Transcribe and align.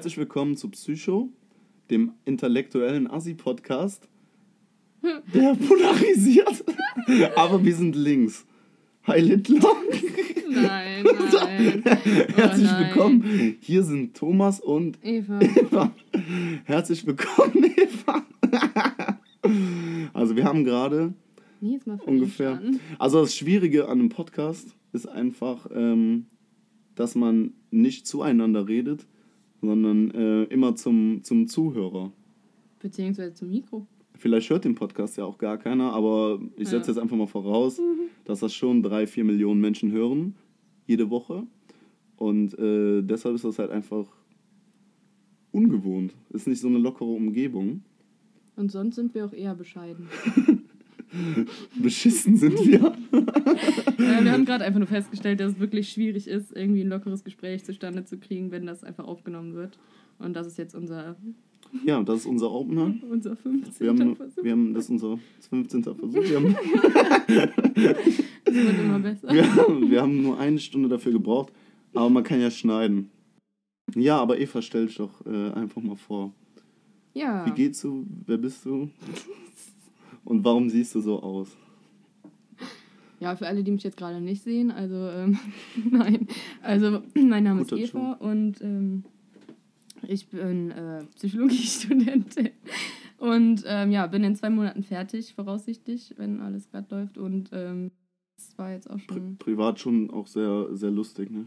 Herzlich 0.00 0.16
willkommen 0.16 0.56
zu 0.56 0.70
Psycho, 0.70 1.28
dem 1.90 2.12
intellektuellen 2.24 3.06
Assi-Podcast, 3.06 4.08
der 5.34 5.54
polarisiert. 5.56 6.64
Aber 7.36 7.62
wir 7.62 7.76
sind 7.76 7.94
links. 7.94 8.46
Hi 9.02 9.20
Littler. 9.20 9.60
Nein, 10.48 11.04
nein. 11.04 11.82
Herzlich 12.34 12.66
Oh, 12.66 12.72
nein. 12.72 12.86
willkommen. 12.86 13.56
Hier 13.60 13.82
sind 13.82 14.16
Thomas 14.16 14.58
und 14.58 14.98
Eva. 15.04 15.38
Eva. 15.38 15.94
Herzlich 16.64 17.06
willkommen, 17.06 17.70
Eva. 17.76 18.24
Also 20.14 20.34
wir 20.34 20.44
haben 20.44 20.64
gerade 20.64 21.12
Nee, 21.60 21.78
ungefähr. 22.06 22.62
Also 22.98 23.20
das 23.20 23.36
Schwierige 23.36 23.84
an 23.90 23.98
einem 24.00 24.08
Podcast 24.08 24.74
ist 24.94 25.06
einfach, 25.06 25.66
ähm, 25.74 26.24
dass 26.94 27.14
man 27.14 27.52
nicht 27.70 28.06
zueinander 28.06 28.66
redet, 28.66 29.06
sondern 29.60 30.10
äh, 30.12 30.44
immer 30.44 30.74
zum, 30.76 31.20
zum 31.22 31.46
Zuhörer. 31.46 32.12
Beziehungsweise 32.80 33.34
zum 33.34 33.50
Mikro. 33.50 33.86
Vielleicht 34.16 34.50
hört 34.50 34.64
den 34.64 34.74
Podcast 34.74 35.16
ja 35.16 35.24
auch 35.24 35.38
gar 35.38 35.56
keiner, 35.58 35.92
aber 35.92 36.40
ich 36.56 36.68
setze 36.68 36.88
Ja. 36.90 36.94
jetzt 36.94 36.98
einfach 37.02 37.16
mal 37.16 37.26
voraus, 37.26 37.80
dass 38.24 38.40
das 38.40 38.52
schon 38.54 38.82
drei, 38.82 39.06
vier 39.06 39.24
Millionen 39.24 39.60
Menschen 39.60 39.92
hören, 39.92 40.34
jede 40.86 41.08
Woche. 41.10 41.46
Und 42.16 42.58
äh, 42.58 43.00
deshalb 43.02 43.34
ist 43.34 43.44
das 43.44 43.58
halt 43.58 43.70
einfach 43.70 44.06
ungewohnt. 45.52 46.14
Ist 46.30 46.46
nicht 46.46 46.60
so 46.60 46.68
eine 46.68 46.78
lockere 46.78 47.08
Umgebung. 47.08 47.82
Und 48.56 48.70
sonst 48.70 48.96
sind 48.96 49.14
wir 49.14 49.24
auch 49.24 49.32
eher 49.32 49.54
bescheiden. 49.54 50.08
Beschissen 51.82 52.36
sind 52.36 52.58
wir. 52.66 52.78
ja, 53.98 54.24
wir 54.24 54.32
haben 54.32 54.44
gerade 54.44 54.64
einfach 54.64 54.78
nur 54.78 54.88
festgestellt, 54.88 55.40
dass 55.40 55.52
es 55.52 55.58
wirklich 55.60 55.88
schwierig 55.90 56.28
ist, 56.28 56.56
irgendwie 56.56 56.82
ein 56.82 56.88
lockeres 56.88 57.24
Gespräch 57.24 57.64
zustande 57.64 58.04
zu 58.04 58.18
kriegen, 58.18 58.50
wenn 58.50 58.66
das 58.66 58.84
einfach 58.84 59.04
aufgenommen 59.06 59.54
wird. 59.54 59.78
Und 60.18 60.34
das 60.34 60.46
ist 60.46 60.58
jetzt 60.58 60.74
unser, 60.74 61.16
Ja, 61.84 62.02
das 62.02 62.20
ist 62.20 62.26
unser 62.26 62.50
Opener. 62.52 62.94
unser 63.10 63.34
15. 63.36 63.80
Wir 63.80 63.88
haben, 63.90 64.16
Versuch. 64.16 64.44
wir 64.44 64.52
haben 64.52 64.74
das 64.74 64.84
ist 64.84 64.90
unser 64.90 65.18
15. 65.48 65.82
Versuch. 65.84 66.14
Wir 66.14 66.36
haben, 66.36 66.56
Das 68.44 68.54
wird 68.54 68.78
immer 68.80 68.98
besser. 68.98 69.28
wir, 69.32 69.54
haben- 69.56 69.90
wir 69.90 70.02
haben 70.02 70.22
nur 70.22 70.38
eine 70.38 70.58
Stunde 70.58 70.88
dafür 70.88 71.12
gebraucht, 71.12 71.52
aber 71.94 72.10
man 72.10 72.22
kann 72.24 72.40
ja 72.40 72.50
schneiden. 72.50 73.10
Ja, 73.94 74.18
aber 74.18 74.38
Eva, 74.38 74.62
stell 74.62 74.86
dich 74.86 74.96
doch 74.96 75.24
äh, 75.26 75.50
einfach 75.52 75.82
mal 75.82 75.96
vor. 75.96 76.32
Ja. 77.14 77.44
Wie 77.46 77.50
geht's 77.52 77.80
du? 77.82 78.06
Wer 78.26 78.36
bist 78.38 78.64
du? 78.64 78.88
Und 80.24 80.44
warum 80.44 80.68
siehst 80.70 80.94
du 80.94 81.00
so 81.00 81.22
aus? 81.22 81.56
Ja, 83.20 83.36
für 83.36 83.46
alle, 83.46 83.62
die 83.62 83.70
mich 83.70 83.82
jetzt 83.82 83.98
gerade 83.98 84.20
nicht 84.20 84.42
sehen, 84.42 84.70
also 84.70 84.96
ähm, 84.96 85.38
nein. 85.90 86.26
Also 86.62 87.02
mein 87.14 87.44
Name 87.44 87.62
Guter 87.62 87.76
ist 87.76 87.94
Eva 87.94 88.12
und 88.14 88.60
ähm, 88.62 89.04
ich 90.08 90.28
bin 90.28 90.70
äh, 90.70 91.04
Psychologiestudentin. 91.16 92.50
Und 93.18 93.64
ähm, 93.66 93.90
ja, 93.90 94.06
bin 94.06 94.24
in 94.24 94.34
zwei 94.34 94.48
Monaten 94.48 94.82
fertig, 94.82 95.34
voraussichtlich, 95.34 96.14
wenn 96.16 96.40
alles 96.40 96.70
gerade 96.70 96.94
läuft. 96.94 97.18
Und 97.18 97.50
ähm, 97.52 97.90
das 98.36 98.56
war 98.56 98.72
jetzt 98.72 98.88
auch 98.88 98.96
Pri 99.06 99.18
schon. 99.18 99.36
privat 99.36 99.78
schon 99.78 100.10
auch 100.10 100.26
sehr, 100.26 100.68
sehr 100.72 100.90
lustig, 100.90 101.30
ne? 101.30 101.44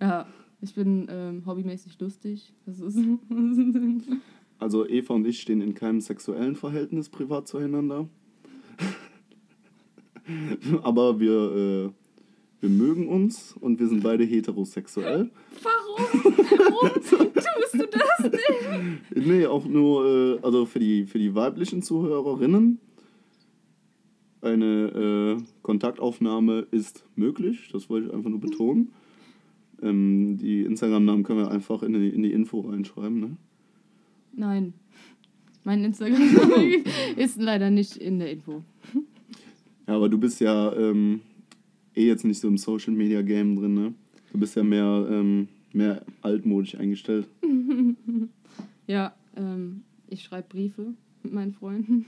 Ja, 0.00 0.26
ich 0.60 0.74
bin 0.74 1.06
ähm, 1.08 1.46
hobbymäßig 1.46 2.00
lustig. 2.00 2.52
Das 2.66 2.80
ist. 2.80 2.96
Also 4.60 4.86
Eva 4.86 5.14
und 5.14 5.26
ich 5.26 5.40
stehen 5.40 5.62
in 5.62 5.74
keinem 5.74 6.02
sexuellen 6.02 6.54
Verhältnis 6.54 7.08
privat 7.08 7.48
zueinander. 7.48 8.06
aber 10.82 11.18
wir, 11.18 11.32
äh, 11.32 11.88
wir 12.60 12.68
mögen 12.68 13.08
uns 13.08 13.56
und 13.58 13.80
wir 13.80 13.88
sind 13.88 14.02
beide 14.02 14.24
heterosexuell. 14.24 15.30
Warum? 15.62 16.14
Warum 16.34 16.92
tust 16.94 17.74
du 17.74 17.86
das 17.86 18.30
nicht? 18.30 19.26
Nee, 19.26 19.46
auch 19.46 19.64
nur, 19.64 20.06
äh, 20.06 20.38
also 20.42 20.66
für 20.66 20.78
die, 20.78 21.06
für 21.06 21.18
die 21.18 21.34
weiblichen 21.34 21.82
Zuhörerinnen. 21.82 22.78
Eine 24.42 25.38
äh, 25.38 25.42
Kontaktaufnahme 25.62 26.66
ist 26.70 27.04
möglich, 27.16 27.70
das 27.72 27.88
wollte 27.88 28.08
ich 28.08 28.14
einfach 28.14 28.30
nur 28.30 28.40
betonen. 28.40 28.92
Ähm, 29.82 30.36
die 30.38 30.62
Instagram-Namen 30.62 31.24
können 31.24 31.40
wir 31.40 31.50
einfach 31.50 31.82
in 31.82 31.94
die, 31.94 32.10
in 32.10 32.22
die 32.22 32.32
Info 32.32 32.60
reinschreiben, 32.60 33.20
ne? 33.20 33.36
Nein. 34.40 34.72
Mein 35.64 35.84
Instagram 35.84 36.22
ist 37.16 37.38
leider 37.38 37.68
nicht 37.68 37.98
in 37.98 38.18
der 38.18 38.32
Info. 38.32 38.62
Ja, 39.86 39.96
aber 39.96 40.08
du 40.08 40.16
bist 40.16 40.40
ja 40.40 40.72
ähm, 40.72 41.20
eh 41.94 42.06
jetzt 42.06 42.24
nicht 42.24 42.40
so 42.40 42.48
im 42.48 42.56
Social 42.56 42.94
Media 42.94 43.20
Game 43.20 43.54
drin, 43.54 43.74
ne? 43.74 43.94
Du 44.32 44.38
bist 44.38 44.56
ja 44.56 44.62
mehr, 44.62 45.06
ähm, 45.10 45.48
mehr 45.74 46.02
altmodisch 46.22 46.74
eingestellt. 46.76 47.28
Ja, 48.86 49.14
ähm, 49.36 49.82
ich 50.08 50.24
schreibe 50.24 50.48
Briefe 50.48 50.94
mit 51.22 51.32
meinen 51.32 51.52
Freunden. 51.52 52.06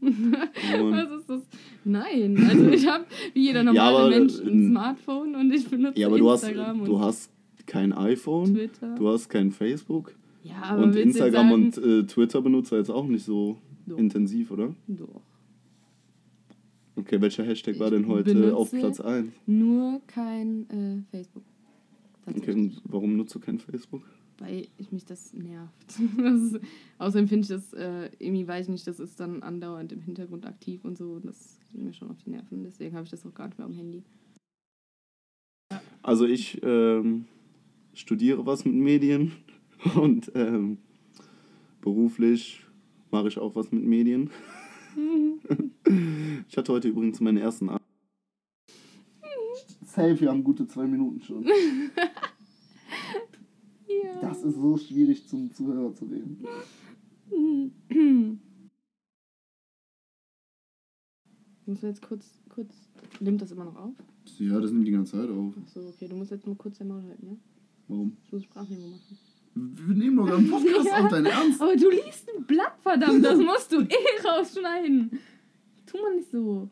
Und, 0.00 0.32
Was 0.32 1.20
ist 1.20 1.28
das? 1.28 1.42
Nein, 1.84 2.46
also 2.48 2.66
ich 2.68 2.86
habe 2.86 3.04
wie 3.34 3.42
jeder 3.42 3.62
normale 3.62 3.98
aber, 3.98 4.08
Mensch 4.08 4.40
ein 4.40 4.64
äh, 4.64 4.68
Smartphone 4.68 5.34
und 5.34 5.52
ich 5.52 5.68
benutze 5.68 6.00
ja, 6.00 6.06
aber 6.06 6.16
du 6.16 6.30
hast, 6.30 6.44
Instagram 6.44 6.82
du 6.86 6.98
hast 6.98 7.30
kein 7.66 7.92
iPhone, 7.92 8.54
Twitter. 8.54 8.94
du 8.94 9.08
hast 9.08 9.28
kein 9.28 9.52
Facebook 9.52 10.14
ja, 10.48 10.62
aber 10.62 10.82
und 10.82 10.96
Instagram 10.96 11.48
sagen, 11.48 11.52
und 11.52 11.78
äh, 11.78 12.06
Twitter 12.06 12.40
benutzt 12.42 12.72
er 12.72 12.78
jetzt 12.78 12.90
auch 12.90 13.06
nicht 13.06 13.24
so 13.24 13.58
Doch. 13.86 13.98
intensiv, 13.98 14.50
oder? 14.50 14.74
Doch. 14.86 15.22
Okay, 16.96 17.20
welcher 17.20 17.44
Hashtag 17.44 17.78
war 17.78 17.92
Ich 17.92 17.94
denn 17.94 18.08
heute 18.08 18.56
auf 18.56 18.70
Platz 18.70 19.00
1? 19.00 19.32
Nur 19.46 20.00
kein 20.08 20.68
äh, 20.68 21.02
Facebook. 21.10 21.44
Okay, 22.26 22.52
und 22.52 22.82
warum 22.84 23.16
nutzt 23.16 23.34
du 23.34 23.38
kein 23.38 23.58
Facebook? 23.58 24.02
Weil 24.38 24.66
ich 24.78 24.92
mich 24.92 25.04
das 25.04 25.32
nervt. 25.32 25.72
Das 26.16 26.40
ist, 26.40 26.60
außerdem 26.98 27.28
finde 27.28 27.42
ich 27.42 27.48
das, 27.48 27.72
äh, 27.72 28.10
irgendwie 28.18 28.46
weiß 28.46 28.66
ich 28.66 28.70
nicht, 28.70 28.86
das 28.86 29.00
ist 29.00 29.20
dann 29.20 29.42
andauernd 29.42 29.92
im 29.92 30.00
Hintergrund 30.00 30.46
aktiv 30.46 30.84
und 30.84 30.98
so. 30.98 31.18
Das 31.20 31.58
geht 31.72 31.82
mir 31.82 31.92
schon 31.92 32.10
auf 32.10 32.18
die 32.24 32.30
Nerven. 32.30 32.64
Deswegen 32.64 32.94
habe 32.94 33.04
ich 33.04 33.10
das 33.10 33.24
auch 33.24 33.34
gar 33.34 33.46
nicht 33.46 33.58
mehr 33.58 33.66
am 33.66 33.72
Handy. 33.72 34.02
Also 36.02 36.26
ich 36.26 36.60
ähm, 36.62 37.26
studiere 37.94 38.46
was 38.46 38.64
mit 38.64 38.74
Medien 38.74 39.32
und 39.96 40.32
ähm, 40.34 40.78
beruflich 41.80 42.64
mache 43.10 43.28
ich 43.28 43.38
auch 43.38 43.54
was 43.54 43.70
mit 43.70 43.84
Medien. 43.84 44.30
ich 46.48 46.56
hatte 46.56 46.72
heute 46.72 46.88
übrigens 46.88 47.20
meinen 47.20 47.38
ersten 47.38 47.68
Abend. 47.68 47.82
Safe, 49.84 50.20
wir 50.20 50.30
haben 50.30 50.44
gute 50.44 50.66
zwei 50.66 50.86
Minuten 50.86 51.20
schon. 51.22 51.46
Ja. 54.04 54.20
Das 54.20 54.42
ist 54.42 54.54
so 54.54 54.76
schwierig 54.76 55.26
zum 55.26 55.50
Zuhörer 55.50 55.92
zu 55.94 56.04
reden. 56.04 56.44
Muss 61.66 61.82
jetzt 61.82 62.02
kurz, 62.02 62.40
kurz. 62.48 62.74
Nimmt 63.20 63.42
das 63.42 63.50
immer 63.50 63.64
noch 63.64 63.76
auf? 63.76 63.94
Ja, 64.38 64.60
das 64.60 64.72
nimmt 64.72 64.86
die 64.86 64.92
ganze 64.92 65.12
Zeit 65.12 65.30
auf. 65.30 65.54
Achso, 65.58 65.88
okay, 65.88 66.06
du 66.06 66.16
musst 66.16 66.30
jetzt 66.30 66.46
mal 66.46 66.54
kurz 66.56 66.78
dein 66.78 66.88
Maul 66.88 67.02
halten, 67.02 67.26
ja? 67.26 67.36
Warum? 67.88 68.16
Ich 68.24 68.32
muss 68.32 68.44
Sprachmemo 68.44 68.88
machen. 68.88 69.18
Wir 69.86 69.94
nehmen 69.96 70.16
doch 70.16 70.36
einen 70.36 70.50
Podcast 70.50 70.86
Ja. 70.86 71.04
auf, 71.04 71.10
dein 71.10 71.26
Ernst? 71.26 71.60
Aber 71.60 71.76
du 71.76 71.90
liest 71.90 72.28
ein 72.36 72.44
Blatt, 72.44 72.72
verdammt, 72.82 73.24
das 73.24 73.38
musst 73.38 73.72
du 73.72 73.80
eh 73.82 74.26
rausschneiden. 74.26 75.18
Tu 75.86 75.96
mal 76.00 76.14
nicht 76.14 76.30
so. 76.30 76.68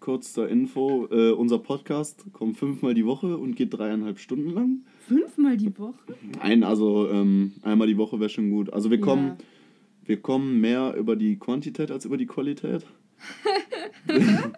Kurz 0.00 0.32
zur 0.32 0.48
Info, 0.48 1.06
äh, 1.10 1.30
unser 1.30 1.58
Podcast 1.58 2.24
kommt 2.32 2.56
fünfmal 2.56 2.94
die 2.94 3.04
Woche 3.06 3.36
und 3.36 3.54
geht 3.54 3.74
dreieinhalb 3.74 4.18
Stunden 4.18 4.50
lang. 4.50 4.78
Fünfmal 5.06 5.56
die 5.56 5.76
Woche? 5.78 5.94
Nein, 6.42 6.64
also 6.64 7.08
ähm, 7.10 7.52
einmal 7.62 7.86
die 7.86 7.96
Woche 7.98 8.18
wäre 8.18 8.30
schon 8.30 8.50
gut. 8.50 8.72
Also 8.72 8.90
wir 8.90 9.00
kommen, 9.00 9.26
Ja. 9.28 9.36
wir 10.06 10.16
kommen 10.20 10.60
mehr 10.60 10.94
über 10.96 11.16
die 11.16 11.36
Quantität 11.38 11.90
als 11.90 12.04
über 12.04 12.16
die 12.16 12.26
Qualität. 12.26 12.86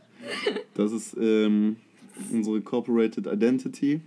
das 0.75 0.93
ist 0.93 1.17
ähm, 1.21 1.77
unsere 2.31 2.61
Corporated 2.61 3.27
Identity. 3.27 4.01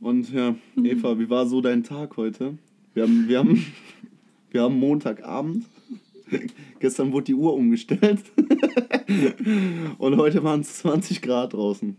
Und 0.00 0.32
ja, 0.32 0.56
Eva, 0.82 1.18
wie 1.18 1.28
war 1.30 1.46
so 1.46 1.60
dein 1.60 1.84
Tag 1.84 2.16
heute? 2.16 2.58
Wir 2.94 3.04
haben, 3.04 3.28
wir 3.28 3.38
haben, 3.38 3.64
wir 4.50 4.62
haben 4.62 4.78
Montagabend. 4.78 5.66
Gestern 6.80 7.12
wurde 7.12 7.26
die 7.26 7.34
Uhr 7.34 7.52
umgestellt. 7.54 8.22
Und 9.98 10.16
heute 10.16 10.42
waren 10.42 10.60
es 10.60 10.78
20 10.78 11.20
Grad 11.20 11.52
draußen. 11.52 11.94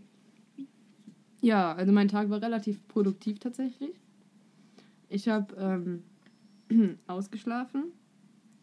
Ja, 1.40 1.72
also 1.72 1.92
mein 1.92 2.08
Tag 2.08 2.30
war 2.30 2.42
relativ 2.42 2.86
produktiv 2.88 3.38
tatsächlich. 3.38 3.92
Ich 5.08 5.28
habe 5.28 5.54
ähm, 6.68 6.98
ausgeschlafen. 7.06 7.92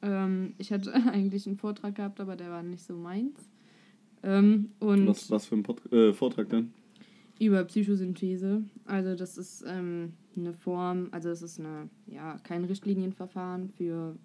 Ähm, 0.01 0.55
ich 0.57 0.71
hatte 0.73 0.93
eigentlich 1.11 1.47
einen 1.47 1.57
Vortrag 1.57 1.95
gehabt, 1.95 2.19
aber 2.19 2.35
der 2.35 2.49
war 2.49 2.63
nicht 2.63 2.83
so 2.83 2.95
meins. 2.95 3.49
Ähm, 4.21 4.71
und 4.79 5.07
Was, 5.07 5.31
was 5.31 5.45
für 5.45 5.55
ein 5.55 5.63
Pod 5.63 5.91
äh, 5.91 6.13
Vortrag 6.13 6.49
denn? 6.49 6.73
über 7.39 7.63
Psychosynthese. 7.63 8.63
Also 8.83 9.15
das 9.15 9.37
ist 9.37 9.63
ähm, 9.65 10.11
eine 10.35 10.53
Form, 10.53 11.07
also 11.11 11.29
es 11.29 11.41
ist 11.41 11.59
eine, 11.59 11.89
ja, 12.07 12.37
kein 12.43 12.65
Richtlinienverfahren 12.65 13.69
für 13.69 14.17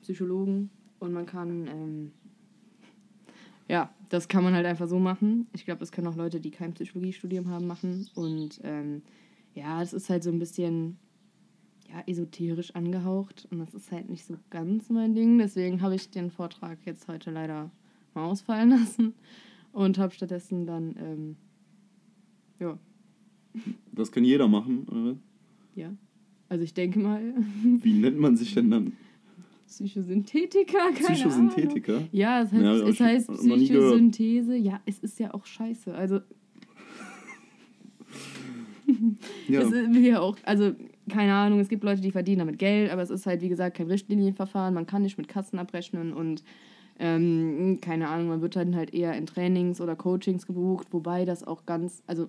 Psychologen 0.00 0.70
und 0.98 1.12
man 1.12 1.26
kann, 1.26 1.66
ähm, 1.66 2.12
ja, 3.68 3.92
das 4.08 4.28
kann 4.28 4.44
man 4.44 4.54
halt 4.54 4.66
einfach 4.66 4.86
so 4.88 4.98
machen. 4.98 5.46
Ich 5.52 5.64
glaube, 5.64 5.80
das 5.80 5.92
können 5.92 6.06
auch 6.06 6.16
Leute, 6.16 6.40
die 6.40 6.50
kein 6.50 6.74
Psychologiestudium 6.74 7.48
haben, 7.48 7.66
machen. 7.66 8.08
Und 8.14 8.60
ähm, 8.62 9.02
ja, 9.54 9.82
es 9.82 9.92
ist 9.92 10.10
halt 10.10 10.22
so 10.22 10.30
ein 10.30 10.38
bisschen 10.38 10.98
ja, 11.88 12.02
esoterisch 12.06 12.74
angehaucht 12.74 13.46
und 13.50 13.58
das 13.58 13.74
ist 13.74 13.92
halt 13.92 14.08
nicht 14.08 14.24
so 14.24 14.36
ganz 14.50 14.90
mein 14.90 15.14
Ding. 15.14 15.38
Deswegen 15.38 15.80
habe 15.82 15.94
ich 15.94 16.10
den 16.10 16.30
Vortrag 16.30 16.78
jetzt 16.84 17.08
heute 17.08 17.30
leider 17.30 17.70
mal 18.14 18.24
ausfallen 18.24 18.70
lassen 18.78 19.14
und 19.72 19.98
habe 19.98 20.14
stattdessen 20.14 20.66
dann, 20.66 20.96
ähm, 20.98 21.36
ja, 22.60 22.78
Das 23.92 24.10
kann 24.12 24.24
jeder 24.24 24.48
machen. 24.48 24.86
Oder? 24.88 25.16
ja, 25.74 25.92
also 26.48 26.64
ich 26.64 26.74
denke 26.74 26.98
mal, 26.98 27.34
Wie 27.62 27.94
nennt 27.94 28.18
man 28.18 28.36
sich 28.36 28.54
denn 28.54 28.70
dann? 28.70 28.92
Psychosynthetiker, 29.66 30.78
keine 30.92 30.96
Ahnung. 30.96 31.14
Psychosynthetiker? 31.14 32.02
Ja, 32.12 32.42
es 32.42 32.52
heißt, 32.52 32.62
Ja, 32.62 32.72
es 32.74 33.00
heißt. 33.00 33.32
Psychosynthese. 33.32 34.56
Ja, 34.56 34.80
es 34.86 34.98
ist 35.00 35.18
ja 35.18 35.34
auch 35.34 35.46
scheiße. 35.46 35.94
Also 35.94 36.20
Ja. 39.48 39.60
Es 39.60 39.72
ist 39.72 39.96
ja 39.96 40.20
auch, 40.20 40.36
also 40.44 40.72
keine 41.10 41.34
Ahnung, 41.34 41.60
es 41.60 41.68
gibt 41.68 41.84
Leute, 41.84 42.00
die 42.00 42.10
verdienen 42.10 42.40
damit 42.40 42.58
Geld, 42.58 42.90
aber 42.90 43.02
es 43.02 43.10
ist 43.10 43.26
halt, 43.26 43.40
wie 43.42 43.48
gesagt, 43.48 43.76
kein 43.76 43.86
Richtlinienverfahren, 43.88 44.74
man 44.74 44.86
kann 44.86 45.02
nicht 45.02 45.18
mit 45.18 45.28
Kassen 45.28 45.58
abrechnen 45.58 46.12
und 46.12 46.42
ähm, 46.98 47.78
keine 47.80 48.08
Ahnung, 48.08 48.28
man 48.28 48.40
wird 48.42 48.56
dann 48.56 48.76
halt 48.76 48.94
eher 48.94 49.14
in 49.14 49.26
Trainings 49.26 49.80
oder 49.80 49.96
Coachings 49.96 50.46
gebucht, 50.46 50.88
wobei 50.92 51.24
das 51.24 51.44
auch 51.44 51.66
ganz, 51.66 52.02
also 52.06 52.28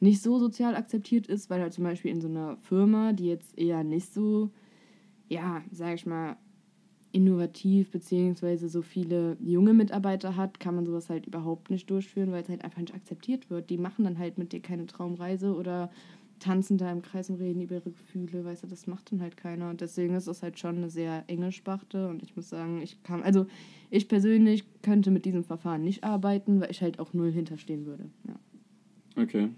nicht 0.00 0.22
so 0.22 0.38
sozial 0.38 0.76
akzeptiert 0.76 1.26
ist, 1.26 1.50
weil 1.50 1.60
halt 1.60 1.72
zum 1.72 1.84
Beispiel 1.84 2.10
in 2.10 2.20
so 2.20 2.28
einer 2.28 2.56
Firma, 2.62 3.12
die 3.12 3.26
jetzt 3.26 3.58
eher 3.58 3.82
nicht 3.84 4.12
so, 4.12 4.50
ja, 5.30 5.62
sag 5.70 5.94
ich 5.94 6.04
mal, 6.04 6.36
innovativ 7.12 7.90
beziehungsweise 7.90 8.68
so 8.68 8.82
viele 8.82 9.36
junge 9.40 9.72
Mitarbeiter 9.72 10.36
hat, 10.36 10.60
kann 10.60 10.74
man 10.76 10.86
sowas 10.86 11.08
halt 11.08 11.26
überhaupt 11.26 11.70
nicht 11.70 11.90
durchführen, 11.90 12.30
weil 12.30 12.42
es 12.42 12.48
halt 12.48 12.64
einfach 12.64 12.80
nicht 12.80 12.94
akzeptiert 12.94 13.50
wird. 13.50 13.70
Die 13.70 13.78
machen 13.78 14.04
dann 14.04 14.18
halt 14.18 14.38
mit 14.38 14.52
dir 14.52 14.60
keine 14.60 14.86
Traumreise 14.86 15.54
oder 15.54 15.90
tanzen 16.38 16.78
da 16.78 16.90
im 16.90 17.02
Kreis 17.02 17.28
und 17.30 17.36
reden 17.36 17.60
über 17.60 17.76
ihre 17.76 17.90
Gefühle, 17.90 18.44
weißt 18.44 18.62
du, 18.62 18.66
das 18.66 18.86
macht 18.86 19.12
dann 19.12 19.20
halt 19.20 19.36
keiner. 19.36 19.70
Und 19.70 19.80
deswegen 19.80 20.14
ist 20.14 20.26
das 20.26 20.42
halt 20.42 20.58
schon 20.58 20.76
eine 20.76 20.88
sehr 20.90 21.24
enge 21.26 21.52
Sparte 21.52 22.08
und 22.08 22.22
ich 22.22 22.34
muss 22.34 22.48
sagen, 22.48 22.80
ich 22.80 23.02
kann, 23.02 23.22
also 23.22 23.46
ich 23.90 24.08
persönlich 24.08 24.64
könnte 24.82 25.10
mit 25.10 25.24
diesem 25.24 25.44
Verfahren 25.44 25.82
nicht 25.82 26.02
arbeiten, 26.04 26.60
weil 26.60 26.70
ich 26.70 26.80
halt 26.80 26.98
auch 26.98 27.12
null 27.12 27.30
hinterstehen 27.30 27.86
würde. 27.86 28.06
Ja. 28.26 29.22
Okay. 29.22 29.50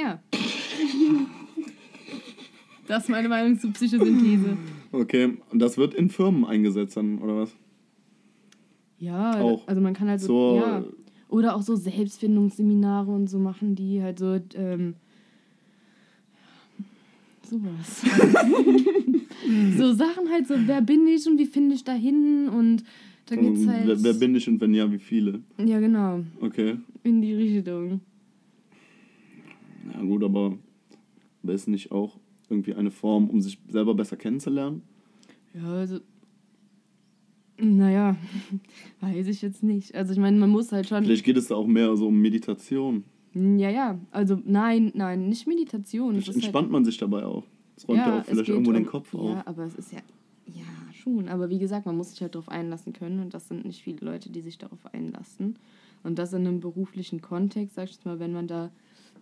Ja. 0.00 0.20
Das 2.86 3.04
ist 3.04 3.08
meine 3.08 3.28
Meinung 3.28 3.58
zu 3.58 3.70
Psychosynthese. 3.70 4.56
Okay, 4.92 5.36
und 5.50 5.58
das 5.60 5.76
wird 5.78 5.94
in 5.94 6.10
Firmen 6.10 6.44
eingesetzt 6.44 6.96
dann, 6.96 7.18
oder 7.18 7.36
was? 7.36 7.50
Ja, 8.98 9.40
Auch 9.40 9.66
also 9.68 9.80
man 9.80 9.94
kann 9.94 10.08
halt 10.08 10.20
so, 10.20 10.56
ja. 10.56 10.84
Oder 11.28 11.54
auch 11.54 11.62
so 11.62 11.76
Selbstfindungsseminare 11.76 13.10
und 13.10 13.28
so 13.28 13.38
machen, 13.38 13.76
die 13.76 14.02
halt 14.02 14.18
so, 14.18 14.40
ähm, 14.54 14.94
sowas. 17.48 18.02
so 19.78 19.92
Sachen 19.92 20.28
halt 20.30 20.48
so, 20.48 20.54
wer 20.66 20.80
bin 20.82 21.06
ich 21.06 21.26
und 21.28 21.38
wie 21.38 21.46
finde 21.46 21.76
ich 21.76 21.84
da 21.84 21.92
hin 21.92 22.48
und 22.48 22.82
da 23.26 23.36
gibt's 23.36 23.60
Und 23.60 23.70
halt, 23.70 23.86
wer, 23.86 24.02
wer 24.02 24.14
bin 24.14 24.34
ich 24.34 24.48
und 24.48 24.60
wenn 24.60 24.74
ja, 24.74 24.90
wie 24.90 24.98
viele? 24.98 25.40
ja 25.64 25.78
genau, 25.78 26.24
Okay. 26.40 26.76
in 27.04 27.22
die 27.22 27.34
Richtung. 27.34 28.00
Ja 29.92 30.00
gut, 30.02 30.22
aber 30.24 30.56
aber 31.42 31.52
ist 31.54 31.68
nicht 31.68 31.90
auch 31.90 32.18
irgendwie 32.48 32.74
eine 32.74 32.90
Form, 32.90 33.30
um 33.30 33.40
sich 33.40 33.58
selber 33.68 33.94
besser 33.94 34.16
kennenzulernen? 34.16 34.82
Ja, 35.54 35.72
also, 35.72 36.00
naja, 37.58 38.16
weiß 39.00 39.26
ich 39.28 39.42
jetzt 39.42 39.62
nicht. 39.62 39.94
Also 39.94 40.12
ich 40.12 40.18
meine, 40.18 40.38
man 40.38 40.50
muss 40.50 40.72
halt 40.72 40.88
schon... 40.88 41.04
Vielleicht 41.04 41.24
geht 41.24 41.36
es 41.36 41.48
da 41.48 41.54
auch 41.54 41.66
mehr 41.66 41.96
so 41.96 42.08
um 42.08 42.20
Meditation. 42.20 43.04
Ja, 43.34 43.70
ja. 43.70 43.98
Also 44.10 44.38
nein, 44.44 44.90
nein, 44.94 45.28
nicht 45.28 45.46
Meditation. 45.46 46.16
Es 46.16 46.24
Vielleicht 46.24 46.38
ist 46.38 46.44
entspannt 46.44 46.70
man 46.70 46.84
sich 46.84 46.98
dabei 46.98 47.24
auch. 47.24 47.44
Das 47.76 47.88
räumt 47.88 47.98
ja, 47.98 48.16
auch 48.18 48.22
es 48.22 48.28
vielleicht 48.28 48.48
irgendwo 48.48 48.72
den 48.72 48.84
um- 48.84 48.90
Kopf 48.90 49.14
Ja, 49.14 49.20
auf. 49.20 49.46
aber 49.46 49.64
es 49.64 49.74
ist 49.76 49.92
ja, 49.92 50.00
ja, 50.46 50.92
schon. 50.92 51.28
Aber 51.28 51.48
wie 51.48 51.58
gesagt, 51.58 51.86
man 51.86 51.96
muss 51.96 52.10
sich 52.10 52.20
halt 52.22 52.34
darauf 52.34 52.48
einlassen 52.48 52.92
können 52.92 53.20
und 53.20 53.32
das 53.32 53.48
sind 53.48 53.64
nicht 53.64 53.82
viele 53.82 54.04
Leute, 54.04 54.30
die 54.30 54.40
sich 54.40 54.58
darauf 54.58 54.84
einlassen. 54.92 55.56
Und 56.02 56.18
das 56.18 56.32
in 56.32 56.46
einem 56.46 56.60
beruflichen 56.60 57.20
Kontext, 57.20 57.76
sag 57.76 57.84
ich 57.84 57.92
jetzt 57.92 58.04
mal, 58.06 58.18
wenn 58.18 58.32
man 58.32 58.48
da 58.48 58.70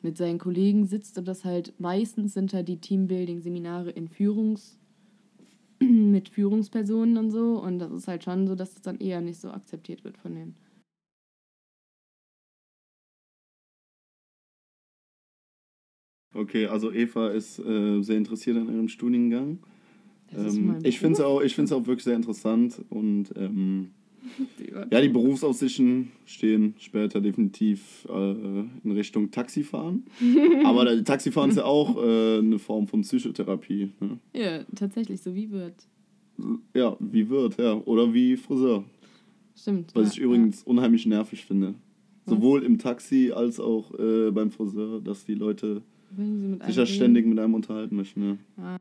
mit 0.03 0.17
seinen 0.17 0.39
Kollegen 0.39 0.87
sitzt 0.87 1.19
und 1.19 1.27
das 1.27 1.45
halt 1.45 1.75
meistens 1.79 2.35
sind 2.35 2.53
da 2.53 2.63
die 2.63 2.81
Teambuilding-Seminare 2.81 3.91
in 3.91 4.09
Führungs 4.09 4.79
mit 5.81 6.29
Führungspersonen 6.29 7.17
und 7.17 7.31
so. 7.31 7.61
Und 7.61 7.79
das 7.79 7.93
ist 7.93 8.09
halt 8.09 8.25
schon 8.25 8.47
so, 8.47 8.55
dass 8.55 8.75
das 8.75 8.83
dann 8.83 8.99
eher 8.99 9.21
nicht 9.21 9.41
so 9.41 9.51
akzeptiert 9.51 10.05
wird 10.05 10.19
von 10.19 10.35
den 10.35 10.55
Okay, 16.35 16.67
also 16.67 16.93
Eva 16.93 17.31
ist 17.31 17.59
äh, 17.59 18.01
sehr 18.03 18.17
interessiert 18.17 18.57
an 18.59 18.73
ihrem 18.73 18.89
Studiengang. 18.89 19.59
Das 20.31 20.57
Ähm, 20.57 20.79
ich 20.83 21.01
finde 21.01 21.15
es 21.15 21.21
auch, 21.21 21.41
ich 21.41 21.55
find's 21.55 21.73
auch 21.73 21.87
wirklich 21.87 22.05
sehr 22.05 22.15
interessant 22.17 22.81
und 22.91 23.33
ähm, 23.37 23.91
ja, 24.91 25.01
die 25.01 25.09
Berufsaussichten 25.09 26.13
stehen 26.25 26.75
später 26.79 27.21
definitiv 27.21 28.07
äh, 28.09 28.31
in 28.85 28.93
Richtung 28.93 29.31
Taxifahren. 29.31 30.05
Aber 30.65 30.85
der 30.85 31.05
Taxifahren 31.05 31.51
ist 31.51 31.57
ja 31.57 31.65
auch 31.65 31.97
äh, 31.97 32.39
eine 32.39 32.59
Form 32.59 32.87
von 32.87 33.03
Psychotherapie. 33.03 33.91
Ne? 34.01 34.19
Ja, 34.35 34.65
tatsächlich, 34.75 35.21
so 35.23 35.35
wie 35.35 35.51
wird. 35.51 35.75
Ja, 36.75 36.97
wie 37.01 37.29
wird, 37.29 37.59
ja. 37.59 37.75
Oder 37.75 38.13
wie 38.15 38.37
Friseur. 38.37 38.85
Stimmt. 39.57 39.95
Was 39.95 40.09
ja, 40.09 40.13
ich 40.13 40.19
übrigens 40.21 40.63
unheimlich 40.63 41.05
nervig 41.07 41.45
finde. 41.45 41.75
Was? 42.25 42.35
Sowohl 42.35 42.63
im 42.63 42.79
Taxi 42.79 43.33
als 43.35 43.59
auch 43.59 43.99
äh, 43.99 44.31
beim 44.31 44.51
Friseur, 44.51 45.01
dass 45.01 45.25
die 45.25 45.35
Leute 45.35 45.83
Ja. 46.17 46.67
Sich 46.67 46.77
ja 46.77 46.83
einem 46.83 46.87
ständig 46.87 47.27
mit 47.27 47.39
einem 47.39 47.55
unterhalten 47.55 47.97
möchten. 47.97 48.39
Ja. 48.57 48.79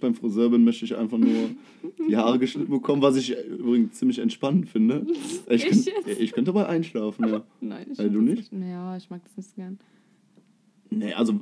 Ich 0.00 0.02
beim 0.02 0.14
Friseur 0.14 0.50
bin, 0.50 0.64
möchte 0.64 0.84
ich 0.84 0.96
einfach 0.96 1.18
nur 1.18 1.50
die 2.08 2.16
Haare 2.16 2.38
geschnitten 2.38 2.70
bekommen, 2.70 3.02
was 3.02 3.16
ich 3.16 3.36
übrigens 3.46 3.98
ziemlich 3.98 4.18
entspannend 4.18 4.68
finde. 4.68 5.06
Ich, 5.46 5.64
Echt 5.64 5.68
könnt, 5.68 5.86
jetzt? 5.86 6.20
ich 6.20 6.32
könnte 6.32 6.52
dabei 6.52 6.66
einschlafen, 6.66 7.28
ja. 7.28 7.42
Nein, 7.60 7.86
ich 7.92 7.98
Äh, 7.98 8.08
du 8.08 8.22
das 8.22 8.36
nicht? 8.36 8.52
Ja, 8.52 8.96
ich 8.96 9.10
mag 9.10 9.22
das 9.22 9.36
nicht 9.36 9.50
so 9.50 9.56
gern. 9.56 9.78
Nee, 10.90 11.12
also, 11.12 11.34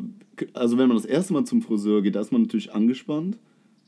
also 0.52 0.76
wenn 0.76 0.88
man 0.88 0.96
das 0.96 1.06
erste 1.06 1.32
Mal 1.32 1.44
zum 1.44 1.62
Friseur 1.62 2.02
geht, 2.02 2.16
da 2.16 2.20
ist 2.20 2.32
man 2.32 2.42
natürlich 2.42 2.74
angespannt, 2.74 3.38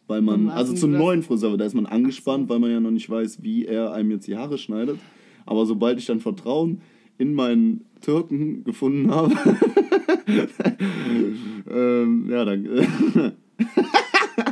weil 0.07 0.23
man, 0.23 0.49
also 0.49 0.73
zum 0.73 0.93
neuen 0.93 1.23
Friseur, 1.23 1.57
da 1.59 1.65
ist 1.67 1.75
man 1.75 1.87
angespannt, 1.87 2.49
weil 2.49 2.59
man 2.61 2.71
ja 2.71 2.81
noch 2.81 2.91
nicht 2.91 3.11
weiß, 3.11 3.43
wie 3.43 3.67
er 3.67 3.93
einem 3.93 4.11
jetzt 4.13 4.27
die 4.27 4.37
Haare 4.37 4.57
schneidet. 4.57 4.99
Aber 5.45 5.67
sobald 5.67 5.99
ich 5.99 6.07
dann 6.07 6.21
Vertrauen 6.21 6.81
in 7.19 7.35
meinen 7.35 7.85
Türken 8.01 8.65
gefunden 8.65 9.11
habe, 9.11 9.35
ähm, 11.71 12.31
ja, 12.31 12.45
dann... 12.45 13.33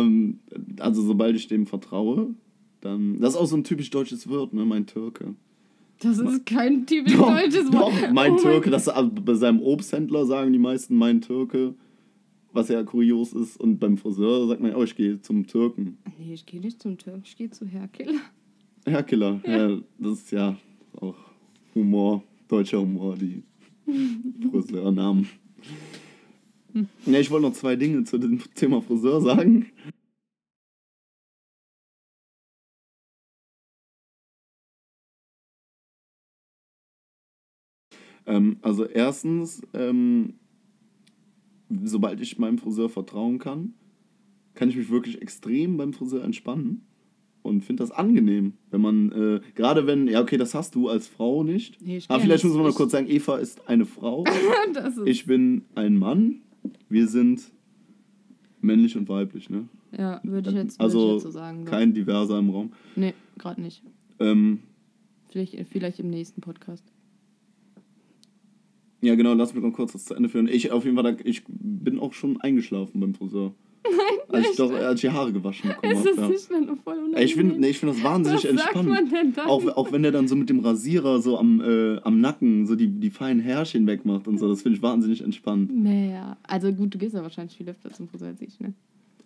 ähm, 0.00 0.40
also 0.78 1.02
sobald 1.02 1.36
ich 1.36 1.48
dem 1.48 1.66
vertraue, 1.66 2.34
dann... 2.80 3.18
Das 3.20 3.34
ist 3.34 3.40
auch 3.40 3.46
so 3.46 3.56
ein 3.56 3.64
typisch 3.64 3.90
deutsches 3.90 4.28
Wort, 4.28 4.52
ne, 4.52 4.64
mein 4.64 4.86
Türke. 4.86 5.34
Das 6.00 6.18
ist 6.18 6.44
kein 6.44 6.86
typisch 6.86 7.14
Doch, 7.14 7.28
deutsches 7.28 7.70
doch, 7.70 7.80
Wort. 7.80 8.12
mein 8.12 8.32
Oh 8.32 8.36
Türke, 8.36 8.70
das 8.70 8.88
also 8.88 9.10
bei 9.10 9.34
seinem 9.34 9.60
Obsthändler 9.62 10.26
sagen 10.26 10.52
die 10.52 10.58
meisten 10.58 10.94
mein 10.94 11.22
Türke, 11.22 11.74
was 12.52 12.68
ja 12.68 12.82
kurios 12.82 13.32
ist. 13.32 13.58
Und 13.58 13.78
beim 13.78 13.96
Friseur 13.96 14.46
sagt 14.46 14.60
man, 14.60 14.74
oh, 14.74 14.82
ich 14.82 14.94
gehe 14.94 15.20
zum 15.22 15.46
Türken. 15.46 15.96
Nee, 16.18 16.34
ich 16.34 16.44
gehe 16.44 16.60
nicht 16.60 16.82
zum 16.82 16.98
Türk, 16.98 17.22
ich 17.24 17.36
gehe 17.36 17.50
zu 17.50 17.66
Herkiller. 17.66 18.20
Herr 18.84 19.02
Killer, 19.02 19.40
ja. 19.44 19.68
Ja. 19.70 19.78
das 19.98 20.18
ist 20.18 20.30
ja 20.32 20.56
auch 21.00 21.16
Humor, 21.74 22.22
deutscher 22.46 22.80
Humor, 22.80 23.16
die 23.16 23.42
Friseurnamen. 24.50 25.26
Ja, 27.06 27.18
ich 27.20 27.30
wollte 27.30 27.46
noch 27.46 27.54
zwei 27.54 27.76
Dinge 27.76 28.04
zu 28.04 28.18
dem 28.18 28.40
Thema 28.54 28.82
Friseur 28.82 29.20
sagen. 29.20 29.66
Ähm, 38.26 38.56
also 38.62 38.84
erstens, 38.84 39.62
ähm, 39.72 40.34
sobald 41.84 42.20
ich 42.20 42.38
meinem 42.38 42.58
Friseur 42.58 42.88
vertrauen 42.88 43.38
kann, 43.38 43.74
kann 44.54 44.68
ich 44.68 44.76
mich 44.76 44.90
wirklich 44.90 45.22
extrem 45.22 45.76
beim 45.76 45.92
Friseur 45.92 46.24
entspannen 46.24 46.82
und 47.42 47.64
finde 47.64 47.84
das 47.84 47.92
angenehm, 47.92 48.54
wenn 48.70 48.80
man, 48.80 49.12
äh, 49.12 49.40
gerade 49.54 49.86
wenn, 49.86 50.08
ja 50.08 50.20
okay, 50.20 50.36
das 50.38 50.54
hast 50.54 50.74
du 50.74 50.88
als 50.88 51.06
Frau 51.06 51.44
nicht. 51.44 51.80
Nee, 51.80 52.00
geh 52.00 52.20
vielleicht 52.20 52.44
muss 52.44 52.54
man 52.54 52.64
noch 52.64 52.74
kurz 52.74 52.92
sagen, 52.92 53.08
Eva 53.08 53.36
ist 53.36 53.68
eine 53.68 53.86
Frau, 53.86 54.24
ich 55.04 55.26
bin 55.26 55.66
ein 55.76 55.96
Mann, 55.96 56.42
wir 56.88 57.08
sind 57.08 57.50
männlich 58.60 58.96
und 58.96 59.08
weiblich, 59.08 59.48
ne? 59.50 59.68
ja, 59.96 60.20
würde 60.24 60.50
ich 60.50 60.56
jetzt, 60.56 60.80
Also 60.80 60.98
würde 60.98 61.08
ich 61.08 61.14
jetzt 61.14 61.22
so 61.24 61.30
sagen. 61.30 61.64
doch. 61.64 61.70
Kein 61.70 61.94
Diverser 61.94 62.38
im 62.38 62.50
Raum. 62.50 62.72
Nee, 62.96 63.14
gerade 63.38 63.60
nicht. 63.60 63.82
Ähm, 64.18 64.60
Vielleicht, 65.30 65.56
vielleicht 65.68 66.00
im 66.00 66.08
nächsten 66.10 66.40
Podcast. 66.40 66.84
ja 69.02 69.14
genau, 69.14 69.34
lass 69.34 69.54
mich 69.54 69.62
noch 69.62 69.72
kurz 69.72 69.92
das 69.92 70.04
zu 70.06 70.14
Ende 70.14 70.28
führen. 70.28 70.48
Ich 70.48 70.70
auf 70.72 70.84
jeden 70.84 70.96
Fall, 70.96 71.16
ich 71.24 71.42
bin 71.48 71.98
auch 71.98 72.12
schon 72.12 72.40
eingeschlafen 72.40 73.00
beim 73.00 73.14
Friseur. 73.14 73.52
Nein, 73.84 74.18
als 74.36 74.50
ich, 74.50 74.56
doch, 74.56 74.72
als 74.72 74.94
ich 75.04 75.10
die 75.10 75.14
Haare 75.16 75.32
gewaschen 75.32 75.70
bekommen 75.70 75.92
Ist 75.92 75.98
habe. 75.98 76.08
das 76.10 76.16
Ja. 76.18 76.28
nicht 76.28 76.50
dann 76.50 76.66
noch 76.66 76.78
voll 76.82 76.94
unangenehm? 76.98 77.24
Ich 77.24 77.34
finde 77.34 77.58
nee, 77.60 77.68
ich 77.70 77.78
find 77.78 77.92
das 77.92 78.02
wahnsinnig 78.02 78.44
Was 78.44 78.50
sagt 78.50 78.60
entspannend. 78.76 78.88
man 78.90 79.08
denn 79.10 79.32
dann? 79.34 79.46
Auch, 79.46 79.66
auch 79.76 79.92
wenn 79.92 80.02
der 80.02 80.12
dann 80.12 80.28
so 80.28 80.36
mit 80.36 80.48
dem 80.50 80.60
Rasierer 80.60 81.20
so 81.20 81.38
am, 81.38 81.60
äh, 81.60 81.98
am 82.02 82.20
Nacken 82.20 82.66
so 82.66 82.74
die, 82.76 82.88
die 82.88 83.10
feinen 83.10 83.40
Härchen 83.40 83.86
wegmacht 83.86 84.26
und 84.28 84.38
so, 84.38 84.48
das 84.48 84.62
finde 84.62 84.76
ich 84.76 84.82
wahnsinnig 84.82 85.22
entspannend. 85.22 85.70
Naja, 85.76 86.36
also 86.44 86.72
gut, 86.72 86.94
du 86.94 86.98
gehst 86.98 87.14
ja 87.14 87.22
wahrscheinlich 87.22 87.56
viel 87.56 87.68
öfter 87.68 87.90
zum 87.92 88.08
Friseur 88.08 88.28
als 88.28 88.40
ich, 88.40 88.58
ne? 88.60 88.72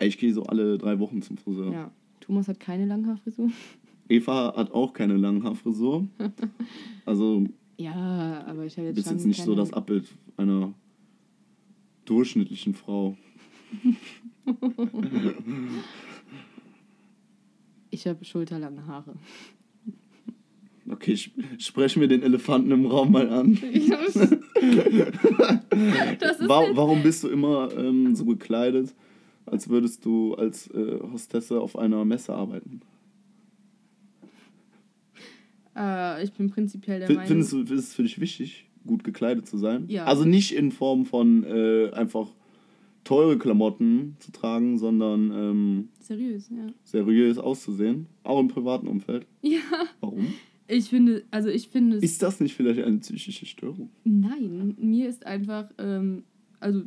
Ich 0.00 0.17
gehe 0.19 0.33
so 0.33 0.45
alle 0.45 0.79
drei 0.79 0.99
Wochen 0.99 1.21
zum 1.23 1.37
Friseur. 1.37 1.73
Ja. 1.73 1.90
Thomas 2.21 2.49
hat 2.49 2.59
keine 2.61 2.87
Langhaarfrisur. 2.87 3.50
Eva 4.09 4.55
hat 4.57 4.73
auch 4.73 4.93
keine 4.93 5.17
langen 5.17 5.45
Haarfrisur. 5.45 6.07
Also 7.07 7.45
Ja, 7.79 8.45
aber 8.47 8.64
ich 8.67 8.76
habe 8.76 8.83
du 8.83 8.88
jetzt 8.88 8.95
bist 8.97 9.09
schon 9.09 9.17
jetzt 9.19 9.26
nicht 9.26 9.43
so 9.43 9.52
keine- 9.52 9.57
das 9.62 9.73
Abbild 9.73 10.07
einer 10.37 10.73
durchschnittlichen 12.07 12.75
Frau. 12.75 13.17
Ich 17.90 18.06
habe 18.06 18.25
schulterlange 18.25 18.87
Haare. 18.87 19.14
Okay, 20.88 21.12
ich 21.12 21.32
spreche 21.59 21.99
mir 21.99 22.09
den 22.09 22.23
Elefanten 22.23 22.70
im 22.70 22.87
Raum 22.87 23.12
mal 23.12 23.28
an. 23.30 23.54
das 26.20 26.40
ist 26.40 26.49
Wa 26.49 26.62
jetzt- 26.64 26.76
warum 26.76 27.02
bist 27.02 27.23
du 27.25 27.28
immer 27.28 27.68
ähm, 27.76 28.14
so 28.14 28.25
gekleidet, 28.25 28.94
als 29.47 29.68
würdest 29.68 30.04
du 30.04 30.35
als 30.35 30.68
äh, 30.68 30.99
Hostesse 31.12 31.61
auf 31.61 31.76
einer 31.78 32.04
Messe 32.04 32.32
arbeiten? 32.35 32.80
Äh, 35.76 36.25
ich 36.25 36.32
bin 36.32 36.50
prinzipiell 36.50 37.00
der 37.00 37.09
F 37.11 37.16
Meinung. 37.16 37.28
findest 37.28 37.52
du, 37.52 37.62
ist 37.62 37.70
es 37.88 37.94
für 37.94 38.02
dich 38.02 38.20
wichtig, 38.20 38.66
gut 38.87 39.04
gekleidet 39.04 39.47
zu 39.49 39.59
sein? 39.59 39.85
Ja. 39.88 40.04
Also 40.06 40.25
nicht 40.25 40.54
in 40.54 40.73
Form 40.73 41.06
von 41.06 41.44
äh, 41.44 41.90
einfach 41.92 42.28
teure 43.04 43.38
Klamotten 43.38 44.16
zu 44.19 44.33
tragen, 44.33 44.78
sondern 44.78 45.30
ähm, 45.33 45.88
Seriös, 46.00 46.50
ja. 46.50 46.73
seriös 46.85 47.38
auszusehen, 47.38 48.07
auch 48.23 48.40
im 48.40 48.49
privaten 48.49 48.88
Umfeld. 48.88 49.26
Ja, 49.42 49.61
Warum? 50.00 50.35
ich 50.69 50.88
finde, 50.88 51.25
also 51.30 51.49
ich 51.49 51.69
finde 51.69 51.97
es. 51.97 52.02
Ist 52.02 52.23
das 52.23 52.40
nicht 52.40 52.54
vielleicht 52.54 52.80
eine 52.83 52.99
psychische 52.99 53.47
Störung? 53.47 53.90
Nein, 54.04 54.76
mir 54.78 55.09
ist 55.09 55.26
einfach, 55.26 55.71
ähm, 55.78 56.25
also 56.61 56.83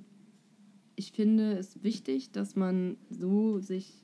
ich 0.95 1.11
finde 1.11 1.53
es 1.57 1.83
wichtig, 1.83 2.31
dass 2.31 2.55
man 2.55 2.97
so 3.09 3.59
sich 3.59 4.03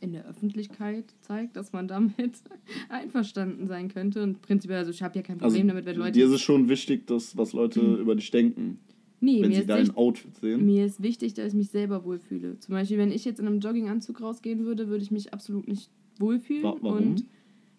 in 0.00 0.12
der 0.12 0.26
Öffentlichkeit 0.26 1.04
zeigt, 1.20 1.56
dass 1.56 1.72
man 1.72 1.88
damit 1.88 2.42
einverstanden 2.88 3.66
sein 3.66 3.88
könnte. 3.88 4.22
Und 4.22 4.42
prinzipiell, 4.42 4.78
also 4.78 4.90
ich 4.90 5.02
habe 5.02 5.16
ja 5.16 5.22
kein 5.22 5.38
Problem 5.38 5.68
damit, 5.68 5.86
wenn 5.86 5.96
Leute. 5.96 6.12
dir 6.12 6.26
ist 6.26 6.32
es 6.32 6.40
schon 6.40 6.68
wichtig, 6.68 7.06
dass, 7.06 7.36
was 7.36 7.52
Leute 7.52 7.80
über 7.80 8.14
dich 8.14 8.30
denken, 8.30 8.78
nee, 9.20 9.42
wenn 9.42 9.48
mir 9.50 9.54
sie 9.56 9.60
ist, 9.62 9.68
dein 9.70 9.80
wichtig, 9.82 9.96
Outfit 9.96 10.36
sehen. 10.36 10.64
mir 10.66 10.84
ist 10.86 11.02
wichtig, 11.02 11.34
dass 11.34 11.48
ich 11.48 11.54
mich 11.54 11.70
selber 11.70 12.04
wohlfühle. 12.04 12.58
Zum 12.58 12.72
Beispiel, 12.72 12.98
wenn 12.98 13.10
ich 13.12 13.24
jetzt 13.24 13.40
in 13.40 13.46
einem 13.46 13.60
Jogginganzug 13.60 14.20
rausgehen 14.20 14.64
würde, 14.64 14.88
würde 14.88 15.02
ich 15.02 15.10
mich 15.10 15.32
absolut 15.32 15.66
nicht 15.68 15.90
wohlfühlen. 16.18 16.62
Wa 16.64 16.76
warum? 16.80 16.98
Und 16.98 17.24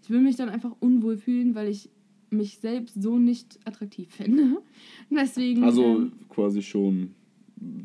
ich 0.03 0.09
würde 0.09 0.23
mich 0.23 0.35
dann 0.35 0.49
einfach 0.49 0.75
unwohl 0.79 1.17
fühlen, 1.17 1.55
weil 1.55 1.67
ich 1.69 1.89
mich 2.29 2.59
selbst 2.59 3.01
so 3.01 3.17
nicht 3.17 3.59
attraktiv 3.65 4.09
finde. 4.13 4.61
Deswegen. 5.09 5.63
Also 5.63 5.83
ähm, 5.83 6.11
quasi 6.29 6.61
schon, 6.61 7.11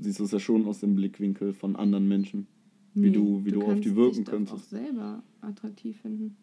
siehst 0.00 0.20
du 0.20 0.24
es 0.24 0.30
ja 0.32 0.38
schon 0.38 0.66
aus 0.66 0.80
dem 0.80 0.94
Blickwinkel 0.94 1.52
von 1.52 1.76
anderen 1.76 2.06
Menschen. 2.08 2.46
wie 2.96 3.10
du- 3.10 3.40
wie 3.44 3.50
du 3.50 3.60
auf 3.62 3.66
kannst 3.68 3.84
die 3.84 3.96
wirken 3.96 4.16
dich 4.18 4.24
könntest. 4.26 4.54
auch 4.54 4.62
selber 4.62 5.22
attraktiv 5.40 6.00
finden. 6.00 6.36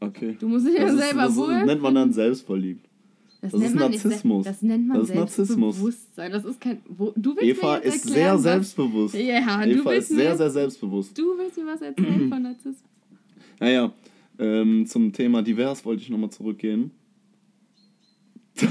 Okay. 0.00 0.36
Du 0.40 0.48
musst 0.48 0.66
dich 0.66 0.74
ja 0.74 0.82
Das, 0.86 0.94
ist, 0.94 1.00
selber 1.00 1.22
das 1.22 1.36
wohl. 1.36 1.64
nennt 1.64 1.80
man 1.80 1.94
dann 1.94 2.12
selbstverliebt. 2.12 2.88
Das, 3.42 3.52
ist 3.52 3.74
Narzissmus. 3.74 4.44
Das 4.46 4.62
nennt 4.62 4.86
man 4.88 4.98
Das 5.00 5.08
ist 5.10 5.14
Narzissmus. 5.16 5.74
Selbstbewusstsein. 5.76 6.32
Das 6.32 6.44
ist 6.44 6.60
kein. 6.60 6.78
Wo, 6.88 7.12
du 7.16 7.36
willst 7.36 7.42
Eva 7.42 7.78
mir 7.78 7.84
jetzt 7.84 7.96
ist 7.96 8.06
erklären, 8.06 8.14
sehr 8.14 8.34
was- 8.34 8.42
selbstbewusst. 8.42 9.14
Ja, 9.14 9.64
du 9.66 9.70
Eva 9.72 9.92
ist 9.92 10.08
sehr, 10.08 10.30
mir, 10.30 10.36
sehr 10.36 10.50
selbstbewusst. 10.50 11.18
Du 11.18 11.36
willst 11.36 11.58
mir 11.58 11.66
was 11.66 11.82
erzählen 11.82 12.28
von 12.28 12.42
Narzissmus. 12.42 12.76
Naja, 13.60 13.92
ähm, 14.38 14.86
zum 14.86 15.12
Thema 15.12 15.42
divers 15.42 15.84
wollte 15.84 16.02
ich 16.02 16.08
nochmal 16.10 16.30
zurückgehen. 16.30 16.92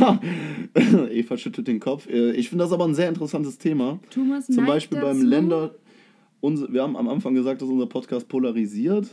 Eva 0.74 1.38
schüttelt 1.38 1.68
den 1.68 1.80
Kopf. 1.80 2.08
Äh, 2.08 2.32
Ich 2.34 2.50
finde 2.50 2.64
das 2.64 2.72
aber 2.72 2.86
ein 2.86 2.96
sehr 2.96 3.10
interessantes 3.10 3.58
Thema. 3.58 4.00
Thomas 4.10 4.48
Zum 4.48 4.66
Beispiel 4.66 5.00
beim 5.00 5.18
dazu. 5.18 5.28
Länder. 5.28 5.76
Wir 6.42 6.82
haben 6.82 6.96
am 6.96 7.08
Anfang 7.08 7.34
gesagt, 7.36 7.62
dass 7.62 7.70
unser 7.70 7.86
Podcast 7.88 8.28
polarisiert 8.28 9.08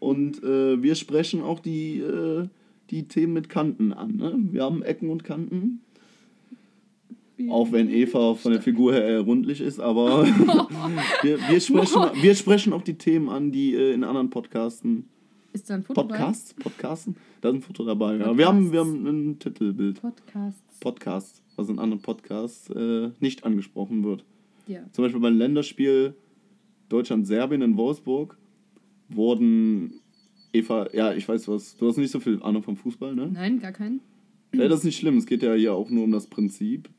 und 0.00 0.42
äh, 0.42 0.82
wir 0.82 0.94
sprechen 0.96 1.40
auch 1.42 1.60
die, 1.60 1.98
äh, 1.98 2.48
die 2.92 3.08
Themen 3.08 3.32
mit 3.32 3.48
Kanten 3.48 3.92
an. 3.92 4.16
Ne? 4.16 4.34
Wir 4.52 4.62
haben 4.62 4.82
Ecken 4.82 5.10
und 5.10 5.24
Kanten. 5.24 5.80
Auch 7.48 7.72
wenn 7.72 7.90
Eva 7.90 8.34
von 8.34 8.52
der 8.52 8.62
Figur 8.62 8.92
her 8.92 9.20
rundlich 9.20 9.60
ist, 9.60 9.80
aber 9.80 10.24
wir, 11.22 11.38
wir, 11.48 11.60
sprechen, 11.60 12.02
wir 12.20 12.34
sprechen 12.36 12.72
auch 12.72 12.82
die 12.82 12.94
Themen 12.94 13.28
an, 13.28 13.50
die 13.50 13.74
äh, 13.74 13.94
in 13.94 14.04
anderen 14.04 14.30
Podcasten. 14.30 15.08
Ist 15.52 15.68
da 15.68 15.74
ein 15.74 15.82
Foto 15.82 16.02
Podcasts? 16.02 16.54
Podcasten? 16.54 17.16
Da 17.40 17.48
ist 17.48 17.56
ein 17.56 17.62
Foto 17.62 17.84
dabei. 17.84 18.16
Ja. 18.16 18.38
Wir, 18.38 18.46
haben, 18.46 18.70
wir 18.70 18.80
haben 18.80 19.06
ein 19.06 19.38
Titelbild. 19.40 20.00
Podcasts. 20.00 20.78
Podcast, 20.78 21.42
was 21.56 21.68
in 21.68 21.80
anderen 21.80 22.02
Podcasts 22.02 22.70
äh, 22.70 23.10
nicht 23.18 23.44
angesprochen 23.44 24.04
wird. 24.04 24.24
Ja. 24.68 24.80
Zum 24.92 25.04
Beispiel 25.04 25.20
beim 25.20 25.36
Länderspiel 25.36 26.14
Deutschland-Serbien 26.90 27.62
in 27.62 27.76
Wolfsburg 27.76 28.38
wurden 29.08 30.01
Eva, 30.52 30.88
ja, 30.92 31.14
ich 31.14 31.28
weiß 31.28 31.48
was, 31.48 31.76
du 31.76 31.88
hast 31.88 31.96
nicht 31.96 32.10
so 32.10 32.20
viel 32.20 32.42
Ahnung 32.42 32.62
vom 32.62 32.76
Fußball, 32.76 33.14
ne? 33.14 33.30
Nein, 33.32 33.60
gar 33.60 33.72
keinen. 33.72 34.00
Ja, 34.54 34.68
das 34.68 34.80
ist 34.80 34.84
nicht 34.84 34.98
schlimm, 34.98 35.16
es 35.16 35.26
geht 35.26 35.42
ja 35.42 35.54
hier 35.54 35.72
auch 35.72 35.88
nur 35.90 36.04
um 36.04 36.12
das 36.12 36.26
Prinzip. 36.26 36.90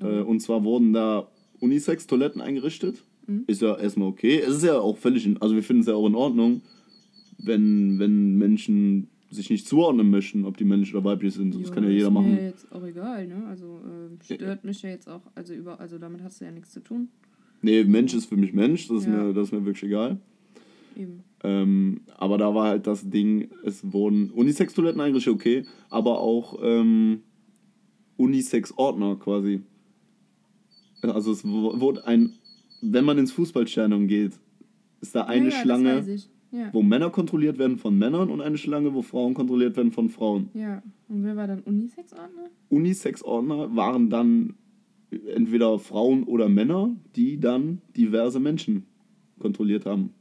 Äh, 0.00 0.20
und 0.22 0.40
zwar 0.40 0.64
wurden 0.64 0.92
da 0.92 1.28
Unisex-Toiletten 1.60 2.40
eingerichtet. 2.40 3.02
Ist 3.48 3.60
ja 3.60 3.76
erstmal 3.76 4.06
okay. 4.08 4.38
Es 4.38 4.56
ist 4.56 4.64
ja 4.64 4.78
auch 4.78 4.96
völlig, 4.98 5.26
in, 5.26 5.40
also 5.42 5.56
wir 5.56 5.62
finden 5.64 5.80
es 5.80 5.88
ja 5.88 5.94
auch 5.94 6.06
in 6.06 6.14
Ordnung, 6.14 6.62
wenn, 7.38 7.98
wenn 7.98 8.36
Menschen 8.36 9.08
sich 9.30 9.50
nicht 9.50 9.66
zuordnen 9.66 10.10
möchten, 10.10 10.44
ob 10.44 10.56
die 10.56 10.64
männlich 10.64 10.94
oder 10.94 11.04
weiblich 11.04 11.34
sind. 11.34 11.54
Das 11.54 11.62
Jo, 11.68 11.70
kann 11.74 11.82
ja 11.82 11.90
jeder 11.90 12.06
ist 12.06 12.12
machen. 12.12 12.34
Mir 12.34 12.44
jetzt 12.44 12.70
auch 12.72 12.84
egal, 12.84 13.26
ne? 13.26 13.44
Also 13.48 13.80
ähm, 13.84 14.18
stört 14.22 14.64
mich 14.64 14.80
ja 14.82 14.90
jetzt 14.90 15.08
auch, 15.08 15.22
also 15.34 15.54
über, 15.54 15.80
also 15.80 15.98
damit 15.98 16.22
hast 16.22 16.40
du 16.40 16.44
ja 16.44 16.52
nichts 16.52 16.70
zu 16.70 16.80
tun. 16.80 17.08
Nee, 17.62 17.82
Mensch 17.82 18.14
ist 18.14 18.26
für 18.26 18.36
mich 18.36 18.52
Mensch, 18.52 18.86
das 18.86 18.98
ist, 18.98 19.06
Ja. 19.06 19.24
mir, 19.24 19.32
das 19.34 19.48
ist 19.48 19.52
mir 19.52 19.64
wirklich 19.64 19.84
egal. 19.90 20.20
Ähm, 21.44 22.00
aber 22.16 22.38
da 22.38 22.54
war 22.54 22.68
halt 22.68 22.86
das 22.86 23.08
Ding, 23.08 23.50
es 23.64 23.92
wurden 23.92 24.30
Unisex-Toiletten 24.30 25.00
eigentlich 25.00 25.28
okay, 25.28 25.64
aber 25.90 26.20
auch 26.20 26.58
ähm, 26.62 27.22
Unisex-Ordner 28.16 29.16
quasi. 29.16 29.62
Also 31.02 31.32
es 31.32 31.44
wurde 31.44 32.06
ein, 32.06 32.32
wenn 32.80 33.04
man 33.04 33.18
ins 33.18 33.32
Fußballstadion 33.32 34.08
geht, 34.08 34.32
ist 35.00 35.14
da 35.14 35.24
eine 35.24 35.50
ja, 35.50 35.60
Schlange. 35.60 36.04
Ja. 36.52 36.72
wo 36.72 36.80
Männer 36.80 37.10
kontrolliert 37.10 37.58
werden 37.58 37.76
von 37.76 37.98
Männern 37.98 38.30
und 38.30 38.40
eine 38.40 38.56
Schlange, 38.56 38.94
wo 38.94 39.02
Frauen 39.02 39.34
kontrolliert 39.34 39.76
werden 39.76 39.90
von 39.90 40.08
Frauen. 40.08 40.48
ja. 40.54 40.80
Und 41.08 41.24
wer 41.24 41.36
war 41.36 41.48
dann 41.48 41.60
Unisex-Ordner? 41.60 42.50
Unisex-Ordner 42.68 43.74
waren 43.76 44.10
dann 44.10 44.54
entweder 45.34 45.78
Frauen 45.78 46.24
oder 46.24 46.48
Männer, 46.48 46.94
die 47.14 47.38
dann 47.38 47.82
diverse 47.96 48.40
Menschen 48.40 48.86
kontrolliert 49.38 49.86
haben. 49.86 50.14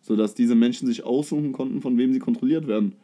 Sodass 0.00 0.34
diese 0.34 0.54
Menschen 0.54 0.86
sich 0.86 1.04
aussuchen 1.04 1.52
konnten, 1.52 1.80
von 1.80 1.98
wem 1.98 2.12
sie 2.12 2.18
kontrolliert 2.18 2.66
werden. 2.66 2.94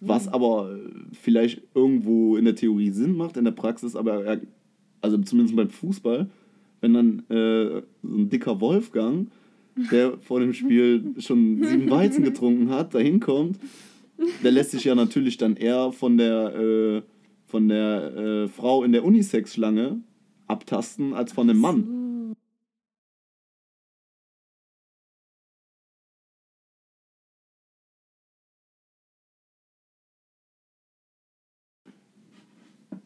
So. 0.00 0.08
Was 0.08 0.28
aber 0.28 0.72
äh, 0.72 0.90
vielleicht 1.12 1.62
irgendwo 1.74 2.36
in 2.36 2.44
der 2.44 2.54
Theorie 2.54 2.90
Sinn 2.90 3.16
macht, 3.16 3.36
in 3.36 3.44
der 3.44 3.52
Praxis, 3.52 3.96
aber 3.96 4.24
er, 4.24 4.40
also 5.00 5.18
zumindest 5.18 5.56
beim 5.56 5.70
Fußball, 5.70 6.28
wenn 6.80 6.94
dann 6.94 7.18
äh, 7.30 7.82
so 8.02 8.16
ein 8.16 8.28
dicker 8.28 8.60
Wolfgang, 8.60 9.28
der 9.90 10.18
vor 10.20 10.40
dem 10.40 10.52
Spiel 10.52 11.14
schon 11.18 11.62
sieben 11.64 11.90
Weizen 11.90 12.24
getrunken 12.24 12.70
hat, 12.70 12.94
dahin 12.94 13.20
kommt, 13.20 13.58
der 14.42 14.52
lässt 14.52 14.70
sich 14.70 14.84
ja 14.84 14.94
natürlich 14.94 15.36
dann 15.36 15.56
eher 15.56 15.92
von 15.92 16.16
der, 16.16 16.54
äh, 16.54 17.02
von 17.46 17.68
der 17.68 18.16
äh, 18.16 18.48
Frau 18.48 18.84
in 18.84 18.92
der 18.92 19.04
Unisex-Schlange 19.04 20.00
abtasten 20.46 21.14
als 21.14 21.32
von 21.32 21.48
dem 21.48 21.58
Mann. 21.58 22.03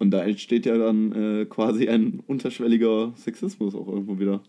Und 0.09 0.13
da 0.13 0.25
entsteht 0.25 0.65
ja 0.65 0.79
dann 0.79 1.13
äh, 1.13 1.45
quasi 1.45 1.87
ein 1.87 2.23
unterschwelliger 2.27 3.13
Sexismus 3.15 3.75
auch 3.75 3.87
irgendwo 3.89 4.19
wieder. 4.19 4.41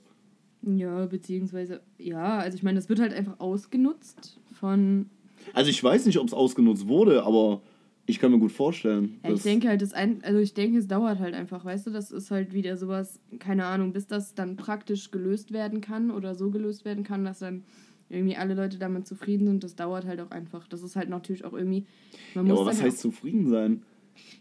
Ja, 0.62 1.06
beziehungsweise, 1.06 1.82
ja, 1.98 2.38
also 2.38 2.56
ich 2.56 2.64
meine, 2.64 2.78
das 2.78 2.88
wird 2.88 3.02
halt 3.02 3.12
einfach 3.14 3.42
ausgenutzt 3.42 4.40
von. 4.54 5.08
Also 5.52 5.70
ich 5.70 5.84
weiß 5.84 6.06
nicht, 6.06 6.18
ob 6.18 6.28
es 6.28 6.34
ausgenutzt 6.34 6.88
wurde, 6.88 7.24
aber 7.24 7.62
ich 8.06 8.20
kann 8.20 8.32
mir 8.32 8.40
gut 8.40 8.54
vorstellen. 8.54 9.20
Ja, 9.22 9.34
ich 9.34 9.42
denke 9.42 9.68
halt, 9.68 9.82
das 9.82 9.92
ein, 9.92 10.24
also 10.24 10.40
ich 10.40 10.54
denke, 10.54 10.78
es 10.80 10.88
dauert 10.88 11.20
halt 11.20 11.36
einfach, 11.36 11.66
weißt 11.66 11.88
du, 11.88 11.92
das 11.92 12.10
ist 12.10 12.32
halt 12.32 12.54
wieder 12.54 12.78
sowas, 12.78 13.20
keine 13.40 13.66
Ahnung, 13.66 13.92
bis 13.92 14.08
das 14.08 14.36
dann 14.36 14.56
praktisch 14.56 15.12
gelöst 15.12 15.52
werden 15.52 15.82
kann 15.82 16.10
oder 16.10 16.36
so 16.36 16.52
gelöst 16.52 16.86
werden 16.86 17.04
kann, 17.04 17.26
dass 17.26 17.40
dann 17.40 17.66
irgendwie 18.08 18.38
alle 18.38 18.54
Leute 18.54 18.78
damit 18.78 19.06
zufrieden 19.06 19.46
sind, 19.46 19.66
das 19.66 19.76
dauert 19.76 20.06
halt 20.06 20.22
auch 20.22 20.32
einfach. 20.32 20.70
Das 20.70 20.84
ist 20.84 20.96
halt 20.96 21.10
natürlich 21.10 21.44
auch 21.44 21.52
irgendwie. 21.52 21.86
Man 22.34 22.48
ja, 22.48 22.54
muss 22.54 22.62
aber 22.62 22.70
was 22.70 22.82
heißt 22.82 23.00
zufrieden 23.00 23.50
sein? 23.50 23.84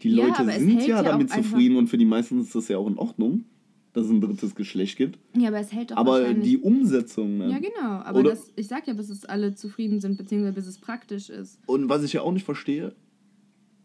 Die 0.03 0.09
Ja, 0.11 0.27
Leute 0.27 0.45
sind 0.59 0.81
ja 0.81 0.87
ja 0.87 1.03
damit 1.03 1.29
zufrieden 1.29 1.75
und 1.77 1.87
für 1.87 1.97
die 1.97 2.05
meisten 2.05 2.39
ist 2.39 2.55
das 2.55 2.67
ja 2.69 2.77
auch 2.77 2.87
in 2.87 2.97
Ordnung, 2.97 3.43
dass 3.93 4.05
es 4.05 4.11
ein 4.11 4.21
drittes 4.21 4.55
Geschlecht 4.55 4.97
gibt. 4.97 5.19
ja, 5.35 5.49
aber 5.49 5.59
es 5.59 5.71
hält 5.73 5.91
doch 5.91 5.97
Aber 5.97 6.33
die 6.33 6.57
Umsetzung, 6.57 7.37
ne? 7.37 7.49
ja, 7.51 7.59
genau. 7.59 8.01
Aber 8.03 8.23
das, 8.23 8.51
ich 8.55 8.67
sag 8.67 8.87
ja, 8.87 8.93
bis 8.93 9.09
es 9.09 9.25
alle 9.25 9.55
zufrieden 9.55 9.99
sind, 9.99 10.17
beziehungsweise 10.17 10.53
bis 10.53 10.67
es 10.67 10.77
praktisch 10.77 11.29
ist. 11.29 11.59
Und 11.65 11.89
was 11.89 12.03
ich 12.03 12.13
ja 12.13 12.21
auch 12.21 12.31
nicht 12.31 12.45
verstehe, 12.45 12.93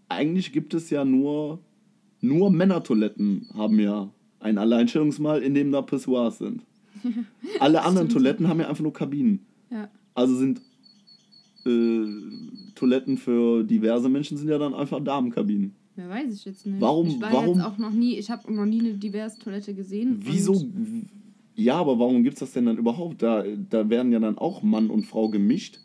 eigentlich 0.09 0.53
gibt 0.53 0.75
es 0.75 0.91
ja 0.91 1.05
nur, 1.05 1.59
nur 2.21 2.51
Männertoiletten 2.51 3.49
haben 3.55 3.81
ja 3.81 4.11
ein 4.41 4.59
Alleinstellungsmal, 4.59 5.43
in 5.43 5.55
dem 5.55 5.73
da 5.73 5.83
Pissoirs 5.83 6.39
sind. 6.39 6.63
Alle 7.61 7.83
anderen 7.83 8.09
Stimmt. 8.09 8.13
Toiletten 8.23 8.49
haben 8.49 8.61
ja 8.61 8.69
einfach 8.69 8.83
nur 8.83 8.93
Kabinen. 8.93 9.41
Ja. 9.71 9.89
Also 10.15 10.37
sind 10.37 10.61
äh, 11.67 12.07
Toiletten 12.75 13.17
für 13.17 13.65
diverse 13.65 14.09
Menschen 14.09 14.37
sind 14.37 14.49
ja 14.49 14.59
dann 14.59 14.75
einfach 14.75 15.03
Damenkabinen. 15.03 15.75
Mehr 15.97 16.09
weiß 16.09 16.35
ich 16.35 16.45
jetzt 16.45 16.67
nicht. 16.67 16.81
Warum- 16.81 17.07
Ich 17.07 17.21
war 17.21 17.33
warum- 17.33 17.57
jetzt 17.57 17.65
auch 17.65 17.79
noch 17.79 17.93
nie, 17.93 18.17
ich 18.19 18.31
habe 18.31 18.53
noch 18.53 18.67
nie 18.67 18.81
eine 18.81 18.95
diverse 18.95 19.39
Toilette 19.39 19.75
gesehen. 19.75 20.19
Wieso? 20.21 20.67
Ja, 21.55 21.77
aber 21.77 21.99
warum 22.01 22.25
gibt 22.25 22.35
es 22.35 22.41
das 22.41 22.53
denn 22.53 22.67
dann 22.67 22.79
überhaupt? 22.79 23.23
Da, 23.23 23.45
da 23.71 23.89
werden 23.89 24.11
ja 24.13 24.19
dann 24.19 24.37
auch 24.39 24.63
Mann 24.65 24.91
und 24.91 25.05
Frau 25.07 25.29
gemischt. 25.29 25.79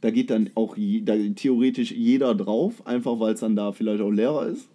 Da 0.00 0.10
geht 0.10 0.30
dann 0.30 0.50
auch 0.54 0.76
da 1.02 1.16
theoretisch 1.34 1.90
jeder 1.92 2.34
drauf, 2.34 2.86
einfach 2.86 3.18
weil 3.18 3.34
es 3.34 3.40
dann 3.40 3.56
da 3.56 3.72
vielleicht 3.72 4.00
auch 4.02 4.10
leerer 4.10 4.46
ist. 4.46 4.68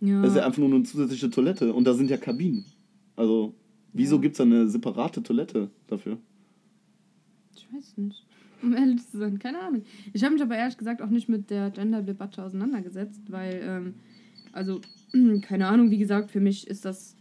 ja, 0.00 0.20
Das 0.22 0.30
ist 0.32 0.36
ja 0.38 0.46
einfach 0.46 0.58
nur 0.58 0.72
eine 0.72 0.82
zusätzliche 0.82 1.30
Toilette 1.30 1.72
und 1.72 1.84
da 1.84 1.94
sind 1.94 2.10
ja 2.10 2.16
Kabinen. 2.16 2.64
Also, 3.14 3.54
wieso 3.92 4.16
Ja. 4.16 4.22
gibt 4.22 4.32
es 4.34 4.38
da 4.38 4.44
eine 4.44 4.68
separate 4.68 5.22
Toilette 5.22 5.70
dafür? 5.86 6.18
ich 7.56 7.66
weiß 7.72 7.96
nicht. 7.96 8.24
Um 8.62 8.74
ehrlich 8.74 9.06
zu 9.08 9.18
sein, 9.18 9.38
keine 9.38 9.60
Ahnung. 9.60 9.82
Ich 10.12 10.24
habe 10.24 10.34
mich 10.34 10.42
aber 10.42 10.56
ehrlich 10.56 10.78
gesagt 10.78 11.02
auch 11.02 11.10
nicht 11.10 11.28
mit 11.28 11.50
der 11.50 11.70
Gender-Debatte 11.70 12.42
auseinandergesetzt, 12.42 13.30
weil, 13.30 13.60
ähm, 13.62 13.94
also, 14.52 14.80
keine 15.42 15.68
Ahnung, 15.68 15.90
wie 15.90 15.98
gesagt, 15.98 16.30
für 16.30 16.40
mich 16.40 16.66
ist 16.66 16.84
das, 16.84 17.16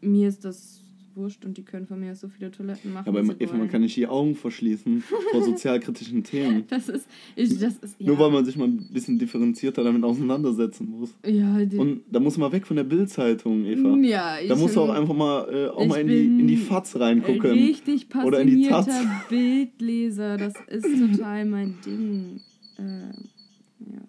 mir 0.00 0.28
ist 0.28 0.44
das 0.44 0.79
wurscht 1.14 1.44
und 1.44 1.56
die 1.56 1.62
können 1.62 1.86
von 1.86 2.00
mir 2.00 2.12
aus 2.12 2.20
so 2.20 2.28
viele 2.28 2.50
Toiletten 2.50 2.92
machen. 2.92 3.08
Aber 3.08 3.20
Eva, 3.38 3.56
man 3.56 3.68
kann 3.68 3.82
nicht 3.82 3.96
die 3.96 4.06
Augen 4.06 4.34
verschließen 4.34 5.02
vor 5.30 5.42
sozialkritischen 5.42 6.24
Themen. 6.24 6.64
Das 6.70 6.88
ist, 6.88 7.08
ich, 7.36 7.58
das 7.58 7.76
ist, 7.78 7.96
ja. 7.98 8.06
Nur 8.06 8.18
weil 8.18 8.30
man 8.30 8.44
sich 8.44 8.56
mal 8.56 8.68
ein 8.68 8.88
bisschen 8.92 9.18
differenzierter 9.18 9.82
damit 9.82 10.04
auseinandersetzen 10.04 10.88
muss. 10.88 11.14
ja, 11.26 11.56
Und 11.76 12.02
da 12.10 12.20
muss 12.20 12.38
man 12.38 12.52
weg 12.52 12.66
von 12.66 12.76
der 12.76 12.84
Bildzeitung, 12.84 13.64
Eva. 13.64 13.96
ja, 13.96 14.38
ich 14.40 14.48
Da 14.48 14.56
musst 14.56 14.76
du 14.76 14.80
auch 14.80 14.90
einfach 14.90 15.14
mal, 15.14 15.48
äh, 15.52 15.68
auch 15.68 15.86
mal 15.86 16.00
in 16.00 16.08
die, 16.08 16.24
in 16.24 16.46
die 16.46 16.56
Fatz 16.56 16.96
reingucken. 16.96 17.50
Richtig 17.50 18.06
Oder 18.24 18.40
in 18.40 18.48
die 18.48 18.68
Taz. 18.68 18.88
Bildleser, 19.28 20.36
das 20.36 20.54
ist 20.68 20.86
total 21.16 21.44
mein 21.44 21.74
Ding. 21.84 22.40
Äh, 22.78 23.92
ja. 23.92 24.00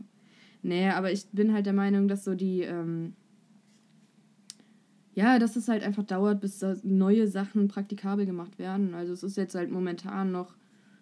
Nee, 0.63 0.89
aber 0.89 1.11
ich 1.11 1.25
bin 1.31 1.53
halt 1.53 1.65
der 1.65 1.73
Meinung, 1.73 2.07
dass 2.07 2.23
so 2.23 2.35
die, 2.35 2.61
ähm, 2.61 3.13
ja, 5.13 5.39
dass 5.39 5.55
es 5.55 5.67
halt 5.67 5.83
einfach 5.83 6.03
dauert, 6.03 6.39
bis 6.41 6.63
neue 6.83 7.27
Sachen 7.27 7.67
praktikabel 7.67 8.25
gemacht 8.25 8.57
werden. 8.59 8.93
Also 8.93 9.13
es 9.13 9.23
ist 9.23 9.37
jetzt 9.37 9.55
halt 9.55 9.71
momentan 9.71 10.31
noch 10.31 10.55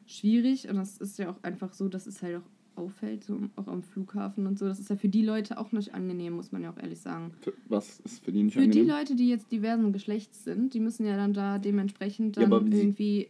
schwierig 0.05 0.67
und 0.69 0.75
das 0.77 0.97
ist 0.97 1.19
ja 1.19 1.29
auch 1.29 1.41
einfach 1.43 1.73
so, 1.73 1.87
dass 1.87 2.07
es 2.07 2.21
halt 2.23 2.37
auch 2.37 2.49
auffällt, 2.83 3.23
so 3.25 3.37
auch 3.57 3.67
am 3.67 3.83
Flughafen 3.83 4.47
und 4.47 4.57
so. 4.57 4.65
Das 4.65 4.79
ist 4.79 4.89
ja 4.89 4.95
für 4.95 5.09
die 5.09 5.21
Leute 5.23 5.57
auch 5.57 5.71
nicht 5.73 5.93
angenehm, 5.93 6.33
muss 6.33 6.51
man 6.53 6.63
ja 6.63 6.71
auch 6.71 6.77
ehrlich 6.77 7.01
sagen. 7.01 7.31
Für- 7.41 7.53
Was 7.67 7.99
ist 7.99 8.23
für 8.23 8.31
die 8.31 8.43
nicht 8.43 8.53
Für 8.53 8.61
die 8.67 8.79
angenehm? 8.79 8.87
Leute, 8.87 9.15
die 9.15 9.27
jetzt 9.29 9.51
diversen 9.51 9.91
Geschlechts 9.91 10.43
sind, 10.45 10.73
die 10.73 10.79
müssen 10.79 11.05
ja 11.05 11.17
dann 11.17 11.33
da 11.33 11.59
dementsprechend 11.59 12.37
Ja, 12.37 12.47
dann 12.47 12.71
wie- 12.71 12.77
irgendwie. 12.79 13.27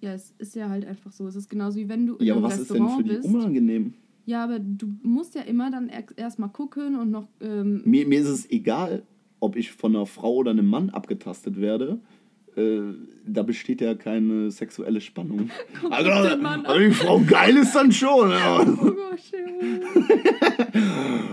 Ja, 0.00 0.12
es 0.12 0.32
ist 0.38 0.54
ja 0.54 0.68
halt 0.68 0.84
einfach 0.84 1.10
so. 1.10 1.26
Es 1.26 1.34
ist 1.34 1.48
genauso 1.48 1.76
wie 1.78 1.88
wenn 1.88 2.06
du 2.06 2.16
in 2.16 2.26
ja, 2.26 2.34
einem 2.34 2.44
aber 2.44 2.52
was 2.54 2.60
ist 2.60 2.70
denn 2.72 2.82
Restaurant 2.84 3.06
für 3.08 3.14
die 3.14 3.16
bist. 3.20 3.34
unangenehm? 3.34 3.94
Ja, 4.26 4.44
aber 4.44 4.58
du 4.60 4.92
musst 5.02 5.34
ja 5.34 5.40
immer 5.42 5.70
dann 5.70 5.88
erstmal 6.16 6.50
gucken 6.50 6.94
und 6.96 7.10
noch. 7.10 7.26
Ähm, 7.40 7.82
mir, 7.84 8.06
mir 8.06 8.20
ist 8.20 8.28
es 8.28 8.50
egal, 8.50 9.02
ob 9.40 9.56
ich 9.56 9.72
von 9.72 9.94
einer 9.94 10.06
Frau 10.06 10.34
oder 10.36 10.50
einem 10.50 10.68
Mann 10.68 10.90
abgetastet 10.90 11.60
werde. 11.60 12.00
Äh, 12.56 12.80
da 13.26 13.42
besteht 13.42 13.80
ja 13.80 13.94
keine 13.94 14.50
sexuelle 14.50 15.00
Spannung. 15.00 15.50
Guck 15.80 15.92
also, 15.92 16.10
also 16.10 16.78
die 16.78 16.90
Frau 16.90 17.20
geil 17.20 17.56
ist 17.56 17.72
dann 17.74 17.92
schon. 17.92 18.30
Ja. 18.30 18.66
Oh 18.80 18.92
Gott, 18.92 19.32